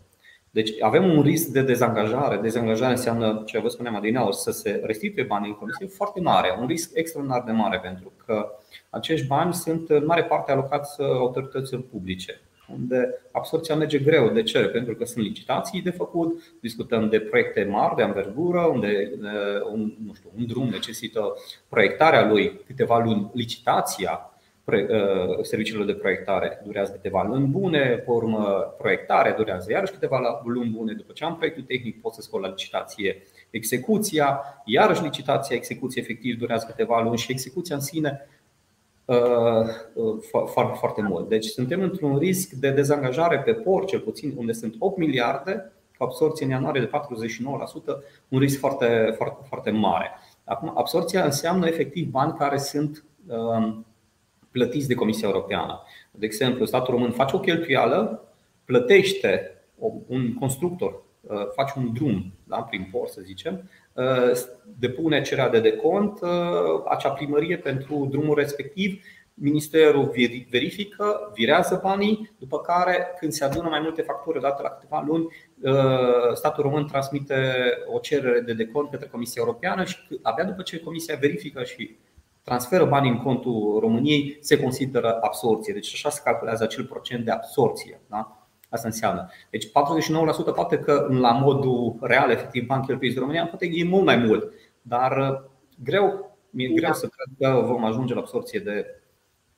Deci 0.56 0.82
avem 0.82 1.04
un 1.16 1.22
risc 1.22 1.46
de 1.46 1.62
dezangajare. 1.62 2.36
Dezangajare 2.36 2.90
înseamnă, 2.90 3.42
ce 3.46 3.58
vă 3.60 3.68
spuneam 3.68 3.96
adineauri, 3.96 4.36
să 4.36 4.50
se 4.50 4.80
restituie 4.84 5.24
banii 5.24 5.48
în 5.48 5.54
comisie 5.54 5.86
foarte 5.86 6.20
mare, 6.20 6.56
un 6.60 6.66
risc 6.66 6.90
extraordinar 6.94 7.42
de 7.46 7.52
mare 7.52 7.78
pentru 7.78 8.12
că 8.26 8.48
acești 8.90 9.26
bani 9.26 9.54
sunt 9.54 9.90
în 9.90 10.04
mare 10.04 10.24
parte 10.24 10.52
alocați 10.52 11.02
autorităților 11.02 11.82
publice 11.90 12.40
unde 12.78 13.28
absorția 13.30 13.76
merge 13.76 13.98
greu. 13.98 14.28
De 14.28 14.42
ce? 14.42 14.58
Pentru 14.58 14.94
că 14.94 15.04
sunt 15.04 15.24
licitații 15.24 15.82
de 15.82 15.90
făcut, 15.90 16.56
discutăm 16.60 17.08
de 17.08 17.20
proiecte 17.20 17.64
mari, 17.70 17.96
de 17.96 18.02
anvergură, 18.02 18.60
unde 18.60 19.10
un, 19.72 19.92
nu 20.06 20.14
știu, 20.14 20.30
un 20.38 20.46
drum 20.46 20.68
necesită 20.68 21.34
proiectarea 21.68 22.28
lui 22.28 22.60
câteva 22.66 22.98
luni, 22.98 23.30
licitația 23.34 24.30
Uh, 24.30 24.35
serviciilor 25.42 25.86
de 25.86 25.94
proiectare 25.94 26.60
durează 26.64 26.92
câteva 26.92 27.22
luni 27.22 27.46
bune, 27.46 28.02
pe 28.04 28.10
urmă 28.10 28.74
proiectarea 28.78 29.34
durează 29.34 29.72
iarăși 29.72 29.92
câteva 29.92 30.42
luni 30.44 30.70
bune. 30.70 30.92
După 30.92 31.12
ce 31.12 31.24
am 31.24 31.36
proiectul 31.36 31.62
tehnic, 31.62 32.00
pot 32.00 32.12
să 32.12 32.20
scot 32.20 32.40
la 32.40 32.48
licitație 32.48 33.22
execuția, 33.50 34.40
iarăși 34.64 35.02
licitația, 35.02 35.56
execuție 35.56 36.02
efectiv 36.02 36.38
durează 36.38 36.66
câteva 36.66 37.02
luni 37.02 37.18
și 37.18 37.32
execuția 37.32 37.74
în 37.74 37.80
sine 37.80 38.28
uh, 39.04 39.16
uh, 39.94 40.46
foarte, 40.46 40.76
foarte 40.78 41.02
mult. 41.02 41.28
Deci 41.28 41.44
suntem 41.44 41.80
într-un 41.80 42.18
risc 42.18 42.50
de 42.50 42.70
dezangajare 42.70 43.38
pe 43.38 43.52
port, 43.52 43.86
cel 43.86 44.00
puțin 44.00 44.34
unde 44.36 44.52
sunt 44.52 44.74
8 44.78 44.98
miliarde, 44.98 45.72
cu 45.98 46.04
absorție 46.04 46.44
în 46.44 46.50
ianuarie 46.50 46.80
de 46.80 46.90
49%, 46.90 46.92
un 48.28 48.38
risc 48.38 48.58
foarte, 48.58 49.14
foarte, 49.16 49.44
foarte 49.48 49.70
mare. 49.70 50.10
Acum, 50.44 50.72
absorția 50.76 51.24
înseamnă 51.24 51.66
efectiv 51.66 52.10
bani 52.10 52.34
care 52.38 52.58
sunt 52.58 53.04
plătiți 54.56 54.88
de 54.88 54.94
Comisia 54.94 55.28
Europeană. 55.28 55.82
De 56.10 56.26
exemplu, 56.26 56.64
statul 56.64 56.94
român 56.94 57.10
face 57.10 57.36
o 57.36 57.40
cheltuială, 57.40 58.28
plătește 58.64 59.50
un 60.06 60.34
constructor, 60.34 61.02
uh, 61.20 61.46
face 61.54 61.72
un 61.76 61.92
drum 61.92 62.32
da, 62.44 62.56
prin 62.56 62.88
port, 62.92 63.10
să 63.10 63.20
zicem, 63.24 63.70
uh, 63.92 64.32
depune 64.78 65.20
cererea 65.20 65.50
de 65.50 65.60
decont, 65.60 66.20
uh, 66.22 66.28
acea 66.88 67.10
primărie 67.10 67.56
pentru 67.56 68.08
drumul 68.10 68.34
respectiv, 68.34 69.04
Ministerul 69.34 70.12
verifică, 70.50 71.32
virează 71.34 71.80
banii, 71.82 72.30
după 72.38 72.58
care, 72.60 73.06
când 73.18 73.32
se 73.32 73.44
adună 73.44 73.68
mai 73.68 73.80
multe 73.80 74.02
facturi 74.02 74.38
odată 74.38 74.62
la 74.62 74.68
câteva 74.68 75.04
luni, 75.06 75.26
statul 76.34 76.62
român 76.62 76.86
transmite 76.86 77.34
o 77.94 77.98
cerere 77.98 78.40
de 78.40 78.52
decont 78.52 78.90
către 78.90 79.08
Comisia 79.08 79.42
Europeană 79.44 79.84
și 79.84 79.96
abia 80.22 80.44
după 80.44 80.62
ce 80.62 80.80
Comisia 80.80 81.16
verifică 81.20 81.62
și 81.62 81.96
transferă 82.46 82.84
banii 82.84 83.10
în 83.10 83.22
contul 83.22 83.78
României, 83.80 84.38
se 84.40 84.60
consideră 84.60 85.18
absorție. 85.20 85.72
Deci 85.72 85.92
așa 85.94 86.10
se 86.10 86.20
calculează 86.24 86.62
acel 86.62 86.84
procent 86.84 87.24
de 87.24 87.30
absorție. 87.30 88.00
Da? 88.08 88.48
Asta 88.70 88.86
înseamnă. 88.86 89.30
Deci 89.50 89.66
49% 89.66 89.70
poate 90.54 90.78
că 90.78 91.06
la 91.10 91.32
modul 91.32 91.96
real, 92.00 92.30
efectiv, 92.30 92.66
bani 92.66 92.84
cheltuiți 92.84 93.14
de 93.14 93.20
România, 93.20 93.46
poate 93.46 93.68
e 93.72 93.84
mult 93.84 94.04
mai 94.04 94.16
mult. 94.16 94.52
Dar 94.82 95.16
uh, 95.16 95.50
greu, 95.84 96.36
mi-e 96.50 96.68
greu 96.68 96.92
să 96.92 97.08
cred 97.08 97.36
că 97.38 97.60
vom 97.60 97.84
ajunge 97.84 98.14
la 98.14 98.20
absorție 98.20 98.60
de 98.60 99.00
90% 99.54 99.56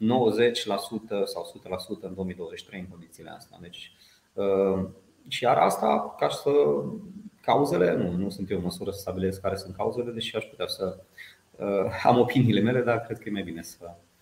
sau 1.24 1.52
100% 1.98 2.00
în 2.00 2.14
2023 2.14 2.80
în 2.80 2.86
condițiile 2.86 3.30
astea. 3.30 3.58
Deci, 3.60 3.92
uh, 4.32 4.84
și 5.28 5.44
iar 5.44 5.56
asta, 5.56 6.14
ca 6.18 6.28
să 6.28 6.50
cauzele, 7.40 7.96
nu, 7.96 8.10
nu 8.10 8.30
sunt 8.30 8.50
eu 8.50 8.56
în 8.56 8.62
măsură 8.62 8.90
să 8.90 8.98
stabilesc 8.98 9.40
care 9.40 9.56
sunt 9.56 9.76
cauzele, 9.76 10.10
deși 10.10 10.36
aș 10.36 10.44
putea 10.44 10.66
să 10.66 10.84
Uh, 10.84 11.37
am 12.02 12.18
opiniile 12.18 12.60
mele, 12.60 12.80
dar 12.80 13.00
cred 13.00 13.18
că 13.18 13.28
e 13.28 13.32
mai 13.32 13.42
bine 13.42 13.62
să 13.62 13.76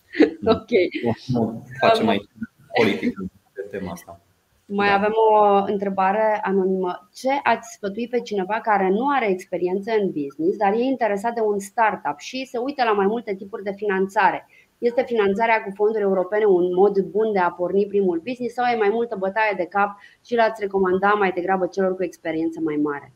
okay. 0.55 0.89
nu 1.27 1.67
facem 1.79 2.05
mai 2.05 2.29
politică 2.73 3.25
de 3.53 3.61
tema 3.71 3.91
asta. 3.91 4.19
Mai 4.65 4.87
da. 4.87 4.93
avem 4.93 5.11
o 5.31 5.63
întrebare 5.65 6.39
anonimă. 6.43 7.09
Ce 7.13 7.29
ați 7.43 7.73
sfătui 7.73 8.07
pe 8.07 8.19
cineva 8.19 8.59
care 8.61 8.89
nu 8.89 9.09
are 9.15 9.29
experiență 9.29 9.91
în 9.99 10.05
business, 10.11 10.57
dar 10.57 10.73
e 10.73 10.81
interesat 10.81 11.33
de 11.33 11.41
un 11.41 11.59
startup 11.59 12.17
și 12.17 12.45
se 12.45 12.57
uită 12.57 12.83
la 12.83 12.91
mai 12.91 13.05
multe 13.05 13.35
tipuri 13.35 13.63
de 13.63 13.73
finanțare? 13.75 14.47
Este 14.77 15.03
finanțarea 15.03 15.63
cu 15.63 15.71
fonduri 15.75 16.03
europene 16.03 16.45
un 16.45 16.73
mod 16.73 16.99
bun 16.99 17.31
de 17.31 17.39
a 17.39 17.51
porni 17.51 17.85
primul 17.85 18.21
business 18.23 18.53
sau 18.53 18.65
e 18.65 18.77
mai 18.77 18.89
multă 18.91 19.15
bătaie 19.19 19.53
de 19.57 19.65
cap 19.65 19.99
și 20.25 20.35
l-ați 20.35 20.61
recomanda 20.61 21.07
mai 21.07 21.31
degrabă 21.31 21.67
celor 21.67 21.95
cu 21.95 22.03
experiență 22.03 22.59
mai 22.63 22.75
mare? 22.75 23.13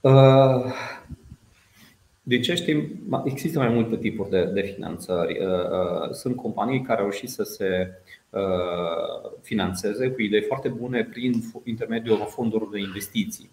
Uh, 0.00 0.72
de 2.22 2.38
ce 2.38 2.54
știm? 2.54 2.88
Există 3.24 3.58
mai 3.58 3.68
multe 3.68 3.96
tipuri 3.96 4.30
de, 4.30 4.44
de 4.44 4.60
finanțări. 4.60 5.38
Uh, 5.38 5.48
uh, 5.48 6.10
sunt 6.10 6.36
companii 6.36 6.82
care 6.82 7.00
au 7.00 7.08
reușit 7.08 7.28
să 7.28 7.42
se 7.42 7.88
uh, 8.30 9.30
finanțeze 9.42 10.10
cu 10.10 10.22
idei 10.22 10.42
foarte 10.42 10.68
bune 10.68 11.04
prin 11.04 11.32
intermediul 11.64 12.26
fondurilor 12.28 12.72
de 12.72 12.78
investiții 12.78 13.50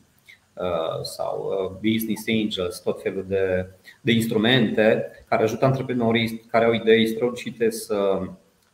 sau 1.02 1.52
business 1.82 2.24
angels, 2.28 2.80
tot 2.80 3.02
felul 3.02 3.26
de, 3.28 3.70
de 4.02 4.12
instrumente 4.12 5.12
care 5.30 5.44
ajută 5.44 5.66
antreprenorii 5.66 6.38
care 6.52 6.66
au 6.66 6.74
idei 6.74 7.08
strălucite 7.08 7.70
să, 7.70 8.20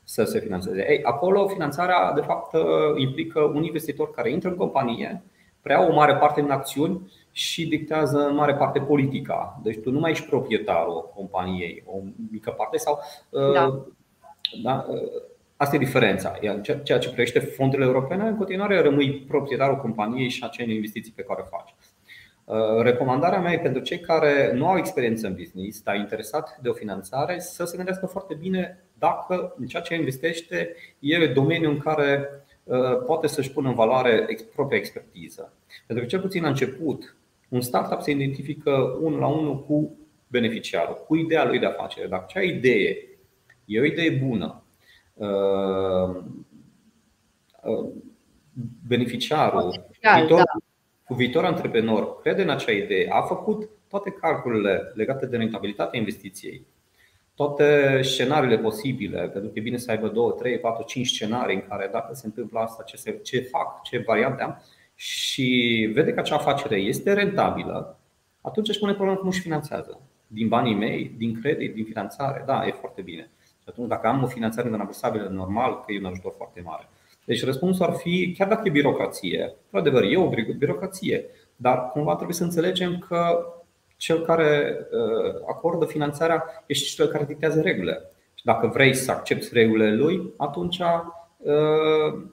să 0.04 0.24
se 0.24 0.40
finanțeze. 0.40 0.86
Ei, 0.90 1.04
acolo 1.04 1.48
finanțarea 1.48 2.12
de 2.14 2.22
fapt 2.22 2.56
implică 2.98 3.40
un 3.40 3.64
investitor 3.64 4.12
care 4.12 4.32
intră 4.32 4.50
în 4.50 4.56
companie, 4.56 5.24
preia 5.62 5.88
o 5.90 5.94
mare 5.94 6.16
parte 6.16 6.42
din 6.42 6.52
acțiuni 6.52 7.12
și 7.36 7.68
dictează 7.68 8.28
în 8.28 8.36
mare 8.36 8.56
parte 8.56 8.80
politica. 8.80 9.60
Deci 9.64 9.80
tu 9.80 9.92
nu 9.92 10.00
mai 10.00 10.12
ești 10.12 10.26
proprietarul 10.26 11.12
companiei, 11.16 11.84
o 11.86 12.00
mică 12.32 12.52
parte 12.52 12.78
sau. 12.78 13.00
Da. 13.54 13.66
Uh, 13.66 13.84
da, 14.64 14.86
uh, 14.90 15.02
asta 15.56 15.76
e 15.76 15.80
diferența. 15.80 16.38
Iar 16.42 16.62
ceea 16.84 17.00
ce 17.00 17.08
privește 17.08 17.40
fondurile 17.40 17.88
europene, 17.88 18.28
în 18.28 18.38
continuare 18.38 18.82
rămâi 18.82 19.26
proprietarul 19.28 19.78
companiei 19.78 20.30
și 20.30 20.44
a 20.44 20.46
acele 20.46 20.74
investiții 20.74 21.14
pe 21.16 21.24
care 21.24 21.42
o 21.42 21.58
faci. 21.58 21.76
Uh, 22.46 22.82
recomandarea 22.82 23.40
mea 23.40 23.52
e 23.52 23.60
pentru 23.60 23.82
cei 23.82 24.00
care 24.00 24.52
nu 24.54 24.68
au 24.68 24.78
experiență 24.78 25.28
în 25.28 25.36
business, 25.36 25.82
dar 25.82 25.96
interesat 25.96 26.58
de 26.62 26.70
o 26.70 26.74
finanțare, 26.74 27.40
să 27.40 27.66
se 27.66 27.76
gândească 27.76 28.06
foarte 28.06 28.34
bine 28.34 28.84
dacă 29.00 29.56
în 29.58 29.66
ceea 29.66 29.82
ce 29.82 29.96
investește 29.96 30.76
e 31.00 31.28
domeniul 31.28 31.72
în 31.72 31.80
care 31.80 32.30
poate 33.06 33.28
să-și 33.28 33.52
pună 33.52 33.68
în 33.70 33.76
valoare 33.76 34.28
propria 34.56 34.78
expertiză. 34.78 35.54
Pentru 35.88 36.06
că, 36.06 36.10
cel 36.10 36.22
puțin 36.22 36.42
la 36.42 36.48
început, 36.48 37.16
un 37.54 37.62
startup 37.62 38.02
se 38.02 38.12
identifică 38.12 38.72
unul 39.02 39.20
la 39.20 39.28
unul 39.28 39.64
cu 39.66 39.98
beneficiarul, 40.28 41.04
cu 41.08 41.16
ideea 41.16 41.46
lui 41.46 41.60
de 41.60 41.66
afacere. 41.66 42.08
Dacă 42.08 42.24
acea 42.28 42.42
idee 42.42 42.98
e 43.66 43.80
o 43.80 43.86
idee 43.86 44.10
bună, 44.10 44.64
uh, 45.14 46.24
uh, 47.64 47.90
beneficiarul, 48.88 49.88
viitor, 50.16 50.38
da. 50.38 50.44
cu 51.04 51.14
viitor 51.14 51.46
antreprenor, 51.46 52.20
crede 52.22 52.42
în 52.42 52.50
acea 52.50 52.72
idee, 52.72 53.10
a 53.10 53.22
făcut 53.22 53.70
toate 53.88 54.10
calculele 54.10 54.92
legate 54.96 55.26
de 55.26 55.38
rentabilitatea 55.38 56.00
investiției, 56.00 56.66
toate 57.36 58.00
scenariile 58.02 58.58
posibile, 58.58 59.30
pentru 59.30 59.52
că 59.52 59.60
e 59.60 59.62
bine 59.62 59.78
să 59.78 59.92
aibă 59.92 60.08
2, 60.08 60.34
3, 60.38 60.60
4, 60.60 60.84
5 60.84 61.08
scenarii 61.08 61.56
în 61.56 61.68
care 61.68 61.90
dacă 61.92 62.14
se 62.14 62.26
întâmplă 62.26 62.60
asta, 62.60 62.84
ce, 62.84 62.98
se, 62.98 63.20
ce 63.24 63.40
fac, 63.40 63.82
ce 63.82 64.04
variante 64.06 64.44
am, 64.44 64.62
și 64.96 65.90
vede 65.94 66.14
că 66.14 66.20
acea 66.20 66.36
afacere 66.36 66.76
este 66.76 67.14
rentabilă, 67.14 68.00
atunci 68.42 68.70
își 68.70 68.80
pune 68.80 68.94
problema 68.94 69.18
cum 69.18 69.28
își 69.28 69.42
finanțează. 69.42 70.02
Din 70.28 70.48
banii 70.48 70.76
mei, 70.76 71.16
din 71.18 71.40
credit, 71.42 71.74
din 71.74 71.86
finanțare, 71.86 72.44
da, 72.46 72.66
e 72.68 72.72
foarte 72.72 73.02
bine. 73.02 73.32
Și 73.44 73.70
atunci, 73.70 73.88
dacă 73.88 74.08
am 74.08 74.24
o 74.24 74.28
finanțare 74.28 74.70
nerambursabilă, 74.70 75.28
normal 75.28 75.80
că 75.80 75.92
e 75.92 76.00
un 76.00 76.06
ajutor 76.06 76.34
foarte 76.38 76.62
mare. 76.62 76.90
Deci 77.26 77.44
răspunsul 77.44 77.86
ar 77.86 77.94
fi, 77.94 78.36
chiar 78.38 78.48
dacă 78.48 78.62
e 78.68 78.72
birocrație, 78.72 79.56
într-adevăr, 79.64 80.04
e 80.04 80.18
o 80.18 80.30
birocrație, 80.58 81.26
dar 81.56 81.90
cumva 81.90 82.16
trebuie 82.16 82.36
să 82.36 82.44
înțelegem 82.44 83.06
că 83.08 83.46
cel 83.98 84.22
care 84.22 84.78
uh, 84.92 85.42
acordă 85.50 85.86
finanțarea 85.86 86.44
este 86.66 86.86
cel 86.96 87.08
care 87.08 87.26
dictează 87.26 87.62
regulile. 87.62 88.02
Și 88.34 88.46
dacă 88.46 88.68
vrei 88.68 88.94
să 88.94 89.12
accepti 89.12 89.50
regulile 89.54 89.96
lui, 89.96 90.34
atunci 90.38 90.80
uh, 90.80 92.24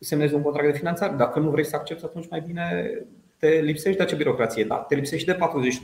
semnezi 0.00 0.34
un 0.34 0.42
contract 0.42 0.72
de 0.72 0.78
finanțare. 0.78 1.14
Dacă 1.16 1.38
nu 1.38 1.50
vrei 1.50 1.64
să 1.64 1.76
accepti, 1.76 2.04
atunci 2.04 2.28
mai 2.30 2.42
bine 2.46 2.90
te 3.38 3.48
lipsești 3.48 3.96
de 3.96 4.02
acea 4.02 4.16
birocrație, 4.16 4.64
da, 4.64 4.76
te 4.76 4.94
lipsești 4.94 5.26
de 5.26 5.38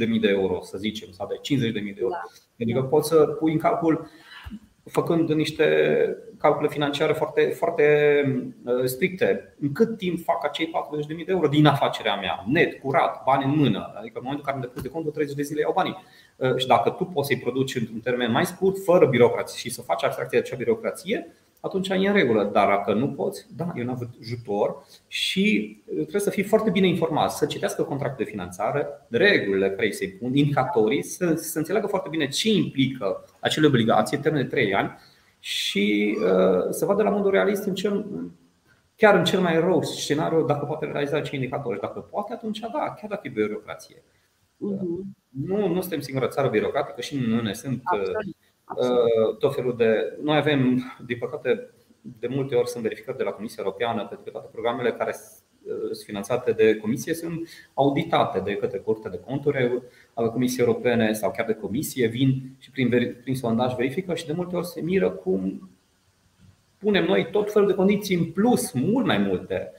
40.000 0.04 0.20
de 0.20 0.28
euro, 0.28 0.60
să 0.62 0.78
zicem, 0.78 1.08
sau 1.10 1.26
de 1.26 1.56
50.000 1.56 1.72
de 1.72 1.94
euro. 1.96 2.12
Da. 2.12 2.22
Adică 2.60 2.80
da. 2.80 2.86
poți 2.86 3.08
să 3.08 3.16
pui 3.16 3.52
în 3.52 3.58
calcul 3.58 4.10
făcând 4.84 5.30
niște 5.30 5.66
calcule 6.38 6.68
financiare 6.68 7.12
foarte, 7.12 7.40
foarte 7.40 7.84
uh, 8.64 8.84
stricte. 8.84 9.54
În 9.60 9.72
cât 9.72 9.96
timp 9.96 10.24
fac 10.24 10.44
acei 10.44 10.70
40.000 11.10 11.24
de 11.24 11.24
euro 11.26 11.48
din 11.48 11.66
afacerea 11.66 12.16
mea, 12.16 12.44
net, 12.46 12.80
curat, 12.80 13.22
bani 13.24 13.44
în 13.44 13.50
mână, 13.50 13.92
adică 13.98 14.18
în 14.18 14.24
momentul 14.24 14.38
în 14.38 14.44
care 14.44 14.56
îmi 14.56 14.64
depus 14.64 14.82
de 14.82 14.88
contul 14.88 15.12
30 15.12 15.36
de 15.36 15.42
zile 15.42 15.60
iau 15.60 15.72
banii. 15.72 15.96
Uh, 16.36 16.56
și 16.56 16.66
dacă 16.66 16.90
tu 16.90 17.04
poți 17.04 17.26
să-i 17.26 17.38
produci 17.38 17.74
într-un 17.74 18.00
termen 18.00 18.30
mai 18.30 18.46
scurt, 18.46 18.84
fără 18.84 19.06
birocrație 19.06 19.58
și 19.58 19.74
să 19.74 19.82
faci 19.82 20.04
abstracție 20.04 20.38
de 20.38 20.44
acea 20.46 20.56
birocrație, 20.56 21.34
atunci 21.64 21.88
e 21.88 21.94
în 21.94 22.12
regulă. 22.12 22.50
Dar 22.52 22.68
dacă 22.68 22.92
nu 22.92 23.08
poți, 23.08 23.46
da, 23.56 23.72
e 23.74 23.82
un 23.82 23.98
ajutor 24.20 24.86
și 25.06 25.76
trebuie 25.92 26.20
să 26.20 26.30
fii 26.30 26.42
foarte 26.42 26.70
bine 26.70 26.86
informat, 26.86 27.30
să 27.30 27.46
citească 27.46 27.82
contractul 27.82 28.24
de 28.24 28.30
finanțare, 28.30 28.86
regulile 29.08 29.70
care 29.70 29.86
îi 29.86 29.92
se 29.92 30.16
pun, 30.20 30.36
indicatorii, 30.36 31.02
să, 31.02 31.34
să 31.34 31.58
înțeleagă 31.58 31.86
foarte 31.86 32.08
bine 32.08 32.28
ce 32.28 32.50
implică 32.50 33.24
acele 33.40 33.66
obligații 33.66 34.16
în 34.16 34.22
termen 34.22 34.42
de 34.42 34.48
3 34.48 34.74
ani 34.74 34.98
și 35.38 36.16
uh, 36.18 36.70
să 36.70 36.84
vadă 36.84 37.02
la 37.02 37.10
modul 37.10 37.30
realist 37.30 37.64
în 37.64 37.74
cel, 37.74 38.06
chiar 38.96 39.14
în 39.14 39.24
cel 39.24 39.40
mai 39.40 39.60
rău 39.60 39.82
scenariu 39.82 40.44
dacă 40.44 40.64
poate 40.64 40.84
realiza 40.84 41.20
ce 41.20 41.34
indicatori. 41.34 41.80
Dacă 41.80 42.00
poate, 42.00 42.32
atunci 42.32 42.58
da, 42.58 42.68
chiar 43.00 43.08
dacă 43.08 43.20
e 43.22 43.30
birocrație. 43.30 43.96
Uh-huh. 43.96 45.02
Nu, 45.46 45.68
nu 45.68 45.80
suntem 45.80 46.00
singura 46.00 46.28
țară 46.28 46.48
birocratică 46.48 47.00
și 47.00 47.18
nu 47.18 47.40
ne 47.40 47.52
sunt 47.52 47.82
uh, 47.92 48.00
Absolut 48.00 48.16
Uh, 48.16 48.41
tot 49.38 49.54
felul 49.54 49.76
de. 49.76 50.18
Noi 50.22 50.36
avem, 50.36 50.82
din 51.06 51.18
păcate, 51.18 51.70
de 52.00 52.26
multe 52.26 52.54
ori 52.54 52.68
sunt 52.68 52.82
verificări 52.82 53.16
de 53.16 53.22
la 53.22 53.30
Comisia 53.30 53.62
Europeană 53.64 54.06
pentru 54.06 54.24
că 54.24 54.30
toate 54.30 54.48
programele 54.52 54.92
care 54.92 55.14
uh, 55.14 55.74
sunt 55.82 56.04
finanțate 56.04 56.52
de 56.52 56.76
Comisie 56.76 57.14
sunt 57.14 57.48
auditate 57.74 58.40
de 58.40 58.56
către 58.56 58.78
Curtea 58.78 59.10
de 59.10 59.20
Conturi 59.26 59.82
ale 60.14 60.28
Comisiei 60.28 60.66
Europene 60.66 61.12
sau 61.12 61.30
chiar 61.30 61.46
de 61.46 61.54
Comisie, 61.54 62.06
vin 62.06 62.42
și 62.58 62.70
prin, 62.70 63.16
prin 63.22 63.34
sondaj 63.34 63.74
verifică 63.74 64.14
și 64.14 64.26
de 64.26 64.32
multe 64.32 64.56
ori 64.56 64.66
se 64.66 64.80
miră 64.80 65.10
cum 65.10 65.70
punem 66.78 67.04
noi 67.04 67.28
tot 67.30 67.52
felul 67.52 67.68
de 67.68 67.74
condiții 67.74 68.16
în 68.16 68.24
plus, 68.24 68.72
mult 68.72 69.06
mai 69.06 69.18
multe. 69.18 69.72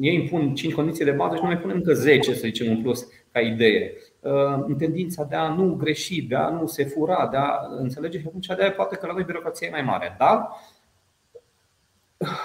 Ei 0.00 0.14
impun 0.14 0.54
5 0.54 0.74
condiții 0.74 1.04
de 1.04 1.10
bază 1.10 1.34
și 1.34 1.42
noi 1.42 1.52
mai 1.52 1.60
punem 1.60 1.76
încă 1.76 1.92
10, 1.92 2.34
să 2.34 2.40
zicem, 2.40 2.70
în 2.70 2.82
plus, 2.82 3.08
ca 3.32 3.40
idee. 3.40 3.92
Uh, 4.26 4.64
în 4.66 4.76
tendința 4.76 5.24
de 5.24 5.34
a 5.34 5.54
nu 5.54 5.74
greși, 5.74 6.22
de 6.22 6.34
a 6.34 6.48
nu 6.48 6.66
se 6.66 6.84
fura, 6.84 7.28
de 7.30 7.36
a 7.36 7.66
înțelege 7.78 8.18
și 8.18 8.24
atunci 8.26 8.46
de 8.46 8.56
aia 8.58 8.72
poate 8.72 8.96
că 8.96 9.06
la 9.06 9.12
noi 9.12 9.24
birocrația 9.24 9.66
e 9.66 9.70
mai 9.70 9.82
mare. 9.82 10.16
Dar 10.18 10.48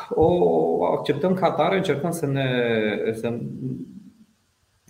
o 0.10 0.86
acceptăm 0.86 1.34
ca 1.34 1.46
atare, 1.46 1.78
încercăm 1.78 2.12
să 2.12 2.26
ne, 2.26 2.50
să 3.14 3.40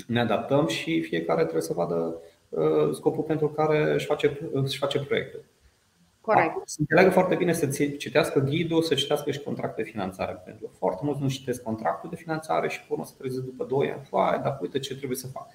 ne 0.07 0.19
adaptăm 0.19 0.67
și 0.67 1.01
fiecare 1.01 1.41
trebuie 1.41 1.61
să 1.61 1.73
vadă 1.73 2.15
uh, 2.49 2.93
scopul 2.93 3.23
pentru 3.23 3.49
care 3.49 3.93
își 3.93 4.05
face, 4.05 4.49
își 4.51 4.77
face 4.77 4.99
proiectul. 4.99 5.43
Corect. 6.21 6.53
Să 6.65 6.77
înțeleagă 6.79 7.09
foarte 7.09 7.35
bine 7.35 7.53
să 7.53 7.67
citească 7.97 8.39
ghidul, 8.39 8.81
să 8.81 8.93
citească 8.93 9.31
și 9.31 9.39
contractul 9.39 9.83
de 9.83 9.89
finanțare. 9.89 10.41
Pentru 10.45 10.65
că 10.65 10.71
foarte 10.77 11.01
mulți 11.03 11.21
nu 11.21 11.29
citesc 11.29 11.63
contractul 11.63 12.09
de 12.09 12.15
finanțare 12.15 12.69
și 12.69 12.79
pe 12.79 12.85
urmă 12.89 13.05
să 13.05 13.13
trezesc 13.17 13.43
după 13.43 13.63
2 13.63 13.91
ani. 13.91 14.41
dar 14.43 14.57
uite 14.61 14.79
ce 14.79 14.95
trebuie 14.95 15.17
să 15.17 15.27
fac. 15.27 15.47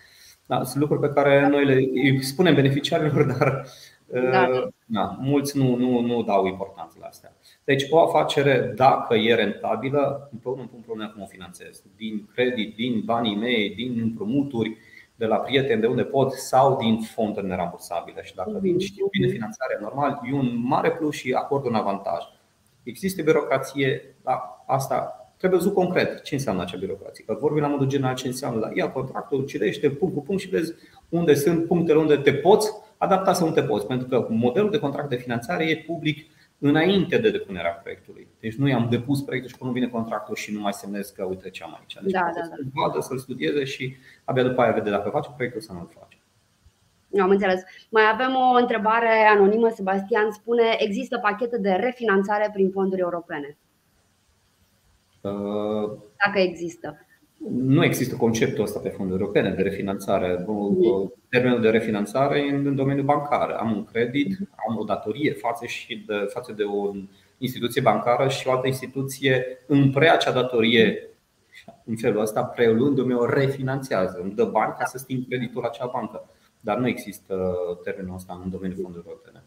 Da, 0.47 0.65
sunt 0.65 0.81
lucruri 0.81 1.01
pe 1.01 1.15
care 1.15 1.49
noi 1.49 1.65
le 1.65 1.75
îi 1.75 2.23
spunem 2.23 2.55
beneficiarilor, 2.55 3.25
dar 3.39 3.67
da. 4.07 4.49
Uh, 4.49 4.69
da, 4.85 5.17
mulți 5.21 5.59
nu, 5.59 5.77
nu, 5.77 6.01
nu 6.01 6.23
dau 6.23 6.47
importanță 6.47 6.97
la 7.01 7.07
astea. 7.07 7.37
Deci 7.65 7.87
o 7.91 8.01
afacere, 8.01 8.73
dacă 8.77 9.15
e 9.15 9.35
rentabilă, 9.35 10.29
împreună 10.33 10.61
îmi 10.61 10.69
pun 10.69 10.81
probleme 10.81 11.11
cum 11.11 11.23
o 11.23 11.27
finanțez. 11.27 11.83
Din 11.97 12.29
credit, 12.35 12.75
din 12.75 13.03
banii 13.05 13.37
mei, 13.37 13.75
din 13.75 14.01
împrumuturi, 14.03 14.77
de 15.17 15.27
la 15.27 15.37
prieteni, 15.37 15.81
de 15.81 15.87
unde 15.87 16.03
pot, 16.03 16.33
sau 16.33 16.77
din 16.77 17.01
fonduri 17.01 17.47
nerambursabile. 17.47 18.23
Și 18.23 18.35
dacă 18.35 18.59
vin 18.61 18.79
și 18.79 18.95
bine 19.11 19.29
finanțare 19.29 19.79
normal, 19.81 20.21
e 20.31 20.35
un 20.35 20.61
mare 20.67 20.91
plus 20.91 21.15
și 21.15 21.33
acord 21.33 21.65
un 21.65 21.75
avantaj. 21.75 22.25
Există 22.83 23.23
birocrație, 23.23 24.17
da, 24.23 24.65
asta 24.67 25.26
Trebuie 25.37 25.59
văzut 25.59 25.75
concret 25.75 26.23
ce 26.23 26.35
înseamnă 26.35 26.63
acea 26.63 26.79
birocrație. 26.79 27.25
Că 27.25 27.37
vorbim 27.41 27.63
la 27.63 27.69
modul 27.69 27.87
general 27.87 28.15
ce 28.15 28.27
înseamnă, 28.27 28.61
dar 28.61 28.73
ia 28.73 28.91
contractul, 28.91 29.45
citește 29.45 29.91
punct 29.91 30.15
cu 30.15 30.23
punct 30.23 30.43
și 30.43 30.49
vezi 30.49 30.75
unde 31.09 31.35
sunt 31.35 31.67
punctele 31.67 31.99
unde 31.99 32.17
te 32.17 32.35
poți 32.35 32.71
adapta 32.97 33.33
sau 33.33 33.49
nu 33.49 33.55
te 33.55 33.63
poți. 33.63 33.87
Pentru 33.87 34.07
că 34.07 34.27
modelul 34.31 34.71
de 34.71 34.79
contract 34.79 35.09
de 35.09 35.17
finanțare 35.17 35.65
e 35.65 35.85
public 35.87 36.27
înainte 36.59 37.19
de 37.19 37.31
depunerea 37.31 37.71
proiectului. 37.71 38.29
Deci 38.41 38.55
nu 38.55 38.69
i-am 38.69 38.87
depus 38.91 39.23
proiectul 39.23 39.51
și 39.53 39.59
până 39.59 39.71
nu 39.71 39.77
vine 39.77 39.91
contractul 39.91 40.35
și 40.35 40.53
nu 40.53 40.61
mai 40.61 40.73
semnez 40.73 41.09
că 41.09 41.25
uite 41.25 41.51
ce 41.51 41.63
am 41.63 41.77
aici. 41.81 41.99
Deci 42.03 42.13
da, 42.13 42.21
da, 42.21 42.41
da. 42.41 42.47
să-l 42.47 42.67
vadă, 42.75 43.01
să-l 43.01 43.19
studieze 43.19 43.65
și 43.65 43.97
abia 44.25 44.43
după 44.43 44.61
aia 44.61 44.73
vede 44.73 44.91
dacă 44.91 45.09
face 45.09 45.31
proiectul 45.35 45.61
sau 45.61 45.75
nu 45.75 45.81
îl 45.81 45.91
face. 46.01 46.19
Am 47.23 47.31
înțeles. 47.31 47.63
Mai 47.89 48.03
avem 48.13 48.35
o 48.35 48.57
întrebare 48.61 49.27
anonimă. 49.35 49.69
Sebastian 49.69 50.31
spune: 50.31 50.63
Există 50.79 51.19
pachete 51.19 51.59
de 51.59 51.71
refinanțare 51.71 52.51
prin 52.53 52.71
fonduri 52.71 53.01
europene? 53.01 53.57
Dacă 56.25 56.39
există. 56.39 57.07
Nu 57.51 57.85
există 57.85 58.17
conceptul 58.17 58.65
ăsta 58.65 58.79
pe 58.79 58.89
fonduri 58.89 59.21
europene 59.21 59.51
de 59.51 59.63
refinanțare. 59.63 60.47
Termenul 61.29 61.61
de 61.61 61.69
refinanțare 61.69 62.39
e 62.39 62.55
în 62.55 62.77
domeniul 62.77 63.05
bancar. 63.05 63.51
Am 63.51 63.77
un 63.77 63.85
credit, 63.85 64.39
am 64.69 64.77
o 64.77 64.85
datorie 64.85 65.33
față, 65.33 65.67
și 65.67 66.05
de, 66.07 66.15
față 66.29 66.53
de 66.53 66.63
o 66.63 66.91
instituție 67.39 67.81
bancară 67.81 68.29
și 68.29 68.49
o 68.49 68.51
altă 68.51 68.67
instituție 68.67 69.45
îmi 69.67 69.91
preia 69.91 70.13
acea 70.13 70.33
datorie 70.33 71.11
în 71.85 71.97
felul 71.97 72.21
ăsta, 72.21 72.45
preluându-mi 72.45 73.15
o 73.15 73.27
refinanțează, 73.27 74.21
îmi 74.23 74.35
dă 74.35 74.45
bani 74.45 74.75
ca 74.79 74.85
să 74.85 74.99
sting 74.99 75.27
creditul 75.29 75.63
la 75.63 75.69
acea 75.69 75.87
bancă. 75.87 76.29
Dar 76.61 76.79
nu 76.79 76.89
există 76.89 77.55
termenul 77.85 78.15
ăsta 78.15 78.41
în 78.45 78.51
domeniul 78.51 78.81
fondurilor 78.83 79.13
europene. 79.13 79.45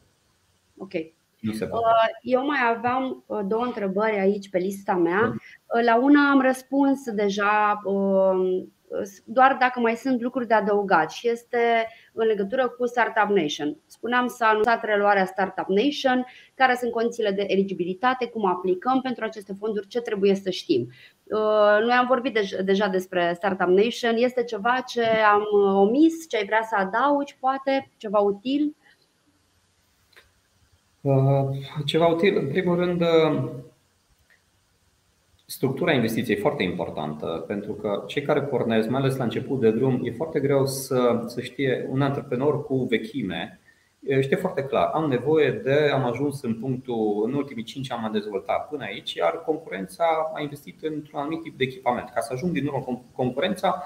Ok. 0.78 1.19
Nu 1.40 1.52
se 1.52 1.66
poate. 1.66 1.86
Uh, 1.86 2.18
eu 2.22 2.46
mai 2.46 2.60
aveam 2.76 3.24
uh, 3.26 3.40
două 3.48 3.64
întrebări 3.64 4.20
aici 4.20 4.50
pe 4.50 4.58
lista 4.58 4.94
mea. 4.94 5.22
Mm. 5.22 5.42
Uh, 5.76 5.84
la 5.84 5.98
una 5.98 6.30
am 6.30 6.42
răspuns 6.42 7.12
deja, 7.12 7.82
um, 7.84 8.74
doar 9.26 9.58
dacă 9.60 9.80
mai 9.80 9.96
sunt 9.96 10.22
lucruri 10.22 10.48
de 10.48 10.54
adăugat 10.54 11.12
și 11.12 11.30
este 11.30 11.88
în 12.14 12.28
legătură 12.28 12.68
cu 12.68 12.86
Startup 12.86 13.36
Nation. 13.36 13.78
Spuneam 13.86 14.28
s-a 14.28 14.48
anunțat 14.48 14.84
reluarea 14.84 15.26
Startup 15.26 15.68
Nation, 15.68 16.26
care 16.56 16.76
sunt 16.76 16.92
condițiile 16.92 17.32
de 17.32 17.46
eligibilitate, 17.48 18.26
cum 18.26 18.46
aplicăm 18.46 19.02
pentru 19.02 19.24
aceste 19.24 19.54
fonduri, 19.60 19.88
ce 19.88 20.02
trebuie 20.02 20.36
să 20.36 20.50
știm. 20.50 20.90
Noi 21.82 21.94
am 22.00 22.06
vorbit 22.08 22.40
deja 22.64 22.88
despre 22.88 23.34
Startup 23.36 23.68
Nation. 23.68 24.16
Este 24.16 24.44
ceva 24.44 24.84
ce 24.88 25.04
am 25.04 25.44
omis, 25.76 26.30
ce 26.30 26.38
ai 26.38 26.46
vrea 26.46 26.62
să 26.70 26.76
adaugi, 26.76 27.38
poate, 27.40 27.92
ceva 27.98 28.20
util? 28.20 28.76
Uh, 31.02 31.50
ceva 31.86 32.08
util, 32.08 32.38
în 32.38 32.48
primul 32.48 32.76
rând, 32.76 33.02
uh, 33.02 33.50
structura 35.46 35.92
investiției 35.92 36.38
e 36.38 36.42
foarte 36.42 36.64
importantă 36.64 37.44
pentru 37.48 37.74
că 37.74 38.04
cei 38.08 38.22
care 38.22 38.42
pornesc, 38.42 38.90
mai 38.90 39.00
ales 39.00 39.16
la 39.16 39.24
început 39.24 39.60
de 39.60 39.72
drum, 39.72 40.02
e 40.04 40.12
foarte 40.12 40.40
greu 40.40 40.66
să, 40.66 41.24
să 41.28 41.42
știe 41.42 41.88
un 41.90 42.02
antreprenor 42.02 42.66
cu 42.66 42.76
vechime. 42.84 43.60
Știe 44.20 44.36
foarte 44.36 44.64
clar, 44.64 44.90
am 44.94 45.10
nevoie 45.10 45.52
de, 45.52 45.90
am 45.94 46.06
ajuns 46.06 46.42
în 46.42 46.56
punctul, 46.60 47.24
în 47.26 47.34
ultimii 47.34 47.64
5 47.64 47.92
ani 47.92 48.04
am 48.06 48.12
dezvoltat 48.12 48.68
până 48.70 48.84
aici, 48.84 49.14
iar 49.14 49.44
concurența 49.46 50.32
a 50.34 50.42
investit 50.42 50.84
într-un 50.84 51.20
anumit 51.20 51.42
tip 51.42 51.58
de 51.58 51.64
echipament. 51.64 52.10
Ca 52.14 52.22
să 52.22 52.34
ajung 52.34 52.52
din 52.52 52.68
urmă 52.68 53.02
concurența, 53.16 53.84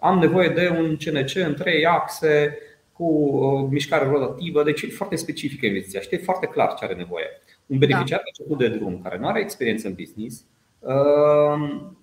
am 0.00 0.18
nevoie 0.18 0.48
de 0.48 0.68
un 0.78 0.96
CNC 0.96 1.34
în 1.46 1.54
trei 1.54 1.86
axe, 1.86 2.58
cu 2.98 3.28
o 3.36 3.66
mișcare 3.66 4.08
rotativă, 4.08 4.62
deci 4.62 4.82
e 4.82 4.88
foarte 4.88 5.16
specifică 5.16 5.66
investiția. 5.66 6.00
Știe 6.00 6.18
foarte 6.18 6.46
clar 6.46 6.74
ce 6.74 6.84
are 6.84 6.94
nevoie. 6.94 7.26
Un 7.66 7.78
beneficiar 7.78 8.22
da. 8.48 8.56
de 8.56 8.68
drum 8.68 9.00
care 9.02 9.18
nu 9.18 9.26
are 9.26 9.40
experiență 9.40 9.86
în 9.86 9.94
business 9.94 10.44
um, 10.78 11.96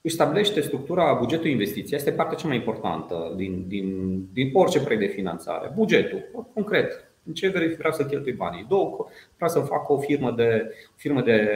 își 0.00 0.14
stabilește 0.14 0.60
structura 0.60 1.12
bugetului 1.12 1.50
investiției. 1.50 1.98
Asta 1.98 2.10
e 2.10 2.12
partea 2.12 2.36
cea 2.36 2.46
mai 2.46 2.56
importantă 2.56 3.32
din, 3.36 3.64
din, 3.68 4.18
din 4.32 4.50
orice 4.52 4.80
proiect 4.80 5.06
de 5.06 5.12
finanțare. 5.12 5.72
Bugetul, 5.74 6.48
concret. 6.54 7.08
În 7.26 7.32
ce 7.32 7.74
vreau 7.78 7.92
să 7.92 8.06
cheltui 8.06 8.32
banii? 8.32 8.66
Două, 8.68 9.06
vreau 9.36 9.50
să 9.50 9.60
fac 9.60 9.88
o 9.88 9.98
firmă 9.98 10.30
de, 10.30 10.74
firmă 10.96 11.22
de 11.22 11.48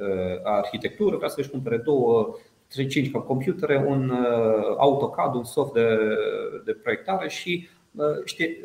uh, 0.00 0.40
arhitectură, 0.44 1.16
vreau 1.16 1.30
să-și 1.30 1.50
cumpere 1.50 1.76
două 1.76 2.36
5 2.70 3.10
computere, 3.10 3.84
un 3.86 4.10
uh, 4.10 4.74
AutoCAD, 4.76 5.34
un 5.34 5.44
soft 5.44 5.72
de, 5.72 5.98
de 6.64 6.72
proiectare 6.72 7.28
și 7.28 7.68
uh, 7.94 8.24
știi, 8.24 8.64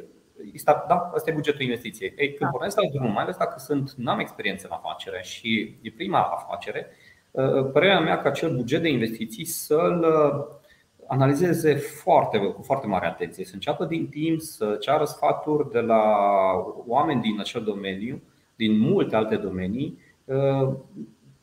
da, 0.65 1.11
asta 1.13 1.29
e 1.29 1.33
bugetul 1.33 1.61
investiției. 1.61 2.13
Ei, 2.17 2.27
când 2.27 2.39
da. 2.39 2.49
pornesc 2.49 2.79
la 2.79 2.89
drum, 2.93 3.11
mai 3.11 3.23
ales 3.23 3.37
dacă 3.37 3.59
sunt, 3.59 3.91
nu 3.91 4.11
am 4.11 4.19
experiență 4.19 4.67
în 4.69 4.77
afacere 4.81 5.21
și 5.23 5.77
e 5.81 5.91
prima 5.95 6.19
afacere, 6.19 6.87
uh, 7.31 7.69
părerea 7.71 7.99
mea 7.99 8.21
că 8.21 8.27
acel 8.27 8.55
buget 8.55 8.81
de 8.81 8.89
investiții 8.89 9.45
să-l 9.45 10.05
analizeze 11.07 11.75
foarte, 11.75 12.37
cu 12.37 12.61
foarte 12.61 12.87
mare 12.87 13.05
atenție, 13.05 13.45
să 13.45 13.51
înceapă 13.53 13.85
din 13.85 14.07
timp 14.07 14.41
să 14.41 14.77
ceară 14.79 15.05
sfaturi 15.05 15.71
de 15.71 15.79
la 15.79 16.03
oameni 16.87 17.21
din 17.21 17.39
acel 17.39 17.63
domeniu, 17.63 18.21
din 18.55 18.79
multe 18.79 19.15
alte 19.15 19.35
domenii, 19.35 19.99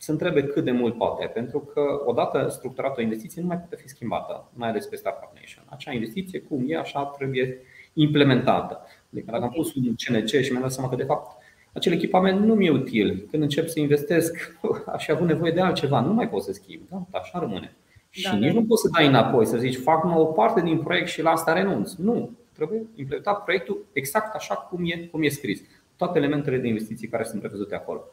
să 0.03 0.11
întrebe 0.11 0.45
cât 0.45 0.65
de 0.65 0.71
mult 0.71 0.97
poate, 0.97 1.27
pentru 1.27 1.59
că 1.59 1.81
odată 2.05 2.49
structurată 2.51 2.95
o 2.99 3.03
investiție 3.03 3.41
nu 3.41 3.47
mai 3.47 3.57
poate 3.57 3.77
fi 3.77 3.89
schimbată, 3.89 4.51
mai 4.55 4.69
ales 4.69 4.87
pe 4.87 4.97
Startup 4.97 5.31
Nation. 5.35 5.65
Acea 5.69 5.93
investiție, 5.93 6.41
cum 6.41 6.65
e, 6.67 6.77
așa 6.77 7.05
trebuie 7.05 7.59
implementată. 7.93 8.81
Adică 9.13 9.31
dacă 9.31 9.43
am 9.43 9.51
pus 9.51 9.75
un 9.75 9.83
CNC 9.83 10.29
și 10.29 10.51
mi-am 10.51 10.63
dat 10.63 10.73
seama 10.73 10.89
că 10.89 10.97
de 10.97 11.03
fapt 11.03 11.43
acel 11.73 11.93
echipament 11.93 12.41
nu 12.45 12.55
mi-e 12.55 12.71
util. 12.71 13.27
Când 13.31 13.43
încep 13.43 13.69
să 13.69 13.81
investesc, 13.81 14.59
aș 14.97 15.09
avut 15.09 15.27
nevoie 15.27 15.53
de 15.53 15.61
altceva, 15.61 16.01
nu 16.01 16.13
mai 16.13 16.29
pot 16.29 16.43
să 16.43 16.53
schimb. 16.53 16.83
Da? 16.91 17.07
Așa 17.11 17.39
rămâne. 17.39 17.77
Și 18.11 18.23
da, 18.23 18.37
nici 18.37 18.53
da. 18.53 18.61
nu 18.61 18.65
poți 18.65 18.83
să 18.83 18.89
dai 18.93 19.07
înapoi, 19.07 19.47
să 19.47 19.57
zici 19.57 19.77
fac 19.77 20.05
o 20.17 20.25
parte 20.25 20.61
din 20.61 20.79
proiect 20.79 21.09
și 21.09 21.23
la 21.23 21.31
asta 21.31 21.53
renunț. 21.53 21.95
Nu. 21.95 22.31
Trebuie 22.53 22.83
implementat 22.95 23.45
proiectul 23.45 23.85
exact 23.93 24.35
așa 24.35 24.55
cum 24.55 24.85
e, 24.85 25.09
cum 25.11 25.23
e 25.23 25.29
scris. 25.29 25.63
Toate 25.97 26.19
elementele 26.19 26.59
de 26.59 26.69
investiții 26.69 27.09
care 27.09 27.25
sunt 27.25 27.41
prevăzute 27.41 27.75
acolo. 27.75 28.05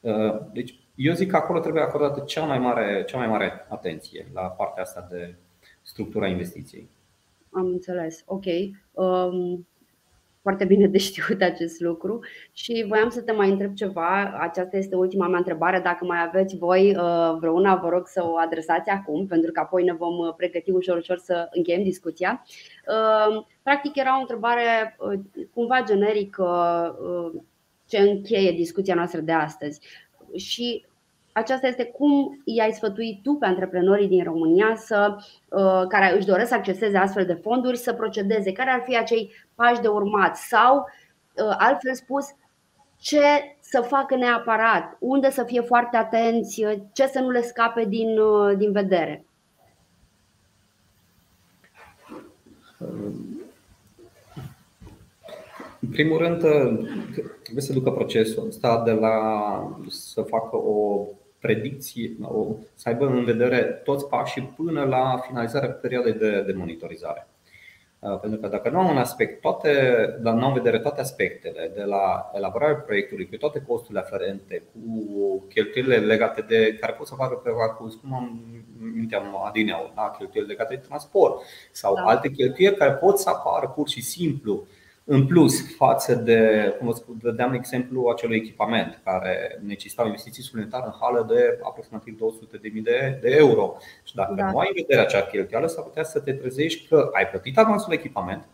Uh, 0.00 0.36
deci, 0.52 0.85
eu 0.96 1.14
zic 1.14 1.30
că 1.30 1.36
acolo 1.36 1.60
trebuie 1.60 1.82
acordată 1.82 2.20
cea 2.20 2.44
mai 2.44 2.58
mare, 2.58 3.04
cea 3.06 3.18
mai 3.18 3.26
mare 3.26 3.66
atenție 3.68 4.26
la 4.34 4.42
partea 4.42 4.82
asta 4.82 5.08
de 5.10 5.34
structura 5.82 6.26
investiției. 6.26 6.88
Am 7.50 7.66
înțeles. 7.66 8.22
Ok. 8.26 8.44
Um, 8.92 9.66
foarte 10.42 10.64
bine 10.64 10.86
de 10.86 10.98
știut 10.98 11.42
acest 11.42 11.80
lucru 11.80 12.20
și 12.52 12.84
voiam 12.88 13.08
să 13.08 13.22
te 13.22 13.32
mai 13.32 13.50
întreb 13.50 13.74
ceva. 13.74 14.38
Aceasta 14.40 14.76
este 14.76 14.96
ultima 14.96 15.28
mea 15.28 15.38
întrebare. 15.38 15.80
Dacă 15.80 16.04
mai 16.04 16.18
aveți 16.26 16.56
voi 16.56 16.96
uh, 16.96 17.36
vreuna, 17.38 17.74
vă 17.74 17.88
rog 17.88 18.06
să 18.06 18.24
o 18.24 18.36
adresați 18.36 18.90
acum, 18.90 19.26
pentru 19.26 19.52
că 19.52 19.60
apoi 19.60 19.84
ne 19.84 19.92
vom 19.92 20.18
uh, 20.18 20.34
pregăti 20.36 20.70
ușor, 20.70 20.96
ușor 20.96 21.18
să 21.18 21.48
încheiem 21.50 21.82
discuția. 21.82 22.44
Uh, 22.88 23.44
practic 23.62 23.96
era 23.96 24.16
o 24.16 24.20
întrebare 24.20 24.96
cumva 25.54 25.82
generică 25.86 26.46
ce 27.88 27.98
încheie 27.98 28.52
discuția 28.52 28.94
noastră 28.94 29.20
de 29.20 29.32
astăzi. 29.32 29.80
Și 30.34 30.84
aceasta 31.32 31.66
este 31.66 31.84
cum 31.84 32.40
i-ai 32.44 32.72
sfătuit 32.72 33.22
tu 33.22 33.32
pe 33.34 33.46
antreprenorii 33.46 34.08
din 34.08 34.24
România 34.24 34.74
să, 34.76 35.16
uh, 35.48 35.82
care 35.88 36.16
își 36.16 36.26
doresc 36.26 36.48
să 36.48 36.54
acceseze 36.54 36.96
astfel 36.96 37.26
de 37.26 37.34
fonduri 37.34 37.76
să 37.76 37.92
procedeze? 37.92 38.52
Care 38.52 38.70
ar 38.70 38.82
fi 38.86 38.96
acei 38.96 39.32
pași 39.54 39.80
de 39.80 39.88
urmat? 39.88 40.36
Sau, 40.36 40.76
uh, 40.78 41.54
altfel 41.58 41.94
spus, 41.94 42.26
ce 42.98 43.56
să 43.60 43.80
facă 43.80 44.16
neapărat? 44.16 44.96
Unde 44.98 45.30
să 45.30 45.44
fie 45.44 45.60
foarte 45.60 45.96
atenți? 45.96 46.64
Ce 46.92 47.06
să 47.06 47.20
nu 47.20 47.30
le 47.30 47.42
scape 47.42 47.84
din, 47.84 48.18
uh, 48.18 48.56
din 48.56 48.72
vedere? 48.72 49.24
În 55.86 55.92
primul 55.92 56.18
rând, 56.18 56.38
trebuie 57.42 57.64
să 57.64 57.72
ducă 57.72 57.90
procesul 57.90 58.46
ăsta 58.46 58.82
de 58.84 58.90
la 58.90 59.16
să 59.88 60.22
facă 60.22 60.56
o 60.56 61.06
predicție, 61.38 62.16
să 62.74 62.88
aibă 62.88 63.06
în 63.06 63.24
vedere 63.24 63.62
toți 63.62 64.08
pașii 64.08 64.52
până 64.56 64.84
la 64.84 65.22
finalizarea 65.26 65.68
perioadei 65.68 66.12
de, 66.12 66.42
de 66.46 66.52
monitorizare. 66.52 67.28
Uh, 67.98 68.18
pentru 68.20 68.40
că 68.40 68.48
dacă 68.48 68.70
nu 68.70 68.78
am 68.78 68.90
un 68.90 68.96
aspect, 68.96 69.40
toate, 69.40 69.70
dar 70.20 70.34
nu 70.34 70.44
am 70.44 70.52
în 70.52 70.62
vedere 70.62 70.78
toate 70.78 71.00
aspectele, 71.00 71.72
de 71.74 71.82
la 71.82 72.30
elaborarea 72.34 72.76
proiectului, 72.76 73.28
cu 73.28 73.36
toate 73.36 73.64
costurile 73.66 74.00
aferente, 74.00 74.62
cu 74.72 75.44
cheltuielile 75.48 75.96
legate 75.96 76.40
de 76.40 76.76
care 76.80 76.92
pot 76.92 77.06
să 77.06 77.14
facă 77.14 77.34
pe 77.34 77.50
parcurs, 77.50 77.94
cum 77.94 78.14
am 78.14 78.40
minteam 78.94 79.44
adineau, 79.46 79.92
da? 79.94 80.14
cheltuieli 80.18 80.48
legate 80.48 80.74
de 80.74 80.86
transport 80.86 81.42
sau 81.72 81.94
da. 81.94 82.02
alte 82.02 82.30
cheltuieli 82.30 82.76
care 82.76 82.92
pot 82.92 83.18
să 83.18 83.28
apară 83.28 83.68
pur 83.68 83.88
și 83.88 84.02
simplu 84.02 84.66
în 85.08 85.26
plus, 85.26 85.76
față 85.76 86.14
de, 86.14 86.74
cum 86.78 86.86
vă 86.86 87.12
dădeam 87.22 87.52
exemplu 87.52 88.08
acelui 88.08 88.36
echipament 88.36 89.00
care 89.04 89.60
necesita 89.66 90.04
investiții 90.04 90.42
suplimentare 90.42 90.84
în 90.86 90.92
hală 91.00 91.26
de 91.28 91.58
aproximativ 91.62 92.14
200.000 92.14 92.82
de, 92.82 93.18
de 93.20 93.36
euro. 93.36 93.76
Și 94.04 94.14
dacă 94.14 94.34
da. 94.36 94.50
nu 94.50 94.58
ai 94.58 94.66
în 94.68 94.82
vedere 94.82 95.00
acea 95.00 95.22
cheltuială, 95.22 95.66
s-ar 95.66 95.84
putea 95.84 96.02
să 96.02 96.20
te 96.20 96.32
trezești 96.32 96.88
că 96.88 97.10
ai 97.12 97.26
plătit 97.26 97.58
avansul 97.58 97.92
echipament 97.92 98.44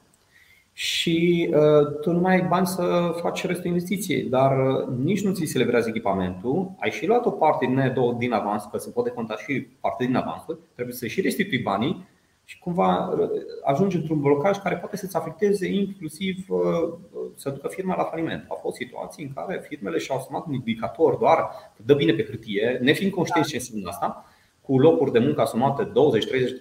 și 0.73 1.49
uh, 1.55 2.01
tu 2.01 2.13
nu 2.13 2.21
mai 2.21 2.35
ai 2.35 2.47
bani 2.49 2.67
să 2.67 3.15
faci 3.21 3.47
restul 3.47 3.67
investiției, 3.67 4.23
dar 4.23 4.67
uh, 4.67 4.89
nici 5.05 5.25
nu 5.25 5.33
ți 5.33 5.45
se 5.45 5.59
livrează 5.59 5.89
echipamentul, 5.89 6.71
ai 6.79 6.91
și 6.91 7.07
luat 7.07 7.27
o 7.27 7.31
parte 7.31 7.67
din, 7.67 7.95
din 8.19 8.33
avans, 8.33 8.65
că 8.71 8.79
se 8.79 8.91
poate 8.91 9.11
conta 9.11 9.37
și 9.37 9.61
parte 9.81 10.05
din 10.05 10.17
avansul, 10.17 10.61
trebuie 10.75 10.95
să 10.95 11.07
și 11.07 11.21
restitui 11.21 11.59
banii 11.59 12.07
și 12.53 12.59
cumva 12.59 13.09
uh, 13.09 13.31
ajungi 13.65 13.97
într-un 13.97 14.21
blocaj 14.21 14.59
care 14.59 14.77
poate 14.77 14.97
să-ți 14.97 15.17
afecteze 15.17 15.67
inclusiv 15.69 16.47
uh, 16.49 16.93
să 17.35 17.51
ducă 17.51 17.69
firma 17.69 17.97
la 17.97 18.05
faliment. 18.05 18.45
Au 18.49 18.59
fost 18.63 18.77
situații 18.77 19.25
în 19.25 19.33
care 19.33 19.65
firmele 19.69 19.99
și-au 19.99 20.19
asumat 20.19 20.47
un 20.47 20.53
indicator 20.53 21.15
doar 21.15 21.39
că 21.77 21.83
dă 21.85 21.95
bine 21.95 22.13
pe 22.13 22.25
hârtie, 22.25 22.79
nefiind 22.83 23.13
conștienți 23.13 23.51
ce 23.51 23.57
înseamnă 23.57 23.89
asta, 23.89 24.25
cu 24.61 24.79
locuri 24.79 25.13
de 25.13 25.19
muncă 25.19 25.41
asumate 25.41 25.85
20-30, 25.85 25.91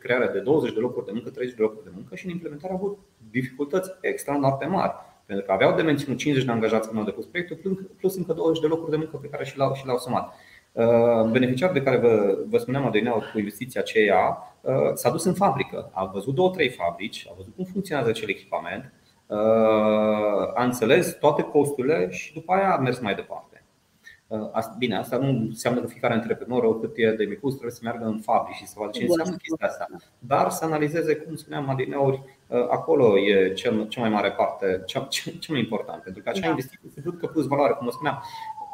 crearea 0.02 0.32
de 0.32 0.40
20 0.40 0.74
de 0.74 0.80
locuri 0.80 1.06
de 1.06 1.12
muncă, 1.14 1.30
30 1.30 1.56
de 1.56 1.62
locuri 1.62 1.84
de 1.84 1.92
muncă 1.94 2.16
și 2.16 2.26
în 2.26 2.32
implementare 2.32 2.74
au 2.74 2.80
avut 2.80 2.98
dificultăți 3.32 3.92
extraordinar 4.02 4.58
de 4.60 4.66
mari. 4.66 4.94
Pentru 5.26 5.46
că 5.46 5.52
aveau 5.52 5.76
de 5.76 5.82
menținut 5.82 6.18
50 6.18 6.46
de 6.46 6.52
angajați 6.52 6.88
când 6.88 7.00
au 7.00 7.06
depus 7.06 7.26
proiectul, 7.26 7.90
plus 7.98 8.16
încă 8.16 8.34
20 8.34 8.62
de 8.62 8.68
locuri 8.68 8.92
de 8.92 8.98
muncă 8.98 9.18
pe 9.18 9.28
care 9.28 9.46
și 9.46 9.58
le-au, 9.58 9.74
și 9.74 9.86
le-au 9.86 9.98
asumat. 9.98 10.34
Uh, 10.72 11.32
beneficiarul 11.32 11.76
de 11.76 11.82
care 11.82 11.98
vă, 11.98 12.38
vă 12.50 12.58
spuneam 12.58 12.86
adineauri 12.86 13.32
cu 13.32 13.38
investiția 13.38 13.82
aceea 13.82 14.38
uh, 14.38 14.51
s-a 14.94 15.10
dus 15.10 15.24
în 15.24 15.34
fabrică, 15.34 15.90
a 15.94 16.06
văzut 16.06 16.36
două, 16.36 16.50
trei 16.50 16.70
fabrici, 16.70 17.28
a 17.30 17.34
văzut 17.38 17.56
cum 17.56 17.66
funcționează 17.66 18.10
acel 18.10 18.30
echipament, 18.30 18.94
uh, 19.28 19.38
a 20.56 20.64
înțeles 20.64 21.18
toate 21.20 21.42
costurile 21.42 22.10
și 22.12 22.34
după 22.34 22.54
aia 22.54 22.74
a 22.74 22.78
mers 22.78 23.00
mai 23.00 23.16
departe. 23.16 23.46
Bine, 24.78 24.98
asta 24.98 25.18
nu 25.18 25.28
înseamnă 25.28 25.80
că 25.80 25.88
fiecare 25.88 26.14
antreprenor, 26.14 26.80
cât 26.80 26.92
e 26.96 27.12
de 27.12 27.24
micuț, 27.24 27.52
trebuie 27.52 27.72
să 27.72 27.80
meargă 27.84 28.06
în 28.06 28.20
fabrici 28.20 28.56
și 28.56 28.68
să 28.68 28.74
vadă 28.78 28.92
ce 28.92 29.04
înseamnă 29.04 29.36
chestia 29.36 29.68
asta. 29.68 29.88
Dar 30.20 30.50
să 30.50 30.66
analizeze, 30.66 31.16
cum 31.16 31.36
spuneam 31.36 31.70
adineori, 31.70 32.24
acolo 32.70 33.20
e 33.20 33.54
cea 33.54 33.88
mai 34.00 34.10
mare 34.10 34.32
parte, 34.32 34.82
cea, 34.86 35.08
cea 35.40 35.52
mai 35.52 35.60
important, 35.60 36.04
pentru 36.04 36.24
că 36.24 36.30
acea 36.30 36.42
da. 36.42 36.48
investiție 36.48 36.90
se 36.94 37.02
ducă 37.02 37.28
plus 37.28 37.48
valoare, 37.48 37.74
cum 37.74 37.90
spuneam, 37.90 38.24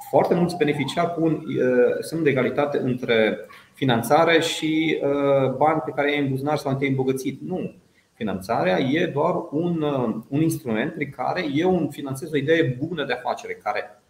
foarte 0.10 0.34
mulți 0.34 0.58
beneficiari 0.58 1.10
pun 1.10 1.34
uh, 1.34 1.98
semn 2.00 2.24
de 2.24 2.30
egalitate 2.30 2.78
între 2.78 3.38
finanțare 3.78 4.40
și 4.40 5.00
uh, 5.02 5.52
bani 5.52 5.82
pe 5.86 5.92
care 5.96 6.12
i-ai 6.12 6.22
în 6.22 6.30
buzunar 6.30 6.58
sau 6.58 6.76
te-ai 6.76 6.90
îmbogățit. 6.90 7.42
Nu. 7.42 7.76
Finanțarea 8.14 8.80
e 8.80 9.06
doar 9.06 9.36
un, 9.52 9.82
uh, 9.82 10.16
un 10.30 10.42
instrument 10.42 10.94
prin 10.94 11.10
care 11.10 11.46
eu 11.54 11.78
îmi 11.78 11.92
finanțez 11.92 12.32
o 12.32 12.38
idee 12.38 12.78
bună 12.86 13.06
de 13.06 13.14
afacere, 13.14 13.54
care, 13.54 14.04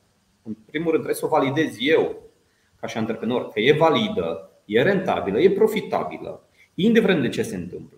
în 0.44 0.56
primul 0.66 0.92
rând, 0.92 1.04
trebuie 1.04 1.22
să 1.22 1.26
o 1.26 1.40
validez 1.40 1.76
eu, 1.80 2.16
ca 2.80 2.88
și 2.88 2.98
antreprenor, 2.98 3.50
că 3.50 3.60
e 3.60 3.72
validă, 3.72 4.50
e 4.66 4.82
rentabilă, 4.82 5.40
e 5.40 5.50
profitabilă, 5.50 6.48
indiferent 6.74 7.22
de 7.22 7.30
ce 7.30 7.42
se 7.42 7.56
întâmplă. 7.56 7.98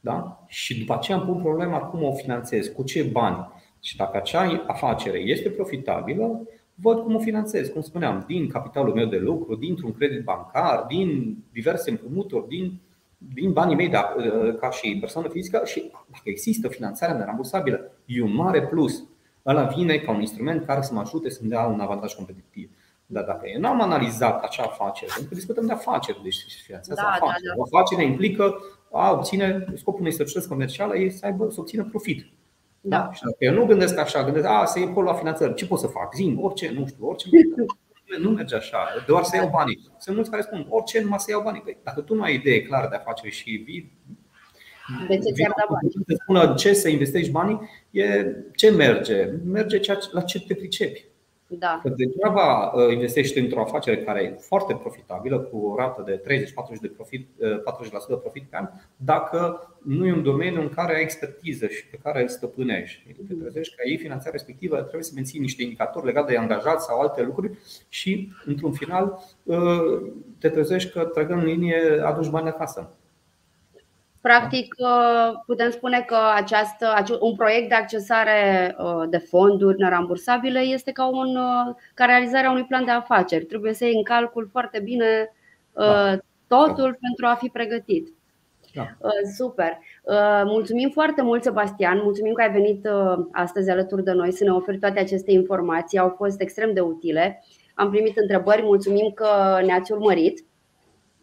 Da? 0.00 0.44
Și 0.46 0.78
după 0.78 0.94
aceea 0.94 1.18
îmi 1.18 1.26
pun 1.26 1.42
problema 1.42 1.78
cum 1.78 2.02
o 2.02 2.12
finanțez, 2.12 2.66
cu 2.66 2.82
ce 2.82 3.02
bani. 3.02 3.48
Și 3.80 3.96
dacă 3.96 4.16
acea 4.16 4.64
afacere 4.66 5.18
este 5.18 5.50
profitabilă, 5.50 6.48
văd 6.74 6.98
cum 6.98 7.14
o 7.14 7.18
finanțez, 7.18 7.68
cum 7.68 7.80
spuneam, 7.80 8.24
din 8.26 8.48
capitalul 8.48 8.94
meu 8.94 9.06
de 9.06 9.18
lucru, 9.18 9.54
dintr-un 9.54 9.92
credit 9.92 10.24
bancar, 10.24 10.84
din 10.88 11.38
diverse 11.52 11.90
împrumuturi, 11.90 12.48
din, 12.48 12.80
din 13.18 13.52
banii 13.52 13.76
mei 13.76 13.88
de, 13.88 13.96
uh, 13.96 14.56
ca 14.58 14.70
și 14.70 14.96
persoană 15.00 15.28
fizică 15.28 15.62
și 15.64 15.90
dacă 15.90 16.22
există 16.24 16.68
finanțarea 16.68 17.16
nerambursabilă, 17.16 17.90
e 18.04 18.22
un 18.22 18.34
mare 18.34 18.66
plus. 18.66 19.04
Ăla 19.46 19.64
vine 19.64 19.96
ca 19.96 20.12
un 20.12 20.20
instrument 20.20 20.64
care 20.64 20.82
să 20.82 20.94
mă 20.94 21.00
ajute 21.00 21.30
să-mi 21.30 21.48
dea 21.48 21.66
un 21.66 21.80
avantaj 21.80 22.12
competitiv. 22.14 22.70
Dar 23.06 23.24
dacă 23.24 23.48
eu 23.54 23.60
nu 23.60 23.68
am 23.68 23.80
analizat 23.80 24.42
acea 24.42 24.62
afacere, 24.62 25.10
pentru 25.10 25.28
că 25.28 25.34
discutăm 25.34 25.66
de 25.66 25.72
afaceri, 25.72 26.22
deci 26.22 26.36
finanțează 26.64 27.00
da, 27.04 27.08
afaceri. 27.08 27.46
Da, 27.46 27.54
da. 27.54 27.60
O 27.60 27.62
afacere 27.62 28.04
implică 28.04 28.54
a 28.92 29.10
obține, 29.12 29.66
scopul 29.74 30.00
unei 30.00 30.12
societăți 30.12 30.48
comerciale 30.48 30.98
e 30.98 31.10
să 31.10 31.26
aibă 31.26 31.50
să 31.50 31.60
obțină 31.60 31.84
profit. 31.84 32.26
Da. 32.86 33.10
Și 33.12 33.22
dacă 33.22 33.36
eu 33.38 33.54
nu 33.54 33.64
gândesc 33.64 33.98
așa, 33.98 34.24
gândesc, 34.24 34.46
a, 34.46 34.64
să 34.64 34.78
iei 34.78 34.88
acolo 34.88 35.10
la 35.10 35.16
finanțări, 35.16 35.54
ce 35.54 35.66
pot 35.66 35.78
să 35.78 35.86
fac? 35.86 36.14
Zim, 36.14 36.42
orice, 36.42 36.70
nu 36.70 36.86
știu, 36.86 37.06
orice. 37.06 37.28
Nu 38.18 38.30
merge 38.30 38.56
așa, 38.56 38.78
doar 39.06 39.22
să 39.22 39.36
iau 39.36 39.48
banii. 39.48 39.90
Sunt 39.98 40.14
mulți 40.14 40.30
care 40.30 40.42
spun, 40.42 40.66
orice, 40.68 41.00
numai 41.00 41.18
să 41.18 41.30
iau 41.30 41.42
banii. 41.42 41.60
Păi, 41.60 41.78
dacă 41.82 42.00
tu 42.00 42.14
nu 42.14 42.22
ai 42.22 42.34
idee 42.34 42.62
clară 42.62 42.88
de 42.90 42.96
afaceri 42.96 43.32
și 43.34 43.50
vii 43.50 43.92
de 45.08 45.18
ce 45.18 45.32
ți-ar 45.32 45.52
da 45.56 45.66
bani? 45.68 45.92
Să 46.06 46.16
spună 46.22 46.54
ce 46.54 46.72
să 46.72 46.88
investești 46.88 47.30
banii, 47.30 47.60
e 47.90 48.26
ce 48.54 48.70
merge. 48.70 49.24
Merge 49.44 49.80
la 50.10 50.20
ce 50.20 50.40
te 50.40 50.54
pricepi. 50.54 51.04
Da. 51.58 51.80
Că 51.82 51.88
degeaba 51.88 52.72
uh, 52.74 52.92
investești 52.92 53.38
într-o 53.38 53.60
afacere 53.60 54.02
care 54.02 54.22
e 54.22 54.36
foarte 54.40 54.74
profitabilă, 54.74 55.38
cu 55.38 55.58
o 55.58 55.76
rată 55.76 56.02
de 56.06 56.22
30-40% 56.76 56.80
de 56.80 56.88
profit, 56.88 57.28
40% 57.28 57.40
uh, 58.08 58.18
profit 58.20 58.42
pe 58.50 58.56
an, 58.56 58.68
dacă 58.96 59.68
nu 59.82 60.06
e 60.06 60.12
un 60.12 60.22
domeniu 60.22 60.60
în 60.60 60.68
care 60.68 60.94
ai 60.94 61.02
expertiză 61.02 61.66
și 61.66 61.86
pe 61.86 61.98
care 62.02 62.22
îl 62.22 62.28
stăpânești. 62.28 63.12
Tu 63.12 63.22
te 63.22 63.34
trezești 63.34 63.74
că 63.74 63.82
ai 63.86 63.96
finanțarea 63.96 64.32
respectivă, 64.32 64.76
trebuie 64.76 65.02
să 65.02 65.12
menții 65.14 65.40
niște 65.40 65.62
indicatori 65.62 66.06
legate 66.06 66.32
de 66.32 66.38
angajați 66.38 66.84
sau 66.84 67.00
alte 67.00 67.22
lucruri 67.22 67.58
și, 67.88 68.32
într-un 68.44 68.72
final, 68.72 69.24
uh, 69.42 70.02
te 70.38 70.48
trezești 70.48 70.90
că 70.90 71.04
trăgând 71.04 71.40
în 71.40 71.46
linie 71.46 72.00
aduci 72.02 72.28
bani 72.28 72.48
acasă. 72.48 72.92
Practic, 74.24 74.74
putem 75.46 75.70
spune 75.70 76.04
că 76.06 76.16
această, 76.34 77.04
un 77.20 77.34
proiect 77.34 77.68
de 77.68 77.74
accesare 77.74 78.76
de 79.08 79.18
fonduri 79.18 79.78
nerambursabile 79.78 80.58
este 80.58 80.92
ca, 80.92 81.06
un, 81.06 81.38
ca 81.94 82.04
realizarea 82.04 82.50
unui 82.50 82.64
plan 82.64 82.84
de 82.84 82.90
afaceri. 82.90 83.44
Trebuie 83.44 83.74
să 83.74 83.84
iei 83.84 83.94
în 83.94 84.02
calcul 84.02 84.48
foarte 84.50 84.80
bine 84.80 85.32
da. 85.72 86.16
totul 86.46 86.90
da. 86.90 86.98
pentru 87.00 87.26
a 87.26 87.34
fi 87.34 87.48
pregătit. 87.48 88.08
Da. 88.74 88.86
Super. 89.36 89.78
Mulțumim 90.44 90.90
foarte 90.90 91.22
mult, 91.22 91.42
Sebastian. 91.42 92.00
Mulțumim 92.02 92.32
că 92.32 92.42
ai 92.42 92.52
venit 92.52 92.88
astăzi 93.32 93.70
alături 93.70 94.04
de 94.04 94.12
noi 94.12 94.32
să 94.32 94.44
ne 94.44 94.50
oferi 94.50 94.78
toate 94.78 95.00
aceste 95.00 95.32
informații. 95.32 95.98
Au 95.98 96.14
fost 96.16 96.40
extrem 96.40 96.72
de 96.72 96.80
utile. 96.80 97.44
Am 97.74 97.90
primit 97.90 98.16
întrebări, 98.16 98.62
mulțumim 98.62 99.10
că 99.14 99.60
ne-ați 99.64 99.92
urmărit. 99.92 100.44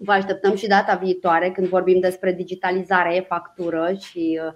Vă 0.04 0.12
așteptăm 0.12 0.56
și 0.56 0.68
data 0.68 0.96
viitoare 0.96 1.52
când 1.52 1.68
vorbim 1.68 2.00
despre 2.00 2.34
digitalizare, 2.34 3.16
e-factură 3.16 3.94
și 4.00 4.40
uh, 4.46 4.52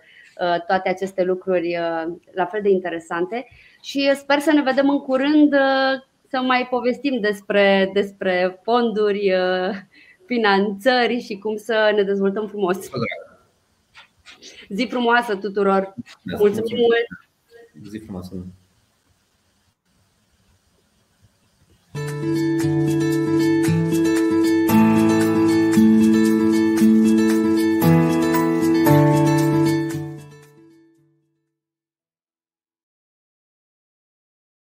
uh, 0.48 0.64
toate 0.68 0.90
aceste 0.90 1.24
lucruri 1.24 1.78
uh, 1.78 2.14
la 2.34 2.46
fel 2.46 2.62
de 2.62 2.70
interesante 2.70 3.48
și 3.82 4.12
sper 4.16 4.40
să 4.40 4.52
ne 4.52 4.62
vedem 4.62 4.90
în 4.90 5.00
curând 5.00 5.54
să 6.28 6.40
mai 6.42 6.68
povestim 6.70 7.20
despre, 7.20 7.90
despre 7.94 8.60
fonduri, 8.64 9.34
finanțări 10.26 11.20
și 11.20 11.38
cum 11.38 11.56
să 11.56 11.92
ne 11.96 12.04
dezvoltăm 12.04 12.48
frumos. 12.48 12.78
Zi 14.70 14.88
frumoasă 14.90 15.36
tuturor! 15.36 15.94
Mulțumim 16.24 16.78
mult! 16.78 17.28
Zi 17.90 17.98
frumoasă! 17.98 18.46
Thank 21.96 23.04
you 23.04 23.15